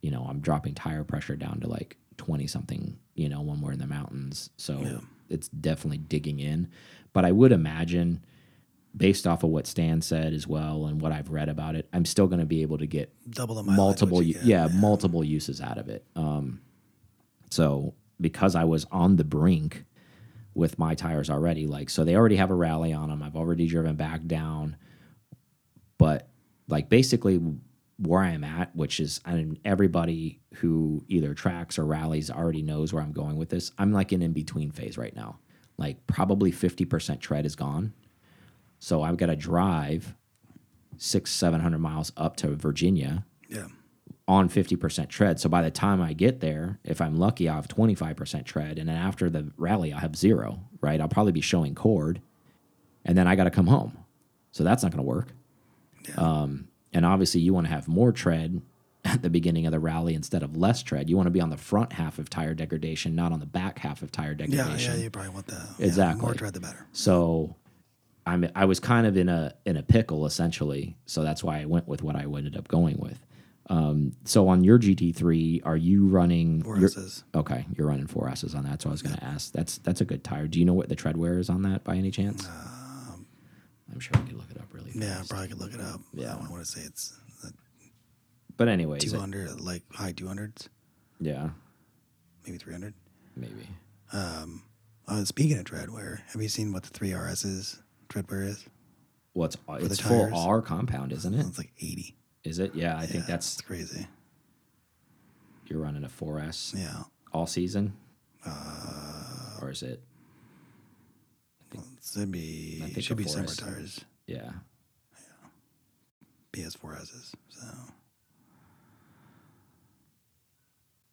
you 0.00 0.10
know, 0.10 0.26
I'm 0.28 0.40
dropping 0.40 0.74
tire 0.74 1.04
pressure 1.04 1.36
down 1.36 1.60
to 1.60 1.68
like 1.68 1.96
twenty 2.16 2.46
something. 2.46 2.98
You 3.14 3.28
know, 3.28 3.42
when 3.42 3.60
we're 3.60 3.72
in 3.72 3.78
the 3.78 3.86
mountains, 3.86 4.50
so 4.56 4.78
it's 5.28 5.48
definitely 5.48 5.98
digging 5.98 6.38
in. 6.40 6.68
But 7.12 7.24
I 7.24 7.32
would 7.32 7.52
imagine, 7.52 8.24
based 8.96 9.26
off 9.26 9.42
of 9.42 9.50
what 9.50 9.66
Stan 9.66 10.00
said 10.02 10.32
as 10.32 10.46
well 10.46 10.86
and 10.86 11.00
what 11.00 11.12
I've 11.12 11.30
read 11.30 11.48
about 11.48 11.74
it, 11.74 11.88
I'm 11.92 12.04
still 12.04 12.26
going 12.26 12.40
to 12.40 12.46
be 12.46 12.62
able 12.62 12.78
to 12.78 12.86
get 12.86 13.12
Double 13.30 13.54
the 13.54 13.62
multiple 13.62 14.16
what 14.18 14.26
you 14.26 14.34
u- 14.34 14.40
get. 14.40 14.44
yeah, 14.44 14.68
multiple 14.74 15.22
uses 15.24 15.60
out 15.60 15.78
of 15.78 15.88
it 15.88 16.04
um 16.16 16.60
so 17.50 17.94
because 18.20 18.54
i 18.54 18.64
was 18.64 18.84
on 18.90 19.16
the 19.16 19.24
brink 19.24 19.84
with 20.54 20.78
my 20.78 20.94
tires 20.94 21.30
already 21.30 21.66
like 21.66 21.88
so 21.88 22.04
they 22.04 22.14
already 22.14 22.36
have 22.36 22.50
a 22.50 22.54
rally 22.54 22.92
on 22.92 23.08
them 23.08 23.22
i've 23.22 23.36
already 23.36 23.66
driven 23.66 23.96
back 23.96 24.26
down 24.26 24.76
but 25.96 26.28
like 26.68 26.88
basically 26.90 27.40
where 27.98 28.22
i'm 28.22 28.44
at 28.44 28.74
which 28.76 29.00
is 29.00 29.20
and 29.24 29.58
everybody 29.64 30.40
who 30.54 31.04
either 31.08 31.34
tracks 31.34 31.78
or 31.78 31.84
rallies 31.84 32.30
already 32.30 32.62
knows 32.62 32.92
where 32.92 33.02
i'm 33.02 33.12
going 33.12 33.36
with 33.36 33.48
this 33.50 33.72
i'm 33.78 33.92
like 33.92 34.12
an 34.12 34.22
in 34.22 34.32
between 34.32 34.70
phase 34.70 34.96
right 34.96 35.16
now 35.16 35.38
like 35.76 36.04
probably 36.06 36.50
50% 36.52 37.20
tread 37.20 37.44
is 37.44 37.56
gone 37.56 37.92
so 38.78 39.02
i've 39.02 39.16
got 39.16 39.26
to 39.26 39.36
drive 39.36 40.14
six 40.96 41.30
seven 41.32 41.60
hundred 41.60 41.78
miles 41.78 42.12
up 42.16 42.36
to 42.36 42.54
virginia 42.54 43.24
Yeah. 43.48 43.66
on 44.26 44.48
50% 44.48 45.08
tread. 45.08 45.40
So 45.40 45.48
by 45.48 45.62
the 45.62 45.70
time 45.70 46.00
I 46.02 46.12
get 46.12 46.40
there, 46.40 46.78
if 46.84 47.00
I'm 47.00 47.16
lucky, 47.16 47.48
I'll 47.48 47.54
have 47.56 47.68
25% 47.68 48.44
tread. 48.44 48.78
And 48.78 48.88
then 48.88 48.96
after 48.96 49.30
the 49.30 49.50
rally, 49.56 49.92
I'll 49.92 50.00
have 50.00 50.16
zero, 50.16 50.60
right? 50.82 51.00
I'll 51.00 51.08
probably 51.08 51.32
be 51.32 51.40
showing 51.40 51.74
cord. 51.74 52.20
And 53.06 53.16
then 53.16 53.26
I 53.26 53.36
got 53.36 53.44
to 53.44 53.50
come 53.50 53.68
home. 53.68 53.96
So 54.52 54.64
that's 54.64 54.82
not 54.82 54.92
going 54.92 55.02
to 55.02 55.08
work. 55.08 55.28
Um, 56.16 56.67
and 56.92 57.04
obviously, 57.06 57.40
you 57.40 57.52
want 57.54 57.66
to 57.66 57.72
have 57.72 57.88
more 57.88 58.12
tread 58.12 58.62
at 59.04 59.22
the 59.22 59.30
beginning 59.30 59.64
of 59.66 59.72
the 59.72 59.78
rally 59.78 60.14
instead 60.14 60.42
of 60.42 60.56
less 60.56 60.82
tread. 60.82 61.08
You 61.08 61.16
want 61.16 61.26
to 61.26 61.30
be 61.30 61.40
on 61.40 61.50
the 61.50 61.56
front 61.56 61.92
half 61.92 62.18
of 62.18 62.28
tire 62.28 62.54
degradation, 62.54 63.14
not 63.14 63.32
on 63.32 63.40
the 63.40 63.46
back 63.46 63.78
half 63.78 64.02
of 64.02 64.10
tire 64.12 64.34
degradation. 64.34 64.92
yeah, 64.92 64.96
yeah, 64.98 65.02
you 65.04 65.10
probably 65.10 65.30
want 65.30 65.46
that. 65.46 65.66
Yeah, 65.78 65.86
Exactly. 65.86 66.20
more 66.22 66.34
tread, 66.34 66.52
the 66.54 66.60
better. 66.60 66.86
So 66.92 67.54
I'm 68.26 68.48
I 68.54 68.64
was 68.66 68.80
kind 68.80 69.06
of 69.06 69.16
in 69.16 69.28
a 69.28 69.54
in 69.64 69.76
a 69.76 69.82
pickle 69.82 70.26
essentially. 70.26 70.96
So 71.06 71.22
that's 71.22 71.42
why 71.44 71.60
I 71.60 71.64
went 71.64 71.86
with 71.88 72.02
what 72.02 72.16
I 72.16 72.22
ended 72.24 72.56
up 72.56 72.68
going 72.68 72.98
with. 72.98 73.24
Um, 73.70 74.12
so 74.24 74.48
on 74.48 74.64
your 74.64 74.78
GT3, 74.78 75.60
are 75.64 75.76
you 75.76 76.06
running? 76.06 76.62
Four 76.62 76.82
S's. 76.82 77.24
Okay, 77.34 77.66
you're 77.76 77.86
running 77.86 78.06
four 78.06 78.28
S's 78.28 78.54
on 78.54 78.64
that. 78.64 78.80
So 78.82 78.88
I 78.88 78.92
was 78.92 79.02
going 79.02 79.14
to 79.16 79.22
ask. 79.24 79.52
That's 79.52 79.78
that's 79.78 80.00
a 80.00 80.04
good 80.06 80.24
tire. 80.24 80.48
Do 80.48 80.58
you 80.58 80.64
know 80.64 80.74
what 80.74 80.88
the 80.88 80.96
tread 80.96 81.16
wear 81.18 81.38
is 81.38 81.48
on 81.50 81.62
that 81.62 81.84
by 81.84 81.96
any 81.96 82.10
chance? 82.10 82.48
I'm 83.92 84.00
sure 84.00 84.20
we 84.20 84.28
could 84.28 84.36
look 84.38 84.50
it 84.50 84.58
up 84.58 84.66
really 84.72 84.90
fast. 84.90 85.02
Yeah, 85.04 85.22
probably 85.28 85.48
could 85.48 85.58
look 85.58 85.74
it 85.74 85.80
up. 85.80 86.00
Yeah. 86.12 86.34
I 86.36 86.50
want 86.50 86.64
to 86.64 86.70
say 86.70 86.82
it's 86.82 87.18
But 88.56 88.68
anyways, 88.68 89.04
it- 89.04 89.10
200, 89.10 89.60
like 89.60 89.82
high 89.92 90.12
200s, 90.12 90.68
yeah, 91.20 91.50
maybe 92.44 92.58
300. 92.58 92.92
maybe. 93.36 93.68
Um, 94.12 94.62
uh, 95.06 95.24
speaking 95.24 95.58
of 95.58 95.64
treadwear, 95.64 96.20
have 96.32 96.42
you 96.42 96.48
seen 96.48 96.72
what 96.72 96.82
the 96.82 96.90
3RS's 96.90 97.82
treadwear 98.08 98.46
is? 98.46 98.64
What's 99.32 99.56
the 99.56 99.74
it's 99.84 100.00
full 100.00 100.24
tires? 100.30 100.32
R 100.36 100.60
compound, 100.62 101.12
isn't 101.12 101.32
it? 101.34 101.46
It's 101.46 101.58
like 101.58 101.72
80. 101.78 102.16
Is 102.44 102.58
it? 102.58 102.74
Yeah, 102.74 102.96
I 102.98 103.06
think 103.06 103.24
Yeah, 103.24 103.32
that's 103.34 103.52
it's 103.54 103.60
crazy. 103.62 104.06
you're 105.66 105.80
running 105.80 106.02
a 106.04 106.08
4S 106.08 106.74
Yeah. 106.76 107.04
all 107.32 107.46
season, 107.46 107.94
Uh, 108.44 109.58
or 109.60 109.70
is 109.70 109.82
it? 109.82 110.02
It 111.74 111.80
should 112.02 112.32
be, 112.32 112.80
I 112.82 112.86
it 112.86 112.92
think 112.94 113.06
should 113.06 113.16
be 113.16 113.24
summer 113.24 113.46
4S. 113.46 113.58
tires. 113.58 114.04
Yeah. 114.26 114.50
PS4Ss. 116.52 117.32
So 117.50 117.66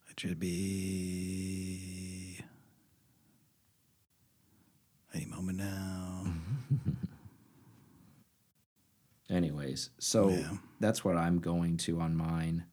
it 0.09 0.19
should 0.19 0.39
be 0.39 2.39
any 5.13 5.25
moment 5.25 5.57
now. 5.59 6.23
Anyways, 9.29 9.89
so 9.99 10.29
Yeah. 10.29 10.57
that's 10.79 11.03
what 11.03 11.17
I'm 11.17 11.39
going 11.39 11.77
to 11.77 11.99
on 11.99 12.15
mine. 12.15 12.65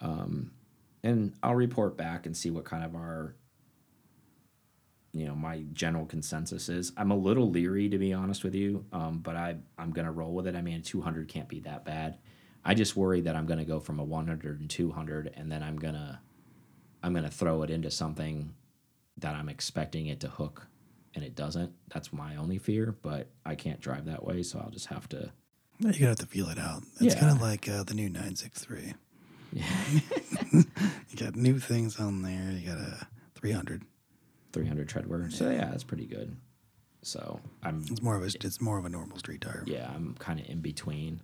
Um, 0.00 0.52
and 1.02 1.34
I'll 1.42 1.54
report 1.54 1.96
back 1.96 2.26
and 2.26 2.36
see 2.36 2.50
what 2.50 2.64
kind 2.64 2.84
of 2.84 2.94
our, 2.94 3.36
you 5.12 5.26
know, 5.26 5.34
my 5.34 5.64
general 5.72 6.06
consensus 6.06 6.68
is. 6.68 6.92
I'm 6.96 7.10
a 7.10 7.16
little 7.16 7.50
leery 7.50 7.88
to 7.88 7.98
be 7.98 8.12
honest 8.12 8.44
with 8.44 8.54
you, 8.54 8.84
um, 8.92 9.18
but 9.20 9.36
I 9.36 9.56
I'm 9.78 9.90
gonna 9.90 10.12
roll 10.12 10.32
with 10.34 10.46
it. 10.46 10.54
I 10.54 10.62
mean, 10.62 10.82
200 10.82 11.28
can't 11.28 11.48
be 11.48 11.60
that 11.60 11.84
bad. 11.84 12.18
I 12.64 12.74
just 12.74 12.96
worry 12.96 13.20
that 13.22 13.34
I'm 13.36 13.46
gonna 13.46 13.64
go 13.64 13.80
from 13.80 13.98
a 13.98 14.04
100 14.04 14.60
and 14.60 14.68
200, 14.68 15.32
and 15.36 15.50
then 15.50 15.62
I'm 15.62 15.76
gonna 15.78 16.20
I'm 17.02 17.14
gonna 17.14 17.30
throw 17.30 17.62
it 17.62 17.70
into 17.70 17.90
something 17.90 18.54
that 19.18 19.34
I'm 19.34 19.48
expecting 19.48 20.06
it 20.08 20.20
to 20.20 20.28
hook, 20.28 20.66
and 21.14 21.24
it 21.24 21.34
doesn't. 21.34 21.72
That's 21.92 22.12
my 22.12 22.36
only 22.36 22.58
fear. 22.58 22.94
But 23.02 23.28
I 23.46 23.54
can't 23.54 23.80
drive 23.80 24.04
that 24.06 24.24
way, 24.24 24.42
so 24.42 24.58
I'll 24.60 24.70
just 24.70 24.86
have 24.86 25.08
to. 25.10 25.32
You're 25.80 25.92
gonna 25.92 26.06
have 26.06 26.16
to 26.16 26.26
feel 26.26 26.48
it 26.50 26.58
out. 26.58 26.82
It's 27.00 27.14
Yeah. 27.14 27.20
kind 27.20 27.32
of 27.36 27.40
like 27.40 27.68
uh, 27.68 27.82
the 27.84 27.94
new 27.94 28.08
963. 28.08 28.94
yeah. 29.52 29.64
you 30.52 30.64
got 31.16 31.36
new 31.36 31.58
things 31.58 31.98
on 31.98 32.22
there. 32.22 32.50
You 32.52 32.66
got 32.68 32.78
a 32.78 33.06
300. 33.36 33.82
300 34.52 34.88
treadwear. 34.88 35.32
So 35.32 35.50
yeah, 35.50 35.66
that's 35.70 35.84
pretty 35.84 36.06
good. 36.06 36.36
So 37.02 37.40
I'm 37.62 37.84
It's 37.90 38.02
more 38.02 38.16
of 38.16 38.22
a 38.22 38.26
it's 38.26 38.60
more 38.60 38.78
of 38.78 38.84
a 38.84 38.88
normal 38.88 39.18
street 39.18 39.40
tire. 39.42 39.62
yeah, 39.66 39.90
I'm 39.94 40.14
kind 40.18 40.40
of 40.40 40.48
in 40.48 40.60
between. 40.60 41.20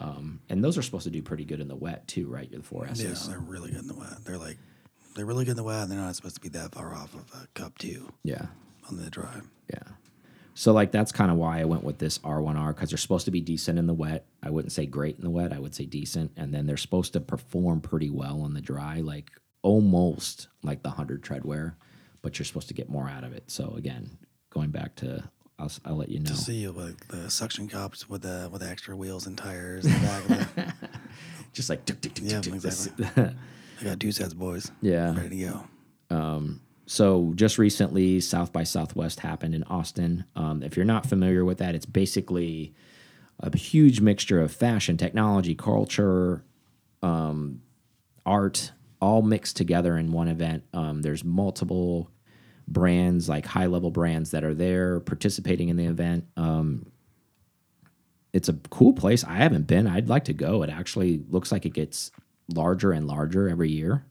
Um, 0.00 0.40
and 0.50 0.62
those 0.62 0.76
are 0.76 0.82
supposed 0.82 1.04
to 1.04 1.10
do 1.10 1.22
pretty 1.22 1.44
good 1.44 1.60
in 1.60 1.68
the 1.68 1.76
wet 1.76 2.06
too, 2.08 2.26
right? 2.28 2.50
You're 2.50 2.60
the 2.60 2.66
four 2.66 2.86
Yeah, 2.94 3.14
they're 3.28 3.38
really 3.38 3.70
good 3.70 3.80
in 3.82 3.86
the 3.88 3.94
wet. 3.94 4.24
They're 4.24 4.38
like 4.38 4.58
they're 5.14 5.24
really 5.24 5.44
good 5.44 5.52
in 5.52 5.56
the 5.56 5.62
wet. 5.62 5.82
and 5.84 5.92
They're 5.92 5.98
not 6.00 6.16
supposed 6.16 6.34
to 6.34 6.40
be 6.40 6.48
that 6.50 6.74
far 6.74 6.92
off 6.94 7.14
of 7.14 7.24
a 7.42 7.46
cup 7.54 7.78
two 7.78 8.12
Yeah, 8.24 8.46
on 8.90 8.96
the 8.96 9.08
drive. 9.10 9.48
yeah. 9.72 9.92
So 10.56 10.72
like 10.72 10.92
that's 10.92 11.10
kind 11.12 11.30
of 11.30 11.36
why 11.36 11.60
I 11.60 11.64
went 11.64 11.84
with 11.84 11.98
this 11.98 12.18
R1R 12.18 12.74
because 12.74 12.90
they're 12.90 12.98
supposed 12.98 13.24
to 13.24 13.30
be 13.30 13.40
decent 13.40 13.78
in 13.78 13.86
the 13.86 13.94
wet. 13.94 14.26
I 14.42 14.50
wouldn't 14.50 14.72
say 14.72 14.84
great 14.86 15.16
in 15.16 15.22
the 15.24 15.30
wet. 15.30 15.52
I 15.52 15.58
would 15.58 15.74
say 15.74 15.84
decent, 15.86 16.32
and 16.36 16.52
then 16.54 16.66
they're 16.66 16.76
supposed 16.76 17.12
to 17.14 17.20
perform 17.20 17.80
pretty 17.80 18.10
well 18.10 18.42
on 18.42 18.54
the 18.54 18.60
dry, 18.60 19.00
like 19.00 19.30
almost 19.62 20.48
like 20.62 20.82
the 20.82 20.90
hundred 20.90 21.22
treadwear, 21.22 21.74
but 22.24 22.38
you're 22.38 22.46
supposed 22.46 22.68
to 22.68 22.74
get 22.74 22.88
more 22.88 23.08
out 23.08 23.22
of 23.22 23.32
it. 23.32 23.44
So 23.50 23.74
again, 23.76 24.18
going 24.50 24.70
back 24.70 24.96
to 24.96 25.22
I'll, 25.60 25.70
I'll 25.84 25.96
let 25.96 26.08
you 26.08 26.18
know. 26.18 26.30
To 26.30 26.36
see 26.36 26.66
like 26.66 27.06
the 27.06 27.30
suction 27.30 27.68
cups 27.68 28.08
with 28.08 28.22
the 28.22 28.48
with 28.50 28.62
the 28.62 28.68
extra 28.68 28.96
wheels 28.96 29.28
and 29.28 29.38
tires 29.38 29.86
in 29.86 29.92
the 29.92 29.98
back 30.00 30.24
of 30.24 30.58
it. 30.58 30.74
Just 31.52 31.70
like 31.70 31.84
tick, 31.84 32.00
tick, 32.00 32.14
tick, 32.14 32.24
Yeah, 32.26 32.38
exactly. 32.38 33.06
I 33.80 33.84
got 33.84 34.00
two 34.00 34.10
sets, 34.10 34.34
boys. 34.34 34.72
Yeah. 34.82 35.14
ready 35.16 35.38
to 35.38 35.46
go. 35.46 35.64
So 36.86 37.32
just 37.34 37.58
recently, 37.58 38.20
South 38.20 38.52
by 38.52 38.64
Southwest 38.64 39.20
happened 39.20 39.54
in 39.54 39.62
Austin. 39.64 40.24
Um, 40.36 40.62
if 40.62 40.76
you're 40.76 40.84
not 40.84 41.06
familiar 41.06 41.44
with 41.44 41.58
that, 41.58 41.74
it's 41.74 41.86
basically 41.86 42.74
a 43.40 43.56
huge 43.56 44.00
mixture 44.00 44.40
of 44.40 44.52
fashion, 44.52 44.96
technology, 44.96 45.54
culture, 45.54 46.44
um, 47.02 47.62
art, 48.26 48.72
all 49.00 49.22
mixed 49.22 49.56
together 49.56 49.96
in 49.96 50.12
one 50.12 50.28
event. 50.28 50.64
Um, 50.72 51.02
there's 51.02 51.24
multiple 51.24 52.10
brands, 52.66 53.28
like 53.28 53.46
high 53.46 53.66
level 53.66 53.90
brands, 53.90 54.30
that 54.32 54.44
are 54.44 54.54
there 54.54 55.00
participating 55.00 55.68
in 55.68 55.76
the 55.76 55.86
event. 55.86 56.26
Um, 56.36 56.86
it's 58.32 58.48
a 58.48 58.54
cool 58.70 58.92
place. 58.92 59.22
I 59.24 59.34
haven't 59.36 59.66
been. 59.66 59.86
I'd 59.86 60.08
like 60.08 60.24
to 60.24 60.32
go. 60.32 60.62
It 60.62 60.70
actually 60.70 61.22
looks 61.28 61.52
like 61.52 61.66
it 61.66 61.72
gets 61.72 62.10
larger 62.52 62.92
and 62.92 63.06
larger 63.06 63.48
every 63.48 63.70
year. 63.70 64.04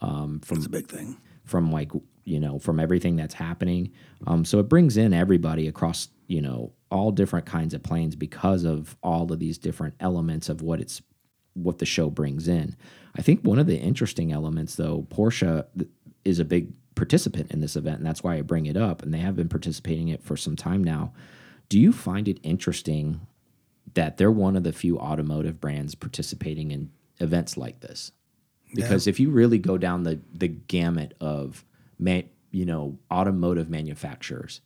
Um, 0.00 0.40
from 0.40 0.58
It's 0.58 0.66
a 0.66 0.70
big 0.70 0.88
thing. 0.88 1.16
from 1.44 1.70
like 1.72 1.90
you 2.24 2.38
know 2.38 2.58
from 2.58 2.78
everything 2.78 3.16
that's 3.16 3.34
happening 3.34 3.90
um, 4.26 4.44
so 4.44 4.58
it 4.60 4.68
brings 4.68 4.96
in 4.98 5.12
everybody 5.14 5.66
across 5.66 6.08
you 6.28 6.42
know 6.42 6.72
all 6.90 7.10
different 7.10 7.46
kinds 7.46 7.72
of 7.74 7.82
planes 7.82 8.14
because 8.14 8.64
of 8.64 8.96
all 9.02 9.32
of 9.32 9.38
these 9.38 9.56
different 9.58 9.94
elements 9.98 10.48
of 10.50 10.60
what 10.62 10.78
it's 10.80 11.00
what 11.54 11.78
the 11.78 11.86
show 11.86 12.10
brings 12.10 12.46
in 12.46 12.76
i 13.16 13.22
think 13.22 13.40
one 13.40 13.58
of 13.58 13.66
the 13.66 13.78
interesting 13.78 14.30
elements 14.30 14.74
though 14.76 15.06
porsche 15.10 15.64
is 16.24 16.38
a 16.38 16.44
big 16.44 16.70
participant 16.98 17.50
in 17.50 17.60
this 17.60 17.76
event 17.76 17.98
and 17.98 18.06
that's 18.06 18.22
why 18.22 18.36
i 18.36 18.42
bring 18.42 18.66
it 18.66 18.76
up 18.76 19.02
and 19.02 19.14
they 19.14 19.18
have 19.18 19.36
been 19.36 19.48
participating 19.48 20.08
in 20.08 20.14
it 20.14 20.22
for 20.22 20.36
some 20.36 20.56
time 20.56 20.82
now. 20.82 21.12
Do 21.68 21.78
you 21.78 21.92
find 21.92 22.28
it 22.28 22.38
interesting 22.42 23.20
that 23.94 24.16
they're 24.16 24.30
one 24.30 24.56
of 24.56 24.64
the 24.64 24.72
few 24.72 24.98
automotive 24.98 25.60
brands 25.60 25.94
participating 25.94 26.70
in 26.70 26.90
events 27.18 27.56
like 27.56 27.80
this? 27.80 28.12
Because 28.74 29.06
if 29.06 29.18
you 29.18 29.30
really 29.30 29.58
go 29.58 29.78
down 29.78 30.02
the 30.02 30.20
the 30.32 30.48
gamut 30.48 31.14
of 31.20 31.64
man, 31.98 32.24
you 32.50 32.66
know 32.66 32.98
automotive 33.10 33.70
manufacturers 33.70 34.60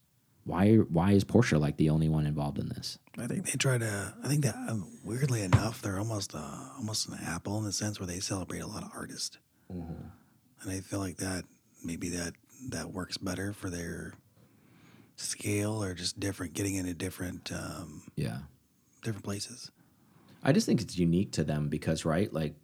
why 0.44 0.76
why 0.76 1.12
is 1.12 1.24
Porsche 1.24 1.58
like 1.60 1.76
the 1.76 1.90
only 1.90 2.08
one 2.08 2.26
involved 2.26 2.58
in 2.58 2.68
this? 2.68 2.98
I 3.18 3.26
think 3.26 3.46
they 3.46 3.52
try 3.52 3.78
to. 3.78 4.14
I 4.24 4.28
think 4.28 4.42
that 4.42 4.56
um, 4.68 4.98
weirdly 5.04 5.42
enough, 5.42 5.82
they're 5.82 5.98
almost 5.98 6.34
uh, 6.34 6.68
almost 6.76 7.08
an 7.08 7.18
Apple 7.24 7.58
in 7.58 7.64
the 7.64 7.72
sense 7.72 8.00
where 8.00 8.06
they 8.06 8.20
celebrate 8.20 8.60
a 8.60 8.66
lot 8.66 8.82
of 8.82 8.90
artists, 8.94 9.38
and 9.68 10.70
I 10.70 10.80
feel 10.80 10.98
like 10.98 11.18
that 11.18 11.44
maybe 11.84 12.08
that 12.10 12.34
that 12.68 12.92
works 12.92 13.18
better 13.18 13.52
for 13.52 13.70
their 13.70 14.14
scale 15.16 15.82
or 15.82 15.94
just 15.94 16.18
different, 16.18 16.54
getting 16.54 16.76
into 16.76 16.94
different 16.94 17.50
um, 17.52 18.02
yeah 18.16 18.38
different 19.02 19.24
places. 19.24 19.70
I 20.44 20.52
just 20.52 20.66
think 20.66 20.80
it's 20.80 20.98
unique 20.98 21.32
to 21.32 21.44
them 21.44 21.68
because 21.68 22.04
right 22.04 22.32
like 22.32 22.54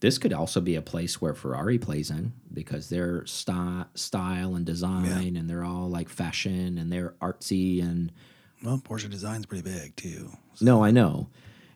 this 0.00 0.18
could 0.18 0.32
also 0.32 0.60
be 0.60 0.74
a 0.74 0.82
place 0.82 1.20
where 1.20 1.32
Ferrari 1.32 1.78
plays 1.78 2.10
in 2.10 2.32
because 2.52 2.88
their 2.88 3.24
sty 3.24 3.84
style 3.94 4.56
and 4.56 4.66
design 4.66 5.36
and 5.36 5.48
they're 5.48 5.64
all 5.64 5.88
like 5.88 6.08
fashion 6.08 6.76
and 6.76 6.92
they're 6.92 7.14
artsy 7.22 7.80
and 7.82 8.10
Well, 8.64 8.78
Porsche 8.78 9.08
design's 9.08 9.46
pretty 9.46 9.62
big 9.62 9.94
too. 9.96 10.32
No, 10.60 10.82
I 10.82 10.90
know. 10.90 11.28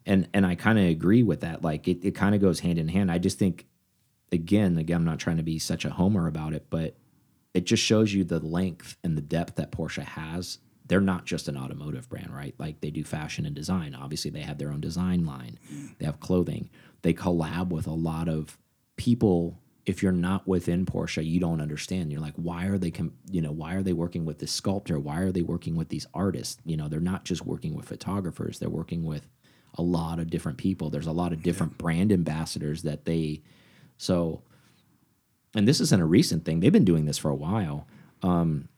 And 0.04 0.28
and 0.34 0.44
I 0.44 0.56
kind 0.56 0.78
of 0.78 0.86
agree 0.86 1.22
with 1.22 1.40
that. 1.40 1.62
Like 1.62 1.88
it, 1.88 2.04
it 2.04 2.14
kind 2.14 2.34
of 2.34 2.40
goes 2.40 2.60
hand 2.60 2.78
in 2.78 2.88
hand. 2.88 3.10
I 3.10 3.18
just 3.18 3.38
think 3.38 3.66
again, 4.32 4.78
again, 4.78 4.98
I'm 4.98 5.04
not 5.04 5.18
trying 5.18 5.36
to 5.36 5.42
be 5.42 5.58
such 5.58 5.84
a 5.84 5.90
homer 5.90 6.26
about 6.26 6.52
it, 6.52 6.66
but 6.70 6.96
it 7.54 7.64
just 7.64 7.82
shows 7.82 8.12
you 8.12 8.24
the 8.24 8.40
length 8.40 8.96
and 9.02 9.16
the 9.16 9.22
depth 9.22 9.56
that 9.56 9.72
Porsche 9.72 10.04
has. 10.04 10.58
They're 10.86 11.00
not 11.00 11.24
just 11.24 11.48
an 11.48 11.56
automotive 11.56 12.08
brand, 12.08 12.34
right? 12.34 12.54
Like 12.58 12.80
they 12.80 12.90
do 12.90 13.02
fashion 13.02 13.44
and 13.46 13.54
design. 13.54 13.94
Obviously, 13.94 14.30
they 14.30 14.42
have 14.42 14.58
their 14.58 14.70
own 14.70 14.80
design 14.80 15.24
line. 15.26 15.58
They 15.98 16.06
have 16.06 16.20
clothing. 16.20 16.70
They 17.02 17.14
collab 17.14 17.70
with 17.70 17.86
a 17.86 17.92
lot 17.92 18.28
of 18.28 18.56
people. 18.96 19.58
If 19.84 20.02
you're 20.02 20.12
not 20.12 20.46
within 20.46 20.86
Porsche, 20.86 21.24
you 21.24 21.40
don't 21.40 21.60
understand. 21.60 22.12
You're 22.12 22.20
like, 22.20 22.34
why 22.36 22.66
are 22.66 22.78
they, 22.78 22.92
you 23.30 23.40
know, 23.40 23.52
why 23.52 23.74
are 23.74 23.82
they 23.82 23.92
working 23.92 24.24
with 24.24 24.38
this 24.38 24.52
sculptor? 24.52 24.98
Why 24.98 25.20
are 25.20 25.32
they 25.32 25.42
working 25.42 25.76
with 25.76 25.88
these 25.88 26.06
artists? 26.12 26.60
You 26.64 26.76
know, 26.76 26.88
they're 26.88 27.00
not 27.00 27.24
just 27.24 27.46
working 27.46 27.74
with 27.74 27.88
photographers. 27.88 28.58
They're 28.58 28.68
working 28.68 29.04
with 29.04 29.28
a 29.74 29.82
lot 29.82 30.18
of 30.18 30.30
different 30.30 30.58
people. 30.58 30.90
There's 30.90 31.06
a 31.06 31.12
lot 31.12 31.32
of 31.32 31.42
different 31.42 31.78
brand 31.78 32.12
ambassadors 32.12 32.82
that 32.82 33.04
they, 33.04 33.42
so, 33.98 34.42
and 35.54 35.66
this 35.66 35.80
isn't 35.80 36.02
a 36.02 36.06
recent 36.06 36.44
thing. 36.44 36.60
They've 36.60 36.72
been 36.72 36.84
doing 36.84 37.06
this 37.06 37.18
for 37.18 37.30
a 37.30 37.34
while. 37.34 37.86
Um, 38.22 38.68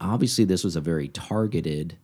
obviously, 0.00 0.44
this 0.44 0.64
was 0.64 0.76
a 0.76 0.80
very 0.80 1.08
targeted 1.08 1.98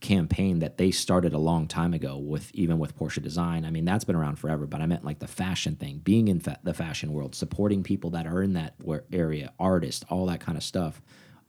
campaign 0.00 0.58
that 0.58 0.76
they 0.76 0.90
started 0.90 1.32
a 1.32 1.38
long 1.38 1.66
time 1.66 1.94
ago 1.94 2.18
with 2.18 2.54
even 2.54 2.78
with 2.78 2.96
Porsche 2.98 3.22
design. 3.22 3.64
I 3.64 3.70
mean, 3.70 3.84
that's 3.84 4.04
been 4.04 4.14
around 4.14 4.38
forever, 4.38 4.66
but 4.66 4.80
I 4.80 4.86
meant 4.86 5.04
like 5.04 5.18
the 5.18 5.26
fashion 5.26 5.74
thing, 5.76 5.98
being 5.98 6.28
in 6.28 6.40
fa 6.40 6.58
the 6.62 6.74
fashion 6.74 7.12
world, 7.12 7.34
supporting 7.34 7.82
people 7.82 8.10
that 8.10 8.26
are 8.26 8.42
in 8.42 8.52
that 8.52 8.74
area, 9.12 9.52
artists, 9.58 10.04
all 10.08 10.26
that 10.26 10.40
kind 10.40 10.56
of 10.56 10.62
stuff. 10.62 11.00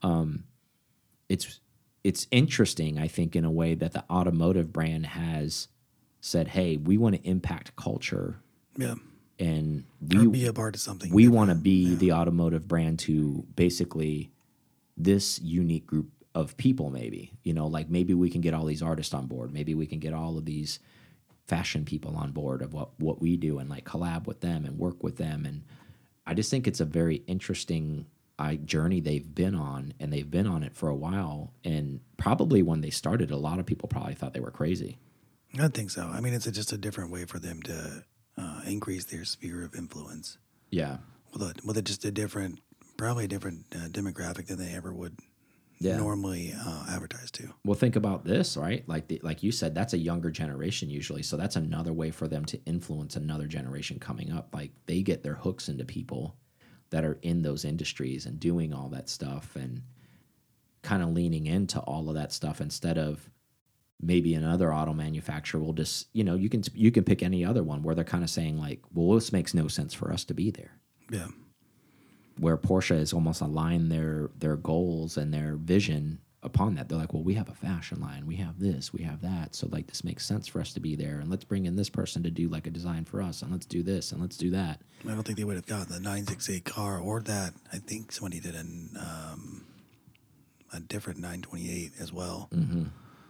Um, 0.02 0.44
it's 1.28 1.60
it's 2.04 2.26
interesting, 2.30 2.98
I 2.98 3.06
think, 3.06 3.36
in 3.36 3.44
a 3.44 3.50
way 3.50 3.74
that 3.74 3.92
the 3.92 4.04
automotive 4.10 4.72
brand 4.72 5.06
has 5.06 5.68
said, 6.20 6.48
"Hey, 6.48 6.76
we 6.76 6.96
want 6.96 7.16
to 7.16 7.28
impact 7.28 7.76
culture, 7.76 8.40
Yeah, 8.76 8.94
and 9.38 9.84
we 10.00 10.26
or 10.26 10.30
be 10.30 10.46
a 10.46 10.52
part 10.52 10.74
of 10.74 10.80
something. 10.80 11.12
we 11.12 11.28
want 11.28 11.50
to 11.50 11.56
be 11.56 11.94
the 11.94 12.12
automotive 12.12 12.66
brand 12.66 12.98
to 12.98 13.44
basically 13.54 14.30
this 14.96 15.40
unique 15.40 15.86
group 15.86 16.10
of 16.34 16.56
people 16.56 16.90
maybe 16.90 17.32
you 17.42 17.52
know 17.52 17.66
like 17.66 17.88
maybe 17.88 18.14
we 18.14 18.30
can 18.30 18.40
get 18.40 18.54
all 18.54 18.64
these 18.64 18.82
artists 18.82 19.14
on 19.14 19.26
board. 19.26 19.52
Maybe 19.52 19.74
we 19.74 19.86
can 19.86 19.98
get 19.98 20.12
all 20.12 20.38
of 20.38 20.44
these 20.44 20.78
fashion 21.46 21.84
people 21.84 22.16
on 22.16 22.32
board 22.32 22.62
of 22.62 22.74
what 22.74 22.90
what 22.98 23.20
we 23.20 23.36
do 23.36 23.58
and 23.58 23.70
like 23.70 23.84
collab 23.84 24.26
with 24.26 24.40
them 24.40 24.64
and 24.64 24.78
work 24.78 25.02
with 25.02 25.16
them. 25.16 25.46
And 25.46 25.62
i 26.26 26.34
just 26.34 26.50
think 26.50 26.66
it's 26.66 26.80
a 26.80 26.84
very 26.84 27.22
interesting 27.26 28.06
journey 28.64 29.00
they've 29.00 29.34
been 29.34 29.54
on 29.54 29.92
and 29.98 30.12
they've 30.12 30.30
been 30.30 30.46
on 30.46 30.62
it 30.62 30.74
for 30.74 30.88
a 30.88 30.94
while. 30.94 31.52
And 31.64 32.00
probably 32.16 32.62
when 32.62 32.80
they 32.82 32.90
started 32.90 33.30
a 33.30 33.36
lot 33.36 33.58
of 33.58 33.66
people 33.66 33.88
probably 33.88 34.14
thought 34.14 34.32
they 34.32 34.40
were 34.40 34.50
crazy. 34.50 34.98
I 35.58 35.68
think 35.68 35.90
so. 35.90 36.02
I 36.02 36.20
mean, 36.20 36.34
it's 36.34 36.46
a, 36.46 36.52
just 36.52 36.72
a 36.72 36.78
different 36.78 37.10
way 37.10 37.24
for 37.24 37.38
them 37.38 37.62
to 37.62 38.04
uh, 38.38 38.60
increase 38.66 39.04
their 39.06 39.24
sphere 39.24 39.62
of 39.64 39.74
influence 39.74 40.38
yeah 40.70 40.98
with 41.32 41.42
a, 41.42 41.54
with 41.66 41.76
a, 41.76 41.82
just 41.82 42.04
a 42.04 42.10
different, 42.10 42.60
probably 42.96 43.24
a 43.24 43.28
different 43.28 43.66
uh, 43.74 43.88
demographic 43.88 44.46
than 44.46 44.58
they 44.58 44.72
ever 44.74 44.92
would 44.94 45.18
Yeah. 45.78 45.98
normally 45.98 46.54
uh, 46.58 46.86
advertised 46.88 47.34
to. 47.34 47.52
Well, 47.66 47.74
think 47.78 47.96
about 47.96 48.24
this, 48.24 48.56
right? 48.56 48.82
Like 48.88 49.08
the, 49.08 49.20
like 49.22 49.42
you 49.42 49.52
said, 49.52 49.74
that's 49.74 49.92
a 49.92 49.98
younger 49.98 50.30
generation 50.30 50.88
usually. 50.88 51.22
So 51.22 51.36
that's 51.36 51.56
another 51.56 51.92
way 51.92 52.10
for 52.10 52.26
them 52.28 52.44
to 52.46 52.58
influence 52.64 53.14
another 53.16 53.46
generation 53.46 53.98
coming 53.98 54.32
up. 54.32 54.48
Like 54.54 54.72
they 54.86 55.02
get 55.02 55.22
their 55.22 55.34
hooks 55.34 55.68
into 55.68 55.84
people 55.84 56.36
that 56.90 57.04
are 57.04 57.18
in 57.22 57.42
those 57.42 57.64
industries 57.66 58.24
and 58.24 58.40
doing 58.40 58.72
all 58.72 58.88
that 58.88 59.08
stuff 59.10 59.54
and 59.54 59.82
kind 60.82 61.02
of 61.02 61.10
leaning 61.10 61.46
into 61.46 61.78
all 61.80 62.08
of 62.08 62.14
that 62.14 62.32
stuff 62.32 62.60
instead 62.62 62.96
of 62.96 63.28
maybe 64.00 64.34
another 64.34 64.72
auto 64.72 64.92
manufacturer 64.94 65.60
will 65.60 65.72
just, 65.72 66.08
you 66.12 66.22
know, 66.24 66.34
you 66.34 66.48
can 66.48 66.62
you 66.74 66.90
can 66.90 67.04
pick 67.04 67.22
any 67.22 67.44
other 67.44 67.62
one 67.62 67.82
where 67.82 67.94
they're 67.94 68.04
kind 68.04 68.24
of 68.24 68.30
saying 68.30 68.58
like, 68.58 68.80
well, 68.92 69.14
this 69.16 69.32
makes 69.32 69.54
no 69.54 69.68
sense 69.68 69.92
for 69.94 70.12
us 70.12 70.24
to 70.24 70.34
be 70.34 70.50
there 70.50 70.78
Yeah. 71.10 71.28
where 72.38 72.56
Porsche 72.56 72.96
has 72.98 73.12
almost 73.12 73.40
aligned 73.40 73.90
their 73.90 74.30
their 74.38 74.56
goals 74.56 75.16
and 75.16 75.32
their 75.34 75.56
vision 75.56 76.20
upon 76.44 76.76
that. 76.76 76.88
They're 76.88 76.96
like, 76.96 77.12
well, 77.12 77.24
we 77.24 77.34
have 77.34 77.48
a 77.48 77.54
fashion 77.54 78.00
line, 78.00 78.24
we 78.24 78.36
have 78.36 78.60
this, 78.60 78.92
we 78.92 79.02
have 79.02 79.20
that, 79.22 79.56
so 79.56 79.66
like 79.72 79.88
this 79.88 80.04
makes 80.04 80.24
sense 80.24 80.46
for 80.46 80.60
us 80.60 80.72
to 80.74 80.80
be 80.80 80.94
there, 80.94 81.18
and 81.18 81.28
let's 81.28 81.42
bring 81.42 81.66
in 81.66 81.74
this 81.74 81.90
person 81.90 82.22
to 82.22 82.30
do 82.30 82.48
like 82.48 82.68
a 82.68 82.70
design 82.70 83.04
for 83.04 83.20
us, 83.20 83.42
and 83.42 83.50
let's 83.50 83.66
do 83.66 83.82
this 83.82 84.12
and 84.12 84.20
let's 84.20 84.36
do 84.36 84.50
that. 84.50 84.80
I 85.04 85.08
don't 85.14 85.24
think 85.24 85.36
they 85.38 85.44
would 85.44 85.56
have 85.56 85.66
gotten 85.66 85.88
the 85.92 85.98
968 85.98 86.64
car 86.64 87.00
or 87.00 87.20
that. 87.22 87.54
I 87.72 87.78
think 87.78 88.12
somebody 88.12 88.38
did 88.38 88.54
an, 88.54 88.96
um, 89.00 89.64
a 90.72 90.78
different 90.78 91.18
928 91.18 91.94
as 91.98 92.12
well. 92.12 92.48
Mm-hmm. 92.54 92.84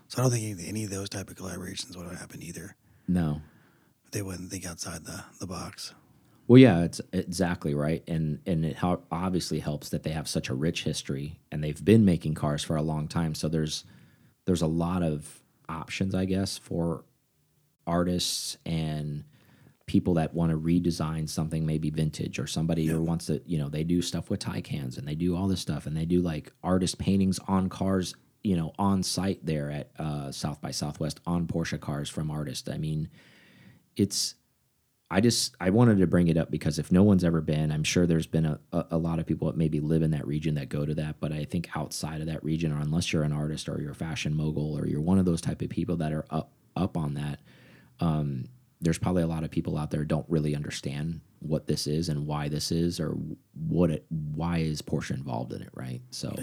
So 0.08 0.18
I 0.18 0.22
don't 0.22 0.32
think 0.32 0.58
any, 0.66 0.84
of 0.84 0.90
those 0.90 1.08
type 1.08 1.30
of 1.30 1.36
collaborations 1.36 1.96
would 1.96 2.06
have 2.06 2.18
happened 2.18 2.42
either. 2.42 2.74
No, 3.06 3.42
They 4.10 4.22
wouldn't 4.22 4.50
think 4.50 4.66
outside 4.66 5.04
the, 5.04 5.24
the 5.38 5.46
box. 5.46 5.94
Well, 6.46 6.58
yeah, 6.58 6.82
it's 6.82 7.00
exactly 7.12 7.74
right, 7.74 8.02
and 8.08 8.40
and 8.46 8.64
it 8.64 8.78
obviously 8.82 9.58
helps 9.58 9.90
that 9.90 10.02
they 10.02 10.10
have 10.10 10.26
such 10.26 10.48
a 10.48 10.54
rich 10.54 10.84
history, 10.84 11.40
and 11.52 11.62
they've 11.62 11.84
been 11.84 12.06
making 12.06 12.34
cars 12.34 12.64
for 12.64 12.76
a 12.76 12.82
long 12.82 13.06
time. 13.06 13.34
So 13.34 13.48
there's 13.48 13.84
there's 14.46 14.62
a 14.62 14.66
lot 14.66 15.02
of 15.02 15.42
options, 15.68 16.14
I 16.14 16.24
guess, 16.24 16.56
for 16.56 17.04
artists 17.86 18.56
and 18.64 19.24
people 19.84 20.14
that 20.14 20.32
want 20.34 20.52
to 20.52 20.58
redesign 20.58 21.28
something 21.28 21.66
maybe 21.66 21.90
vintage 21.90 22.38
or 22.38 22.46
somebody 22.46 22.86
who 22.86 23.02
wants 23.02 23.26
to 23.26 23.42
you 23.46 23.58
know 23.58 23.70
they 23.70 23.82
do 23.82 24.02
stuff 24.02 24.28
with 24.28 24.38
tie 24.38 24.60
cans 24.60 24.98
and 24.98 25.08
they 25.08 25.14
do 25.14 25.34
all 25.34 25.48
this 25.48 25.60
stuff 25.60 25.86
and 25.86 25.96
they 25.96 26.04
do 26.04 26.20
like 26.20 26.52
artist 26.62 26.98
paintings 26.98 27.40
on 27.48 27.70
cars 27.70 28.14
you 28.48 28.56
know 28.56 28.72
on 28.78 29.02
site 29.02 29.44
there 29.44 29.70
at 29.70 29.90
uh, 29.98 30.32
south 30.32 30.60
by 30.60 30.70
southwest 30.70 31.20
on 31.26 31.46
porsche 31.46 31.78
cars 31.78 32.08
from 32.08 32.30
artists 32.30 32.68
i 32.68 32.78
mean 32.78 33.08
it's 33.96 34.34
I 35.10 35.20
just 35.22 35.56
I 35.58 35.70
wanted 35.70 35.98
to 35.98 36.06
bring 36.06 36.28
it 36.28 36.36
up 36.36 36.50
because 36.50 36.78
if 36.78 36.92
no 36.92 37.02
one's 37.02 37.24
ever 37.24 37.40
been, 37.40 37.72
I'm 37.72 37.82
sure 37.82 38.06
there's 38.06 38.26
been 38.26 38.44
a, 38.44 38.60
a, 38.72 38.86
a 38.92 38.98
lot 38.98 39.18
of 39.18 39.26
people 39.26 39.46
that 39.46 39.56
maybe 39.56 39.80
live 39.80 40.02
in 40.02 40.10
that 40.10 40.26
region 40.26 40.54
that 40.56 40.68
go 40.68 40.84
to 40.84 40.94
that. 40.96 41.16
But 41.18 41.32
I 41.32 41.44
think 41.44 41.70
outside 41.74 42.20
of 42.20 42.26
that 42.26 42.44
region, 42.44 42.72
or 42.72 42.80
unless 42.80 43.10
you're 43.10 43.22
an 43.22 43.32
artist 43.32 43.70
or 43.70 43.80
you're 43.80 43.92
a 43.92 43.96
fashion 43.96 44.34
mogul 44.34 44.78
or 44.78 44.86
you're 44.86 45.00
one 45.00 45.18
of 45.18 45.24
those 45.24 45.40
type 45.40 45.62
of 45.62 45.70
people 45.70 45.96
that 45.96 46.12
are 46.12 46.26
up 46.28 46.52
up 46.76 46.98
on 46.98 47.14
that, 47.14 47.40
um, 48.00 48.44
there's 48.82 48.98
probably 48.98 49.22
a 49.22 49.26
lot 49.26 49.44
of 49.44 49.50
people 49.50 49.78
out 49.78 49.90
there 49.90 50.04
don't 50.04 50.26
really 50.28 50.54
understand 50.54 51.22
what 51.40 51.66
this 51.66 51.86
is 51.86 52.10
and 52.10 52.26
why 52.26 52.48
this 52.48 52.70
is 52.70 53.00
or 53.00 53.16
what 53.54 53.90
it 53.90 54.04
why 54.10 54.58
is 54.58 54.82
Porsche 54.82 55.12
involved 55.12 55.54
in 55.54 55.62
it, 55.62 55.70
right? 55.72 56.02
So 56.10 56.34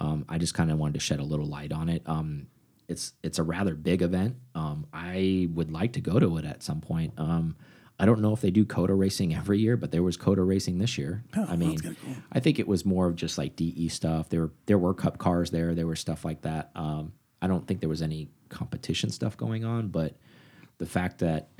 um, 0.00 0.24
I 0.28 0.38
just 0.38 0.54
kind 0.54 0.70
of 0.70 0.78
wanted 0.78 0.94
to 0.94 1.00
shed 1.00 1.20
a 1.20 1.24
little 1.24 1.46
light 1.46 1.72
on 1.72 1.88
it. 1.88 2.02
Um, 2.06 2.46
it's 2.88 3.12
it's 3.22 3.38
a 3.38 3.42
rather 3.42 3.74
big 3.74 4.02
event. 4.02 4.36
Um, 4.54 4.86
I 4.92 5.48
would 5.52 5.70
like 5.70 5.92
to 5.92 6.00
go 6.00 6.18
to 6.18 6.38
it 6.38 6.44
at 6.44 6.62
some 6.62 6.80
point. 6.80 7.12
Um, 7.18 7.56
I 8.00 8.06
don't 8.06 8.20
know 8.20 8.32
if 8.32 8.40
they 8.40 8.50
do 8.50 8.64
COTA 8.64 8.94
racing 8.94 9.34
every 9.34 9.58
year, 9.60 9.76
but 9.76 9.92
there 9.92 10.02
was 10.02 10.16
COTA 10.16 10.42
racing 10.42 10.78
this 10.78 10.96
year. 10.96 11.22
I 11.48 11.54
mean, 11.56 11.78
cool. 11.78 11.94
I 12.32 12.40
think 12.40 12.58
it 12.58 12.66
was 12.66 12.84
more 12.84 13.06
of 13.06 13.14
just 13.14 13.36
like 13.36 13.56
DE 13.56 13.88
stuff. 13.88 14.30
There 14.30 14.40
were 14.40 14.52
there 14.66 14.78
were 14.78 14.94
cup 14.94 15.18
cars 15.18 15.50
there. 15.50 15.74
There 15.74 15.86
were 15.86 15.96
stuff 15.96 16.24
like 16.24 16.42
that. 16.42 16.70
Um, 16.74 17.12
I 17.42 17.46
don't 17.46 17.66
think 17.66 17.80
there 17.80 17.88
was 17.88 18.02
any 18.02 18.30
competition 18.48 19.10
stuff 19.10 19.36
going 19.36 19.64
on, 19.64 19.88
but 19.88 20.16
the 20.78 20.86
fact 20.86 21.18
that 21.18 21.50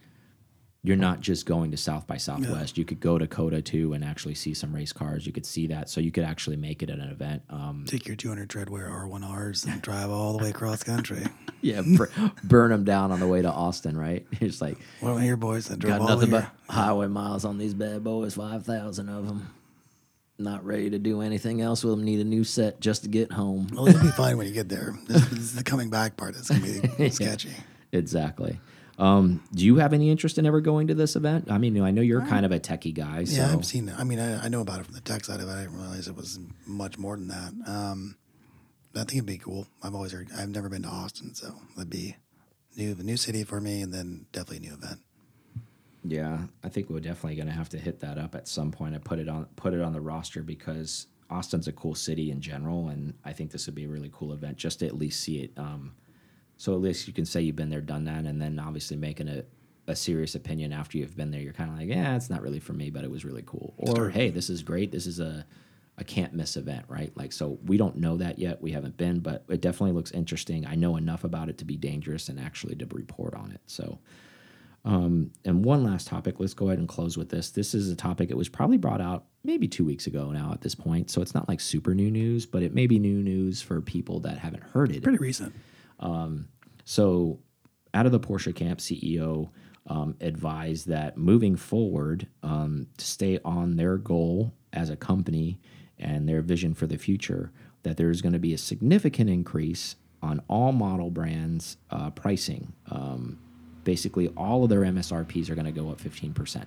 you're 0.83 0.97
not 0.97 1.21
just 1.21 1.45
going 1.45 1.71
to 1.71 1.77
South 1.77 2.07
by 2.07 2.17
Southwest, 2.17 2.79
you 2.79 2.87
could 2.87 3.01
go 3.01 3.19
to 3.19 3.27
COTA 3.27 3.61
too 3.61 3.93
and 3.93 4.03
actually 4.03 4.35
see 4.35 4.55
some 4.55 4.75
race 4.75 4.93
cars. 4.93 5.27
You 5.27 5.33
could 5.33 5.45
see 5.45 5.67
that, 5.67 5.91
so 5.91 6.01
you 6.01 6.11
could 6.11 6.25
actually 6.25 6.57
make 6.57 6.83
it 6.83 6.89
at 6.89 6.99
an 6.99 7.11
event. 7.11 7.43
Um, 7.51 7.85
Take 7.87 8.07
your 8.07 8.17
200 8.17 8.49
treadwear 8.49 8.91
R1Rs 8.91 9.71
and 9.71 9.83
drive 9.83 10.11
all 10.11 10.33
the 10.37 10.43
way 10.43 10.51
across 10.51 10.83
country. 10.83 11.23
yeah, 11.61 11.83
bur 11.83 12.11
burn 12.43 12.71
them 12.71 12.85
down 12.85 13.13
on 13.13 13.21
the 13.21 13.29
way 13.29 13.43
to 13.43 13.51
Austin, 13.51 13.97
right? 13.97 14.27
It's 14.41 14.63
like 14.63 14.79
I 15.05 15.21
here, 15.21 15.37
boys? 15.37 15.71
I 15.71 15.75
drove 15.77 15.99
got 15.99 16.09
nothing 16.09 16.31
here. 16.31 16.51
but 16.69 16.75
highway 16.75 17.09
miles 17.09 17.45
on 17.45 17.59
these 17.59 17.75
bad 17.75 18.03
boys, 18.03 18.35
five 18.35 18.65
thousand 18.65 19.11
of 19.11 19.27
them. 19.27 19.55
Not 20.39 20.65
ready 20.65 20.89
to 20.89 20.99
do 20.99 21.21
anything 21.21 21.61
else 21.61 21.85
with 21.85 21.93
them. 21.95 22.03
Need 22.03 22.21
a 22.21 22.25
new 22.25 22.45
set 22.45 22.81
just 22.81 23.03
to 23.03 23.11
get 23.11 23.31
home. 23.33 23.69
Well, 23.75 23.87
it'll 23.87 24.01
be 24.01 24.09
fine 24.09 24.39
when 24.39 24.47
you 24.47 24.55
get 24.55 24.71
there. 24.71 24.95
This, 25.07 25.27
this 25.27 25.39
is 25.39 25.55
the 25.55 25.63
coming 25.63 25.91
back 25.91 26.17
part 26.17 26.35
that's 26.35 26.49
going 26.49 26.81
to 26.81 26.89
be 26.97 27.11
sketchy. 27.11 27.53
Exactly. 27.93 28.59
Um, 29.01 29.43
do 29.55 29.65
you 29.65 29.77
have 29.77 29.95
any 29.95 30.11
interest 30.11 30.37
in 30.37 30.45
ever 30.45 30.61
going 30.61 30.89
to 30.89 30.95
this 30.95 31.17
event? 31.17 31.51
I 31.51 31.57
mean, 31.57 31.81
I 31.81 31.91
know 31.91 32.03
you're 32.03 32.21
kind 32.21 32.45
of 32.45 32.53
a 32.53 32.61
techie 32.61 32.93
guy, 32.93 33.25
so 33.25 33.41
Yeah, 33.41 33.53
I've 33.53 33.65
seen 33.65 33.89
it. 33.89 33.99
I 33.99 34.05
mean, 34.05 34.21
I, 34.21 34.45
I 34.45 34.49
know 34.49 34.61
about 34.61 34.81
it 34.81 34.85
from 34.85 34.95
the 34.95 35.01
tech 35.01 35.25
side 35.25 35.41
of 35.41 35.49
it. 35.49 35.53
I 35.53 35.63
didn't 35.63 35.79
realize 35.81 36.07
it 36.07 36.15
was 36.15 36.39
much 36.67 36.99
more 36.99 37.17
than 37.17 37.29
that. 37.29 37.53
Um, 37.67 38.17
I 38.95 38.99
think 38.99 39.15
it'd 39.15 39.27
be 39.27 39.39
cool. 39.39 39.67
I've 39.83 39.95
always 39.95 40.13
heard. 40.13 40.29
I've 40.37 40.51
never 40.51 40.69
been 40.69 40.83
to 40.83 40.89
Austin, 40.89 41.35
so 41.35 41.55
it'd 41.77 41.89
be 41.89 42.17
new, 42.77 42.93
a 42.93 43.03
new 43.03 43.17
city 43.17 43.43
for 43.43 43.59
me, 43.59 43.81
and 43.81 43.93
then 43.95 44.27
definitely 44.33 44.59
a 44.59 44.71
new 44.71 44.75
event. 44.75 45.01
Yeah, 46.05 46.39
I 46.63 46.69
think 46.69 46.91
we're 46.91 47.01
definitely 47.01 47.37
going 47.37 47.49
to 47.49 47.55
have 47.55 47.71
to 47.71 47.79
hit 47.79 48.01
that 48.01 48.19
up 48.19 48.35
at 48.35 48.49
some 48.49 48.71
point. 48.71 48.95
I 48.95 48.99
put 48.99 49.19
it 49.19 49.29
on 49.29 49.47
put 49.57 49.73
it 49.73 49.81
on 49.81 49.93
the 49.93 50.01
roster 50.01 50.43
because 50.43 51.07
Austin's 51.31 51.69
a 51.69 51.73
cool 51.73 51.95
city 51.95 52.31
in 52.31 52.41
general, 52.41 52.89
and 52.89 53.15
I 53.25 53.33
think 53.33 53.51
this 53.51 53.67
would 53.67 53.75
be 53.75 53.85
a 53.85 53.89
really 53.89 54.11
cool 54.13 54.33
event 54.33 54.59
just 54.59 54.81
to 54.81 54.87
at 54.87 54.97
least 54.97 55.23
see 55.23 55.39
it. 55.41 55.53
Um, 55.57 55.95
so 56.61 56.75
at 56.75 56.83
least 56.83 57.09
you 57.09 57.15
can 57.15 57.25
say 57.25 57.41
you've 57.41 57.57
been 57.57 57.71
there, 57.71 57.81
done 57.81 58.05
that, 58.05 58.27
and 58.27 58.39
then 58.39 58.59
obviously 58.59 58.95
making 58.95 59.29
a, 59.29 59.43
a 59.87 59.97
serious 59.97 60.35
opinion 60.35 60.75
after 60.75 60.99
you've 60.99 61.17
been 61.17 61.31
there. 61.31 61.41
You're 61.41 61.55
kind 61.55 61.71
of 61.71 61.79
like, 61.79 61.89
yeah, 61.89 62.15
it's 62.15 62.29
not 62.29 62.43
really 62.43 62.61
for 62.61 62.75
me, 62.75 62.91
but 62.91 63.03
it 63.03 63.11
was 63.11 63.25
really 63.25 63.43
cool. 63.47 63.73
Or 63.79 64.11
hey, 64.11 64.29
this 64.29 64.51
is 64.51 64.63
great. 64.63 64.93
This 64.93 65.07
is 65.07 65.21
a 65.21 65.47
a 65.97 66.05
can't 66.05 66.35
miss 66.35 66.59
event, 66.59 66.85
right? 66.87 67.17
Like, 67.17 67.33
so 67.33 67.59
we 67.65 67.79
don't 67.79 67.97
know 67.97 68.19
that 68.19 68.39
yet. 68.39 68.61
We 68.61 68.73
haven't 68.73 68.99
been, 68.99 69.21
but 69.21 69.45
it 69.49 69.63
definitely 69.63 69.93
looks 69.93 70.11
interesting. 70.11 70.67
I 70.67 70.75
know 70.75 70.97
enough 70.97 71.25
about 71.25 71.49
it 71.49 71.57
to 71.59 71.65
be 71.65 71.79
dangerous 71.79 72.29
and 72.29 72.39
actually 72.39 72.75
to 72.77 72.87
report 72.87 73.35
on 73.35 73.53
it. 73.53 73.63
So. 73.67 73.99
Um, 74.83 75.33
and 75.45 75.63
one 75.63 75.85
last 75.85 76.07
topic, 76.07 76.41
let's 76.41 76.55
go 76.55 76.69
ahead 76.69 76.79
and 76.79 76.89
close 76.89 77.17
with 77.19 77.29
this. 77.29 77.51
This 77.51 77.75
is 77.75 77.91
a 77.91 77.97
topic 77.97 78.31
that 78.31 78.37
was 78.37 78.49
probably 78.49 78.79
brought 78.79 79.03
out 79.03 79.27
maybe 79.45 79.69
two 79.69 79.85
weeks 79.85 80.07
ago 80.07 80.31
now 80.31 80.53
at 80.53 80.63
this 80.63 80.75
point. 80.75 81.11
So 81.11 81.21
it's 81.21 81.35
not 81.35 81.49
like 81.49 81.61
super 81.61 81.95
new 81.95 82.11
news, 82.11 82.47
but 82.47 82.63
it 82.63 82.75
may 82.75 82.87
be 82.87 82.99
new 82.99 83.23
news 83.23 83.61
for 83.61 83.83
people 83.83 84.21
that 84.21 84.39
haven't 84.39 84.63
heard 84.63 84.91
it. 84.91 85.03
Pretty 85.03 85.19
recent. 85.19 85.55
So, 86.85 87.39
out 87.95 88.07
of 88.07 88.13
the 88.13 88.21
Porsche 88.21 88.55
camp, 88.55 88.79
CEO 88.81 89.51
um, 89.87 90.17
advised 90.21 90.89
that 90.89 91.17
moving 91.17 91.57
forward 91.57 92.27
um, 92.43 92.87
to 92.97 93.05
stay 93.05 93.39
on 93.45 93.77
their 93.77 93.97
goal 93.97 94.53
as 94.73 94.91
a 94.91 94.97
company 94.97 95.59
and 95.99 96.29
their 96.29 96.41
vision 96.41 96.75
for 96.75 96.87
the 96.87 96.97
future, 96.97 97.53
that 97.83 97.97
there's 97.97 98.23
going 98.23 98.33
to 98.33 98.39
be 98.39 98.55
a 98.55 98.59
significant 98.59 99.29
increase 99.29 99.97
on 100.23 100.43
all 100.49 100.73
model 100.73 101.11
brands' 101.11 101.77
uh, 101.91 102.11
pricing. 102.11 102.73
Um, 102.91 103.39
basically, 103.85 104.29
all 104.37 104.65
of 104.65 104.71
their 104.71 104.83
MSRPs 104.83 105.51
are 105.51 105.55
going 105.55 105.67
to 105.67 105.73
go 105.73 105.91
up 105.91 106.01
15%. 106.01 106.65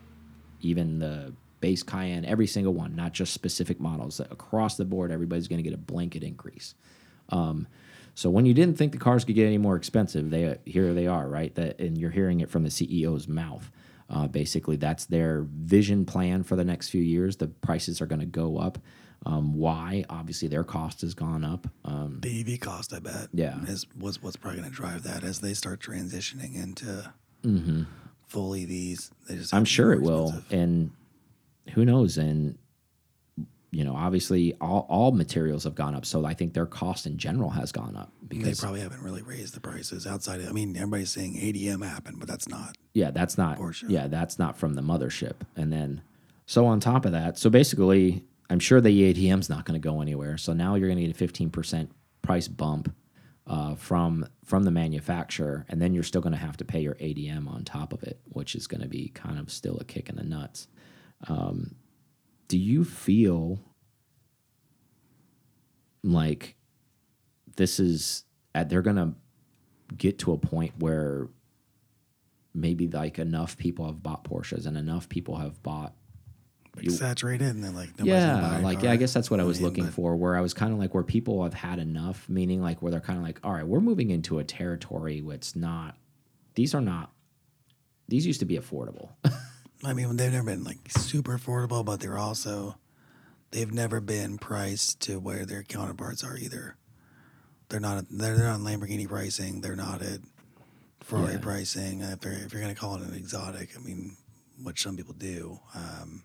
Even 0.62 1.00
the 1.00 1.34
base 1.62 1.84
Cayenne, 1.84 2.26
every 2.26 2.48
single 2.48 2.74
one, 2.74 2.96
not 2.96 3.14
just 3.14 3.34
specific 3.34 3.80
models. 3.80 4.20
Across 4.20 4.78
the 4.78 4.86
board, 4.86 5.12
everybody's 5.12 5.48
going 5.48 5.64
to 5.64 5.70
get 5.70 5.74
a 5.74 5.82
blanket 5.82 6.24
increase. 6.24 6.76
Um, 7.30 7.68
so 8.16 8.30
when 8.30 8.45
you 8.45 8.53
didn't 8.53 8.78
think 8.78 8.91
the 8.91 8.97
cars 8.97 9.26
could 9.26 9.36
get 9.36 9.45
any 9.47 9.57
more 9.57 9.76
expensive, 9.76 10.30
they 10.30 10.57
here 10.66 10.93
they 10.93 11.07
are, 11.07 11.28
right? 11.28 11.53
That 11.55 11.80
and 11.80 11.97
you're 11.97 12.11
hearing 12.11 12.41
it 12.41 12.49
from 12.49 12.64
the 12.64 12.70
CEO's 12.70 13.28
mouth. 13.28 13.72
Uh, 14.09 14.28
basically, 14.28 14.76
that's 14.76 15.05
their 15.05 15.45
vision 15.49 16.05
plan 16.05 16.43
for 16.43 16.55
the 16.55 16.64
next 16.66 16.89
few 16.89 17.01
years. 17.01 17.38
The 17.38 17.47
prices 17.47 18.01
are 18.01 18.05
going 18.05 18.20
to 18.20 18.26
go 18.28 18.57
up. 18.57 18.78
Um, 19.26 19.55
why? 19.55 20.03
Obviously, 20.09 20.49
their 20.49 20.66
cost 20.66 21.01
has 21.01 21.14
gone 21.14 21.43
up. 21.45 21.66
Um, 21.86 22.20
The 22.22 22.41
EV 22.41 22.59
cost, 22.59 22.93
I 22.93 22.99
bet, 22.99 23.30
Yeah. 23.34 23.64
is 23.66 23.88
was 23.97 24.22
what's 24.22 24.36
probably 24.36 24.59
going 24.59 24.70
to 24.70 24.76
drive 24.76 25.03
that 25.03 25.24
as 25.24 25.39
they 25.39 25.53
start 25.53 25.80
transitioning 25.80 26.61
into 26.61 27.11
full 28.28 28.51
EVs. 28.51 29.09
They 29.28 29.36
just 29.36 29.47
Mm-hmm. 29.49 29.55
I'm 29.55 29.66
sure 29.66 29.93
it 29.93 30.01
will, 30.01 30.34
and 30.51 30.91
who 31.74 31.86
knows? 31.86 32.18
And 32.18 32.57
you 33.74 33.84
know, 33.84 33.96
obviously, 33.96 34.54
all 34.62 34.86
all 34.88 35.12
materials 35.12 35.64
have 35.64 35.74
gone 35.74 35.96
up. 35.96 36.06
So 36.06 36.26
I 36.26 36.34
think 36.34 36.54
their 36.54 36.68
cost 36.68 37.08
in 37.08 37.18
general 37.18 37.50
has 37.50 37.72
gone 37.72 37.96
up 37.96 38.12
because 38.28 38.60
They 38.60 38.64
probably 38.64 38.82
haven't 38.82 39.02
really 39.02 39.24
raised 39.24 39.56
the 39.56 39.60
prices 39.60 40.06
outside. 40.06 40.42
Of, 40.42 40.50
I 40.50 40.52
mean, 40.52 40.78
everybody's 40.78 41.12
saying 41.12 41.36
ADM 41.36 41.84
happened, 41.84 42.20
but 42.20 42.28
that's 42.28 42.48
not. 42.48 42.78
Yeah, 42.94 43.10
that's 43.10 43.38
not 43.38 43.58
Porsche. 43.58 43.86
Yeah, 43.90 44.08
that's 44.08 44.38
not 44.38 44.58
from 44.58 44.76
the 44.76 44.84
mothership. 44.84 45.38
And 45.56 45.74
then 45.74 46.04
so 46.46 46.68
on 46.68 46.80
top 46.80 47.06
of 47.06 47.14
that, 47.14 47.40
so 47.40 47.50
basically 47.50 48.24
I'm 48.50 48.60
sure 48.60 48.80
the 48.80 49.14
ADM's 49.14 49.50
not 49.50 49.66
going 49.66 49.80
to 49.82 49.84
go 49.84 50.02
anywhere. 50.02 50.38
So 50.38 50.54
now 50.54 50.76
you're 50.76 50.90
going 50.90 51.00
to 51.00 51.08
get 51.08 51.20
a 51.20 51.50
15% 51.50 51.90
price 52.22 52.48
bump 52.48 52.94
uh, 53.48 53.76
from 53.76 54.26
from 54.46 54.64
the 54.64 54.72
manufacturer 54.72 55.66
and 55.68 55.82
then 55.82 55.94
you're 55.94 56.04
still 56.04 56.22
going 56.22 56.32
to 56.32 56.40
have 56.40 56.56
to 56.58 56.64
pay 56.64 56.80
your 56.80 56.96
ADM 56.96 57.48
on 57.50 57.64
top 57.64 57.92
of 57.92 58.04
it, 58.04 58.20
which 58.26 58.56
is 58.56 58.68
going 58.68 58.82
to 58.82 58.88
be 58.88 59.10
kind 59.10 59.40
of 59.40 59.52
still 59.52 59.78
a 59.80 59.84
kick 59.84 60.10
in 60.10 60.16
the 60.16 60.24
nuts. 60.24 60.68
Um, 61.28 61.76
do 62.54 62.60
you 62.60 62.84
feel 62.84 63.58
like 66.04 66.56
this 67.56 67.80
is 67.80 68.26
at 68.54 68.70
they're 68.70 68.84
gonna 68.84 69.16
get 69.97 70.20
to 70.20 70.34
a 70.34 70.38
point 70.38 70.72
where 70.78 71.30
maybe 72.54 72.88
like 72.88 73.18
enough 73.18 73.58
people 73.58 73.88
have 73.88 74.04
bought 74.04 74.24
Porsches 74.24 74.68
and 74.68 74.78
enough 74.78 75.10
people 75.10 75.38
have 75.38 75.64
bought 75.64 75.95
Like 76.76 76.91
saturated, 76.91 77.47
and 77.47 77.64
then 77.64 77.74
like 77.74 77.89
yeah, 77.97 78.60
like 78.62 78.82
car. 78.82 78.89
I 78.91 78.97
guess 78.97 79.16
that's 79.16 79.32
what 79.32 79.39
I 79.39 79.45
was 79.45 79.60
looking 79.60 79.88
for. 79.88 80.16
Where 80.16 80.38
I 80.38 80.41
was 80.41 80.54
kind 80.54 80.72
of 80.72 80.78
like 80.78 80.93
where 80.93 81.01
people 81.01 81.41
have 81.41 81.56
had 81.56 81.80
enough, 81.80 82.30
meaning 82.30 82.62
like 82.62 82.84
where 82.84 82.91
they're 82.91 83.01
kind 83.01 83.18
of 83.18 83.26
like, 83.26 83.39
all 83.43 83.54
right, 83.54 83.66
we're 83.66 83.82
moving 83.82 84.12
into 84.12 84.38
a 84.38 84.43
territory 84.43 85.24
where 85.24 85.34
it's 85.34 85.56
not. 85.56 85.97
These 86.54 86.76
are 86.76 86.82
not. 86.82 87.12
These 88.10 88.28
used 88.28 88.41
to 88.41 88.45
be 88.45 88.60
affordable. 88.60 89.10
I 89.86 89.94
mean, 89.94 90.16
they've 90.16 90.32
never 90.32 90.46
been 90.46 90.64
like 90.64 90.78
super 90.90 91.38
affordable, 91.38 91.84
but 91.84 92.00
they're 92.00 92.18
also 92.18 92.78
they've 93.52 93.72
never 93.72 94.00
been 94.02 94.38
priced 94.38 95.00
to 95.02 95.20
where 95.20 95.46
their 95.46 95.64
counterparts 95.64 96.24
are 96.24 96.38
either. 96.38 96.76
They're 97.70 97.80
not 97.80 98.06
they're 98.10 98.38
not 98.38 98.60
Lamborghini 98.62 99.08
pricing. 99.08 99.62
They're 99.62 99.76
not 99.76 100.02
at 100.02 100.20
Ferrari 101.02 101.34
Yeah. 101.34 101.40
pricing. 101.40 102.02
If, 102.02 102.22
they're, 102.22 102.32
if 102.34 102.54
you're 102.54 102.62
going 102.62 102.74
to 102.74 102.80
call 102.80 102.96
it 102.96 103.02
an 103.04 103.14
exotic, 103.14 103.72
I 103.78 103.82
mean, 103.82 104.16
which 104.62 104.82
some 104.84 104.96
people 104.96 105.14
do. 105.16 105.60
Um, 105.76 106.24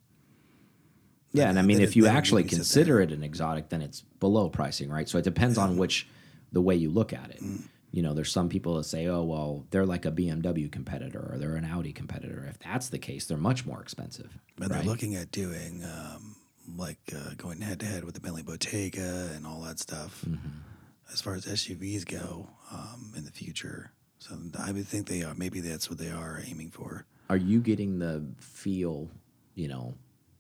yeah, 1.33 1.49
and 1.49 1.59
I 1.59 1.63
then 1.63 1.67
mean, 1.67 1.81
it- 1.81 1.85
if 1.85 1.97
you 1.97 2.07
actually 2.07 2.45
consider 2.45 3.01
it 3.01 3.11
an 3.13 3.23
exotic, 3.23 3.69
then 3.71 3.83
it's 3.83 4.03
below 4.21 4.49
pricing, 4.49 4.89
right? 4.89 5.09
So 5.09 5.19
it 5.19 5.25
depends 5.25 5.59
on 5.59 5.77
which 5.77 6.09
the 6.53 6.61
way 6.63 6.75
you 6.77 6.91
look 6.91 7.13
at 7.13 7.31
it. 7.31 7.43
Mm. 7.43 7.65
You 7.91 8.03
know, 8.03 8.13
there's 8.13 8.31
some 8.31 8.49
people 8.51 8.77
that 8.77 8.85
say, 8.85 9.07
oh, 9.07 9.23
well, 9.23 9.65
they're 9.71 9.87
like 9.87 10.05
a 10.05 10.11
BMW 10.13 10.71
competitor 10.71 11.31
or 11.33 11.39
they're 11.39 11.57
an 11.57 11.65
Audi 11.65 11.93
competitor. 11.93 12.47
If 12.49 12.59
that's 12.59 12.91
the 12.91 12.99
case, 12.99 13.25
they're 13.25 13.39
much 13.39 13.65
more 13.65 13.81
expensive. 13.81 14.37
But 14.57 14.69
right? 14.69 14.79
they're 14.79 14.91
looking 14.91 15.15
at 15.15 15.31
doing 15.31 15.83
um, 15.85 16.37
like 16.77 16.99
uh, 17.15 17.35
going 17.39 17.61
head 17.63 17.81
to 17.81 17.87
head 17.87 18.05
with 18.05 18.15
the 18.15 18.21
Bentley 18.21 18.43
Bentayga 18.43 19.35
and 19.35 19.47
all 19.47 19.63
that 19.63 19.79
stuff 19.79 20.25
Mm-hmm. 20.29 20.49
as 21.13 21.21
far 21.23 21.35
as 21.35 21.47
SUVs 21.47 22.05
go 22.07 22.49
um, 22.71 23.13
in 23.17 23.25
the 23.25 23.31
future. 23.31 23.93
So 24.19 24.37
I 24.59 24.73
would 24.73 24.87
think 24.87 25.07
they 25.07 25.23
are. 25.23 25.35
Maybe 25.35 25.61
that's 25.61 25.89
what 25.89 25.99
they 25.99 26.11
are 26.11 26.43
aiming 26.47 26.71
for. 26.71 27.07
are 27.31 27.37
you 27.37 27.61
getting 27.61 27.99
the 27.99 28.27
feel, 28.39 29.09
you 29.55 29.69
know, 29.69 29.95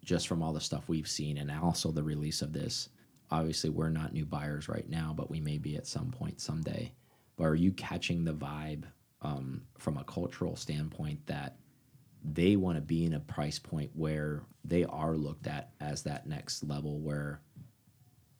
just 0.04 0.26
from 0.28 0.42
all 0.42 0.52
the 0.52 0.60
stuff 0.60 0.84
we've 0.88 1.08
seen 1.08 1.38
and 1.38 1.50
also 1.50 1.90
the 1.92 2.02
release 2.02 2.42
of 2.42 2.52
this? 2.52 2.88
Obviously, 3.30 3.70
we're 3.70 3.90
not 3.90 4.12
new 4.12 4.24
buyers 4.26 4.68
right 4.68 4.88
now, 4.88 5.14
but 5.16 5.30
we 5.30 5.40
may 5.40 5.58
be 5.58 5.76
at 5.76 5.86
some 5.86 6.10
point 6.10 6.40
someday. 6.40 6.92
But 7.38 7.44
are 7.44 7.54
you 7.54 7.72
catching 7.72 8.24
the 8.24 8.34
vibe 8.34 8.82
um, 9.22 9.62
from 9.78 9.96
a 9.96 10.04
cultural 10.04 10.56
standpoint 10.56 11.26
that 11.28 11.56
they 12.22 12.56
want 12.56 12.76
to 12.76 12.82
be 12.82 13.04
in 13.06 13.14
a 13.14 13.20
price 13.20 13.58
point 13.58 13.90
where 13.94 14.42
they 14.64 14.84
are 14.84 15.16
looked 15.16 15.46
at 15.46 15.70
as 15.80 16.02
that 16.02 16.26
next 16.26 16.62
level 16.64 16.98
where, 17.00 17.40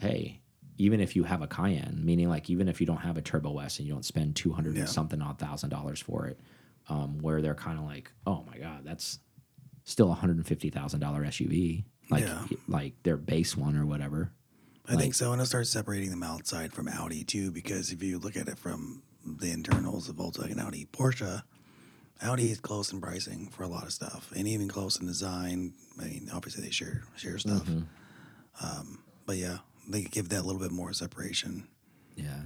hey, 0.01 0.41
even 0.77 1.01
if 1.01 1.17
you 1.17 1.25
have 1.25 1.43
a 1.43 1.47
Cayenne, 1.47 2.01
meaning 2.05 2.29
like 2.29 2.51
even 2.51 2.69
if 2.69 2.81
you 2.81 2.87
don't 2.87 2.99
have 2.99 3.17
a 3.17 3.23
Turbo 3.23 3.59
S 3.61 3.79
and 3.79 3.87
you 3.89 3.95
don't 3.95 4.05
spend 4.05 4.37
two 4.37 4.53
hundred 4.53 4.75
Yeah. 4.75 4.83
and 4.83 4.89
something 4.91 5.23
odd 5.23 5.39
thousand 5.39 5.71
dollars 5.71 6.01
for 6.01 6.27
it, 6.27 6.39
um, 6.89 7.19
where 7.21 7.41
they're 7.41 7.55
kind 7.55 7.79
of 7.79 7.85
like, 7.85 8.11
oh 8.27 8.45
my 8.47 8.59
god, 8.59 8.83
that's 8.85 9.21
still 9.85 10.11
a 10.11 10.15
hundred 10.15 10.37
and 10.37 10.47
fifty 10.47 10.71
thousand 10.71 11.01
dollar 11.01 11.25
SUV, 11.25 11.85
like 12.11 12.25
Yeah. 12.25 12.45
like 12.69 12.95
their 13.05 13.17
base 13.17 13.57
one 13.57 13.77
or 13.77 13.87
whatever. 13.87 14.33
I 14.91 14.97
think 14.97 15.15
so, 15.15 15.33
and 15.33 15.41
I'll 15.41 15.47
start 15.47 15.67
separating 15.67 16.11
them 16.11 16.23
outside 16.23 16.73
from 16.73 16.89
Audi 16.89 17.25
too, 17.25 17.51
because 17.51 17.93
if 17.93 18.03
you 18.03 18.19
look 18.19 18.37
at 18.37 18.49
it 18.49 18.59
from 18.59 19.03
the 19.25 19.51
internals 19.51 20.09
of 20.09 20.17
Volkswagen, 20.17 20.59
Audi, 20.59 20.87
Porsche, 20.93 21.43
Audi 22.23 22.51
is 22.51 22.59
close 22.61 22.93
in 22.93 23.01
pricing 23.01 23.49
for 23.49 23.63
a 23.65 23.69
lot 23.69 23.85
of 23.85 23.93
stuff, 23.93 24.33
and 24.35 24.49
even 24.49 24.69
close 24.69 24.99
in 24.99 25.07
design. 25.07 25.75
I 26.01 26.05
mean, 26.05 26.31
obviously 26.33 26.65
they 26.65 26.71
share 26.71 27.03
share 27.17 27.39
stuff, 27.39 27.65
Mm-hmm. 27.67 28.65
um, 28.67 28.99
but 29.27 29.37
yeah, 29.37 29.59
they 29.89 30.03
give 30.03 30.31
that 30.31 30.41
a 30.41 30.43
little 30.47 30.61
bit 30.61 30.73
more 30.73 30.93
separation. 30.93 31.69
Yeah, 32.17 32.41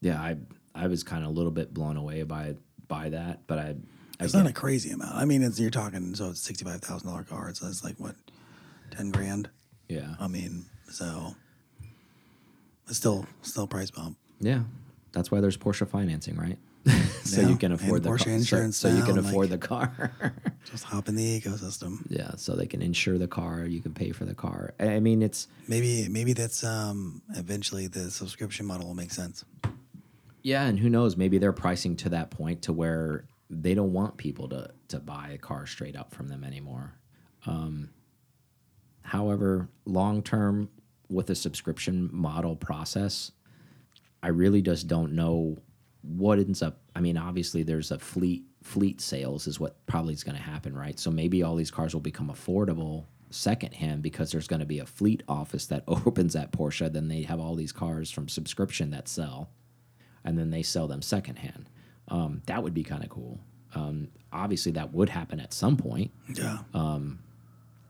yeah. 0.00 0.20
I 0.20 0.36
I 0.74 0.86
was 0.86 1.02
kind 1.04 1.22
of 1.24 1.30
a 1.30 1.32
little 1.32 1.52
bit 1.52 1.72
blown 1.74 1.96
away 1.96 2.22
by 2.22 2.56
by 2.88 3.10
that, 3.10 3.46
but 3.46 3.58
I. 3.58 3.76
It's 4.20 4.34
not 4.34 4.48
a 4.48 4.52
crazy 4.52 4.90
amount. 4.90 5.14
I 5.14 5.24
mean, 5.26 5.42
it's 5.44 5.60
you're 5.60 5.70
talking 5.70 6.12
so 6.16 6.30
it's 6.30 6.40
sixty 6.40 6.64
five 6.64 6.80
thousand 6.80 7.08
dollar 7.08 7.22
car, 7.22 7.52
so 7.54 7.66
that's 7.66 7.84
like 7.84 8.00
what 8.00 8.16
ten 8.90 9.10
grand. 9.10 9.48
yeah, 9.88 10.14
I 10.18 10.26
mean, 10.26 10.64
so 10.90 11.36
still 12.90 13.26
still 13.42 13.66
price 13.66 13.90
bump. 13.90 14.16
yeah. 14.40 14.62
That's 15.12 15.30
why 15.30 15.40
there's 15.40 15.56
Porsche 15.56 15.88
financing, 15.88 16.36
right? 16.36 16.58
so 17.24 17.40
Yeah, 17.40 17.48
you 17.48 17.56
can 17.56 17.72
and 17.72 17.80
afford 17.80 18.02
the 18.02 18.10
Porsche 18.10 18.24
car, 18.26 18.34
insurance 18.34 18.76
so, 18.76 18.88
you 18.88 19.02
can 19.02 19.18
afford 19.18 19.50
like- 19.50 19.60
the 19.60 19.66
car. 19.66 20.12
Just 20.70 20.84
hop 20.84 21.08
in 21.08 21.16
the 21.16 21.40
ecosystem. 21.40 22.04
yeah, 22.10 22.32
so 22.36 22.54
they 22.54 22.66
can 22.66 22.82
insure 22.82 23.16
the 23.16 23.26
car. 23.26 23.64
You 23.64 23.80
can 23.80 23.94
pay 23.94 24.12
for 24.12 24.26
the 24.26 24.34
car. 24.34 24.74
I 24.78 24.96
I 24.96 25.00
mean, 25.00 25.22
it's 25.22 25.48
Maybe 25.66 26.08
maybe 26.10 26.34
that's 26.34 26.62
um 26.62 27.22
eventually 27.34 27.86
the 27.86 28.10
subscription 28.10 28.66
model 28.66 28.86
will 28.86 28.94
make 28.94 29.10
sense. 29.12 29.44
Yeah, 30.42 30.64
and 30.66 30.78
who 30.78 30.88
knows? 30.90 31.16
Maybe 31.16 31.38
they're 31.38 31.52
pricing 31.54 31.96
to 31.96 32.10
that 32.10 32.30
point 32.30 32.62
to 32.62 32.72
where 32.74 33.24
they 33.50 33.74
don't 33.74 33.92
want 33.94 34.18
people 34.18 34.46
to 34.50 34.70
to 34.88 35.00
buy 35.00 35.30
a 35.30 35.38
car 35.38 35.66
straight 35.66 35.96
up 35.96 36.12
from 36.14 36.28
them 36.28 36.44
anymore. 36.44 36.92
Um, 37.46 37.88
however, 39.02 39.68
long 39.86 40.22
term 40.22 40.68
with 41.08 41.30
a 41.30 41.34
subscription 41.34 42.08
model 42.12 42.56
process, 42.56 43.32
I 44.22 44.28
really 44.28 44.62
just 44.62 44.86
don't 44.86 45.12
know 45.12 45.56
what 46.02 46.38
ends 46.38 46.62
up. 46.62 46.80
I 46.94 47.00
mean, 47.00 47.16
obviously, 47.16 47.62
there's 47.62 47.90
a 47.90 47.98
fleet 47.98 48.44
fleet 48.62 49.00
sales 49.00 49.46
is 49.46 49.60
what 49.60 49.86
probably 49.86 50.12
is 50.12 50.24
going 50.24 50.36
to 50.36 50.42
happen, 50.42 50.76
right? 50.76 50.98
So 50.98 51.10
maybe 51.10 51.42
all 51.42 51.54
these 51.54 51.70
cars 51.70 51.94
will 51.94 52.00
become 52.00 52.28
affordable 52.28 53.06
secondhand 53.30 54.02
because 54.02 54.32
there's 54.32 54.48
going 54.48 54.60
to 54.60 54.66
be 54.66 54.80
a 54.80 54.86
fleet 54.86 55.22
office 55.28 55.66
that 55.66 55.84
opens 55.88 56.34
at 56.36 56.52
Porsche. 56.52 56.92
Then 56.92 57.08
they 57.08 57.22
have 57.22 57.40
all 57.40 57.54
these 57.54 57.72
cars 57.72 58.10
from 58.10 58.28
subscription 58.28 58.90
that 58.90 59.08
sell 59.08 59.50
and 60.24 60.38
then 60.38 60.50
they 60.50 60.62
sell 60.62 60.88
them 60.88 61.02
secondhand. 61.02 61.70
Um, 62.08 62.42
that 62.46 62.62
would 62.62 62.74
be 62.74 62.84
kind 62.84 63.02
of 63.02 63.10
cool. 63.10 63.40
Um, 63.74 64.08
obviously, 64.32 64.72
that 64.72 64.92
would 64.92 65.08
happen 65.08 65.40
at 65.40 65.52
some 65.52 65.76
point. 65.76 66.10
Yeah. 66.34 66.58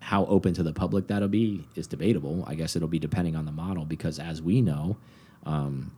How 0.08 0.24
open 0.24 0.54
to 0.54 0.62
the 0.62 0.72
public 0.72 1.08
that'll 1.08 1.28
be 1.28 1.68
is 1.74 1.86
debatable. 1.86 2.42
I 2.46 2.54
guess 2.54 2.74
it'll 2.74 2.88
be 2.88 2.98
depending 2.98 3.36
on 3.36 3.44
the 3.44 3.52
model 3.52 3.84
because, 3.84 4.18
as 4.18 4.40
we 4.40 4.62
know, 4.62 4.96
um, 5.44 5.92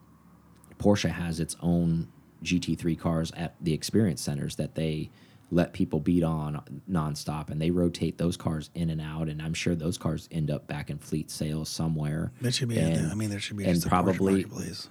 Porsche 0.80 1.12
has 1.12 1.38
its 1.38 1.54
own 1.60 2.08
GT3 2.42 2.98
cars 2.98 3.30
at 3.36 3.54
the 3.60 3.72
experience 3.72 4.20
centers 4.20 4.56
that 4.56 4.74
they 4.74 5.10
let 5.52 5.72
people 5.72 6.00
beat 6.00 6.24
on 6.24 6.60
nonstop, 6.90 7.50
and 7.50 7.62
they 7.62 7.70
rotate 7.70 8.18
those 8.18 8.36
cars 8.36 8.70
in 8.74 8.90
and 8.90 9.00
out. 9.00 9.28
And 9.28 9.40
I'm 9.40 9.54
sure 9.54 9.76
those 9.76 9.96
cars 9.96 10.28
end 10.32 10.50
up 10.50 10.66
back 10.66 10.90
in 10.90 10.98
fleet 10.98 11.30
sales 11.30 11.68
somewhere. 11.68 12.32
There 12.40 12.50
should 12.50 12.68
be. 12.68 12.78
And- 12.78 13.12
I 13.12 13.14
mean, 13.14 13.30
there 13.30 13.38
should 13.38 13.58
be 13.58 13.64
and 13.64 13.74
just 13.74 13.86
a 13.86 13.90
Porsche 13.90 13.90
probably 13.90 14.44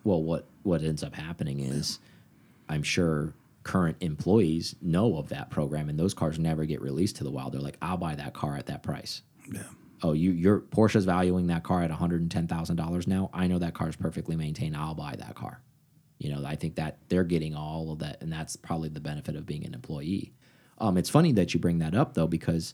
well 0.06 0.24
what 0.24 0.46
what 0.64 0.82
ends 0.82 1.04
up 1.04 1.14
happening 1.16 1.60
is 1.60 2.00
i'm 2.70 2.84
sure 2.84 3.34
current 3.70 3.98
employees 4.00 4.76
know 4.82 5.18
of 5.18 5.30
that 5.30 5.52
program 5.52 5.90
and 5.90 6.00
those 6.00 6.16
cars 6.16 6.40
never 6.40 6.66
get 6.66 6.82
released 6.82 7.18
to 7.18 7.24
the 7.24 7.30
wild. 7.30 7.54
They're 7.54 7.62
like 7.62 7.78
i'll 7.84 7.98
buy 7.98 8.16
that 8.16 8.34
car 8.34 8.58
at 8.58 8.66
that 8.66 8.82
price. 8.82 9.22
Yeah. 9.54 9.62
oh 10.02 10.14
you 10.14 10.32
your 10.32 10.60
porsche's 10.60 11.06
valuing 11.06 11.46
that 11.48 11.62
car 11.62 11.84
at 11.84 11.92
$110000 11.92 13.08
now. 13.08 13.30
I 13.32 13.46
know 13.46 13.60
that 13.60 13.76
car 13.76 13.88
is 13.88 13.96
perfectly 13.96 14.36
maintained. 14.36 14.76
I'll 14.76 14.96
buy 14.96 15.16
that 15.20 15.36
car. 15.36 15.62
You 16.18 16.32
know 16.32 16.44
i 16.48 16.56
think 16.56 16.78
that 16.78 16.98
they're 17.10 17.24
getting 17.24 17.54
all 17.54 17.92
of 17.92 18.00
that 18.00 18.18
and 18.22 18.34
that's 18.34 18.56
probably 18.56 18.90
the 18.90 19.00
benefit 19.00 19.36
of 19.36 19.46
being 19.46 19.64
an 19.68 19.76
employee. 19.76 20.34
Um, 20.80 20.98
it's 20.98 21.12
funny 21.12 21.32
that 21.34 21.54
you 21.54 21.60
bring 21.60 21.78
that 21.78 21.94
up 21.94 22.16
though 22.16 22.26
because 22.26 22.74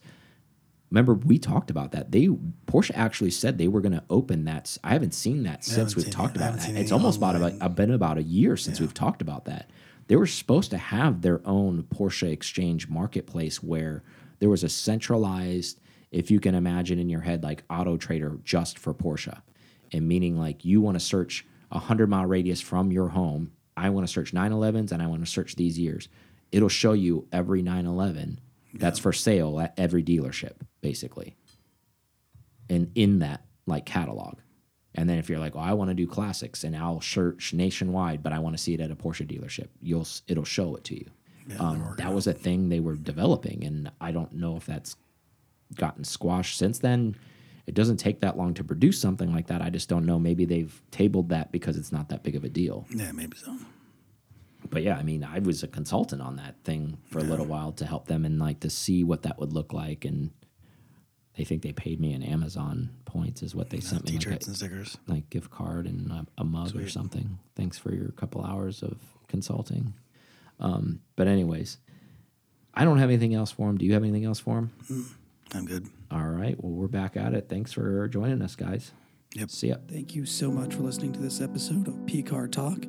Remember, 0.96 1.14
we 1.14 1.38
talked 1.38 1.70
about 1.70 1.92
that. 1.92 2.14
They 2.14 2.30
Porsche 2.68 2.92
actually 2.96 3.32
said 3.32 3.58
they 3.58 3.68
were 3.68 3.82
going 3.82 3.92
to 3.92 4.04
open 4.10 4.46
that. 4.46 4.78
I 4.82 4.94
haven't 4.94 5.14
seen 5.14 5.44
that 5.44 5.66
since 5.66 5.94
we've 5.94 6.10
talked 6.10 6.38
it. 6.38 6.42
About 6.42 6.58
that. 6.58 6.70
It's 6.70 6.94
almost 6.94 7.18
about 7.18 7.36
online. 7.36 7.58
about 7.58 7.76
been 7.76 7.92
about 7.92 8.18
a 8.18 8.24
year 8.24 8.56
since 8.56 8.80
we've 8.80 8.94
talked 8.94 9.22
about 9.22 9.44
that. 9.44 9.70
They 10.08 10.16
were 10.16 10.26
supposed 10.26 10.72
to 10.72 10.78
have 10.78 11.22
their 11.22 11.42
own 11.46 11.84
Porsche 11.84 12.32
exchange 12.32 12.88
marketplace 12.88 13.62
where 13.62 14.04
there 14.40 14.50
was 14.50 14.64
a 14.64 14.70
centralized, 14.70 15.82
if 16.12 16.32
you 16.32 16.40
can 16.40 16.56
imagine 16.56 16.98
in 16.98 17.10
your 17.10 17.22
head, 17.22 17.44
like 17.44 17.66
Auto 17.70 17.98
Trader 17.98 18.40
just 18.46 18.80
for 18.80 18.94
Porsche, 18.94 19.42
and 19.92 20.08
meaning 20.08 20.40
like 20.40 20.64
you 20.64 20.80
want 20.80 20.96
to 20.96 21.04
search 21.04 21.46
a 21.74 21.80
hundred 21.80 22.08
mile 22.08 22.26
radius 22.26 22.62
from 22.62 22.94
your 22.94 23.10
home. 23.10 23.52
I 23.76 23.90
want 23.90 24.08
to 24.08 24.14
search 24.14 24.32
911s 24.32 24.94
and 24.94 25.04
I 25.04 25.08
want 25.08 25.26
to 25.26 25.30
search 25.30 25.58
these 25.58 25.78
years. 25.78 26.08
It'll 26.54 26.70
show 26.70 26.94
you 26.94 27.28
every 27.34 27.62
911 27.62 28.40
that's 28.78 29.00
for 29.00 29.14
sale 29.14 29.60
at 29.60 29.74
every 29.78 30.04
dealership, 30.04 30.54
basically 30.86 31.36
and 32.70 32.92
in 32.94 33.20
that 33.20 33.42
like 33.66 33.86
catalog. 33.86 34.38
And 34.94 35.10
then 35.10 35.18
if 35.18 35.30
you're 35.30 35.40
like, 35.40 35.56
"Oh, 35.56 35.60
I 35.60 35.74
want 35.74 35.90
to 35.90 35.94
do 35.94 36.08
classics 36.08 36.64
and 36.64 36.76
I'll 36.76 37.02
search 37.02 37.54
nationwide, 37.54 38.24
but 38.24 38.32
I 38.34 38.40
want 38.40 38.56
to 38.56 38.62
see 38.62 38.74
it 38.74 38.80
at 38.80 38.92
a 38.92 38.96
Porsche 38.96 39.28
dealership, 39.28 39.68
you'll 39.82 40.08
it'll 40.28 40.46
show 40.46 40.76
it 40.76 40.84
to 40.86 40.96
you. 40.96 41.10
Yeah, 41.48 41.58
um, 41.58 41.96
that 41.98 42.14
was 42.14 42.28
a 42.28 42.34
thing 42.34 42.70
they 42.70 42.80
were 42.80 42.96
developing, 42.96 43.64
and 43.64 43.92
I 44.00 44.12
don't 44.12 44.34
know 44.34 44.56
if 44.58 44.66
that's 44.66 44.96
gotten 45.76 46.04
squashed 46.04 46.58
since 46.58 46.80
then. 46.80 47.16
It 47.68 47.74
doesn't 47.74 47.98
take 47.98 48.20
that 48.22 48.38
long 48.38 48.54
to 48.54 48.64
produce 48.64 49.02
something 49.02 49.34
like 49.34 49.48
that. 49.48 49.62
I 49.62 49.72
just 49.72 49.90
don't 49.90 50.06
know. 50.06 50.20
Maybe 50.20 50.46
they've 50.46 50.82
tabled 50.92 51.30
that 51.30 51.52
because 51.52 51.78
it's 51.78 51.92
not 51.92 52.10
that 52.10 52.22
big 52.22 52.36
of 52.36 52.44
a 52.44 52.50
deal. 52.50 52.86
Yeah, 52.96 53.12
maybe 53.12 53.36
so. 53.38 53.58
But 54.70 54.84
yeah, 54.84 54.98
I 54.98 55.04
mean, 55.04 55.24
I 55.24 55.40
was 55.40 55.64
a 55.64 55.68
consultant 55.68 56.22
on 56.22 56.36
that 56.38 56.56
thing 56.64 57.00
for 57.10 57.20
a 57.20 57.24
little 57.24 57.46
while 57.46 57.72
to 57.74 57.86
help 57.86 58.08
them 58.08 58.24
and 58.24 58.40
like 58.40 58.60
to 58.62 58.70
see 58.70 59.04
what 59.04 59.24
that 59.24 59.40
would 59.40 59.52
look 59.52 59.74
like 59.74 60.06
and 60.06 60.32
they 61.36 61.44
think 61.44 61.62
they 61.62 61.74
paid 61.74 62.00
me 62.00 62.14
in 62.14 62.24
Amazon 62.24 62.90
points 63.06 63.42
is 63.44 63.54
what 63.54 63.70
they 63.70 63.80
sent 63.80 64.06
me 64.06 64.14
like 64.14 64.22
T-shirts 64.22 64.48
a, 64.48 64.50
and 64.50 64.58
stickers. 64.58 64.98
like 65.08 65.30
gift 65.30 65.52
card 65.52 65.86
and 65.86 66.12
a, 66.12 66.26
a 66.38 66.44
mug 66.44 66.76
or 66.76 66.88
something. 66.88 67.40
Thanks 67.56 67.78
for 67.78 67.94
your 67.94 68.10
couple 68.12 68.44
hours 68.44 68.82
of 68.82 68.98
consulting. 69.28 69.94
Um, 70.60 71.02
but 71.16 71.28
anyways, 71.28 71.78
I 72.74 72.86
don't 72.86 73.00
have 73.00 73.10
anything 73.10 73.34
else 73.34 73.52
for 73.52 73.70
him. 73.70 73.78
Do 73.78 73.86
you 73.86 73.94
have 73.94 74.04
anything 74.04 74.26
else 74.26 74.40
for 74.40 74.58
him? 74.60 75.16
I'm 75.54 75.66
good. 75.66 75.88
All 76.12 76.28
right. 76.28 76.56
Well, 76.62 76.72
we're 76.72 76.88
back 76.88 77.18
at 77.18 77.34
it. 77.34 77.48
Thanks 77.50 77.74
for 77.74 78.08
joining 78.08 78.42
us, 78.42 78.56
guys. 78.56 78.92
Yep. 79.34 79.52
See 79.52 79.68
ya. 79.70 79.76
Thank 79.90 80.16
you 80.16 80.26
so 80.26 80.50
much 80.52 80.74
for 80.74 80.84
listening 80.84 81.12
to 81.14 81.20
this 81.20 81.42
episode 81.42 81.88
of 81.88 81.96
PCAR 82.06 82.52
Talk. 82.52 82.82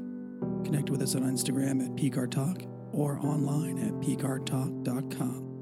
Connect 0.65 0.91
with 0.91 1.03
us 1.03 1.15
on 1.15 1.23
Instagram 1.23 1.85
at 1.85 1.91
PCAR 1.97 2.31
Talk 2.31 2.63
or 2.93 3.19
online 3.19 3.79
at 3.79 3.93
pcartalk.com. 3.95 5.56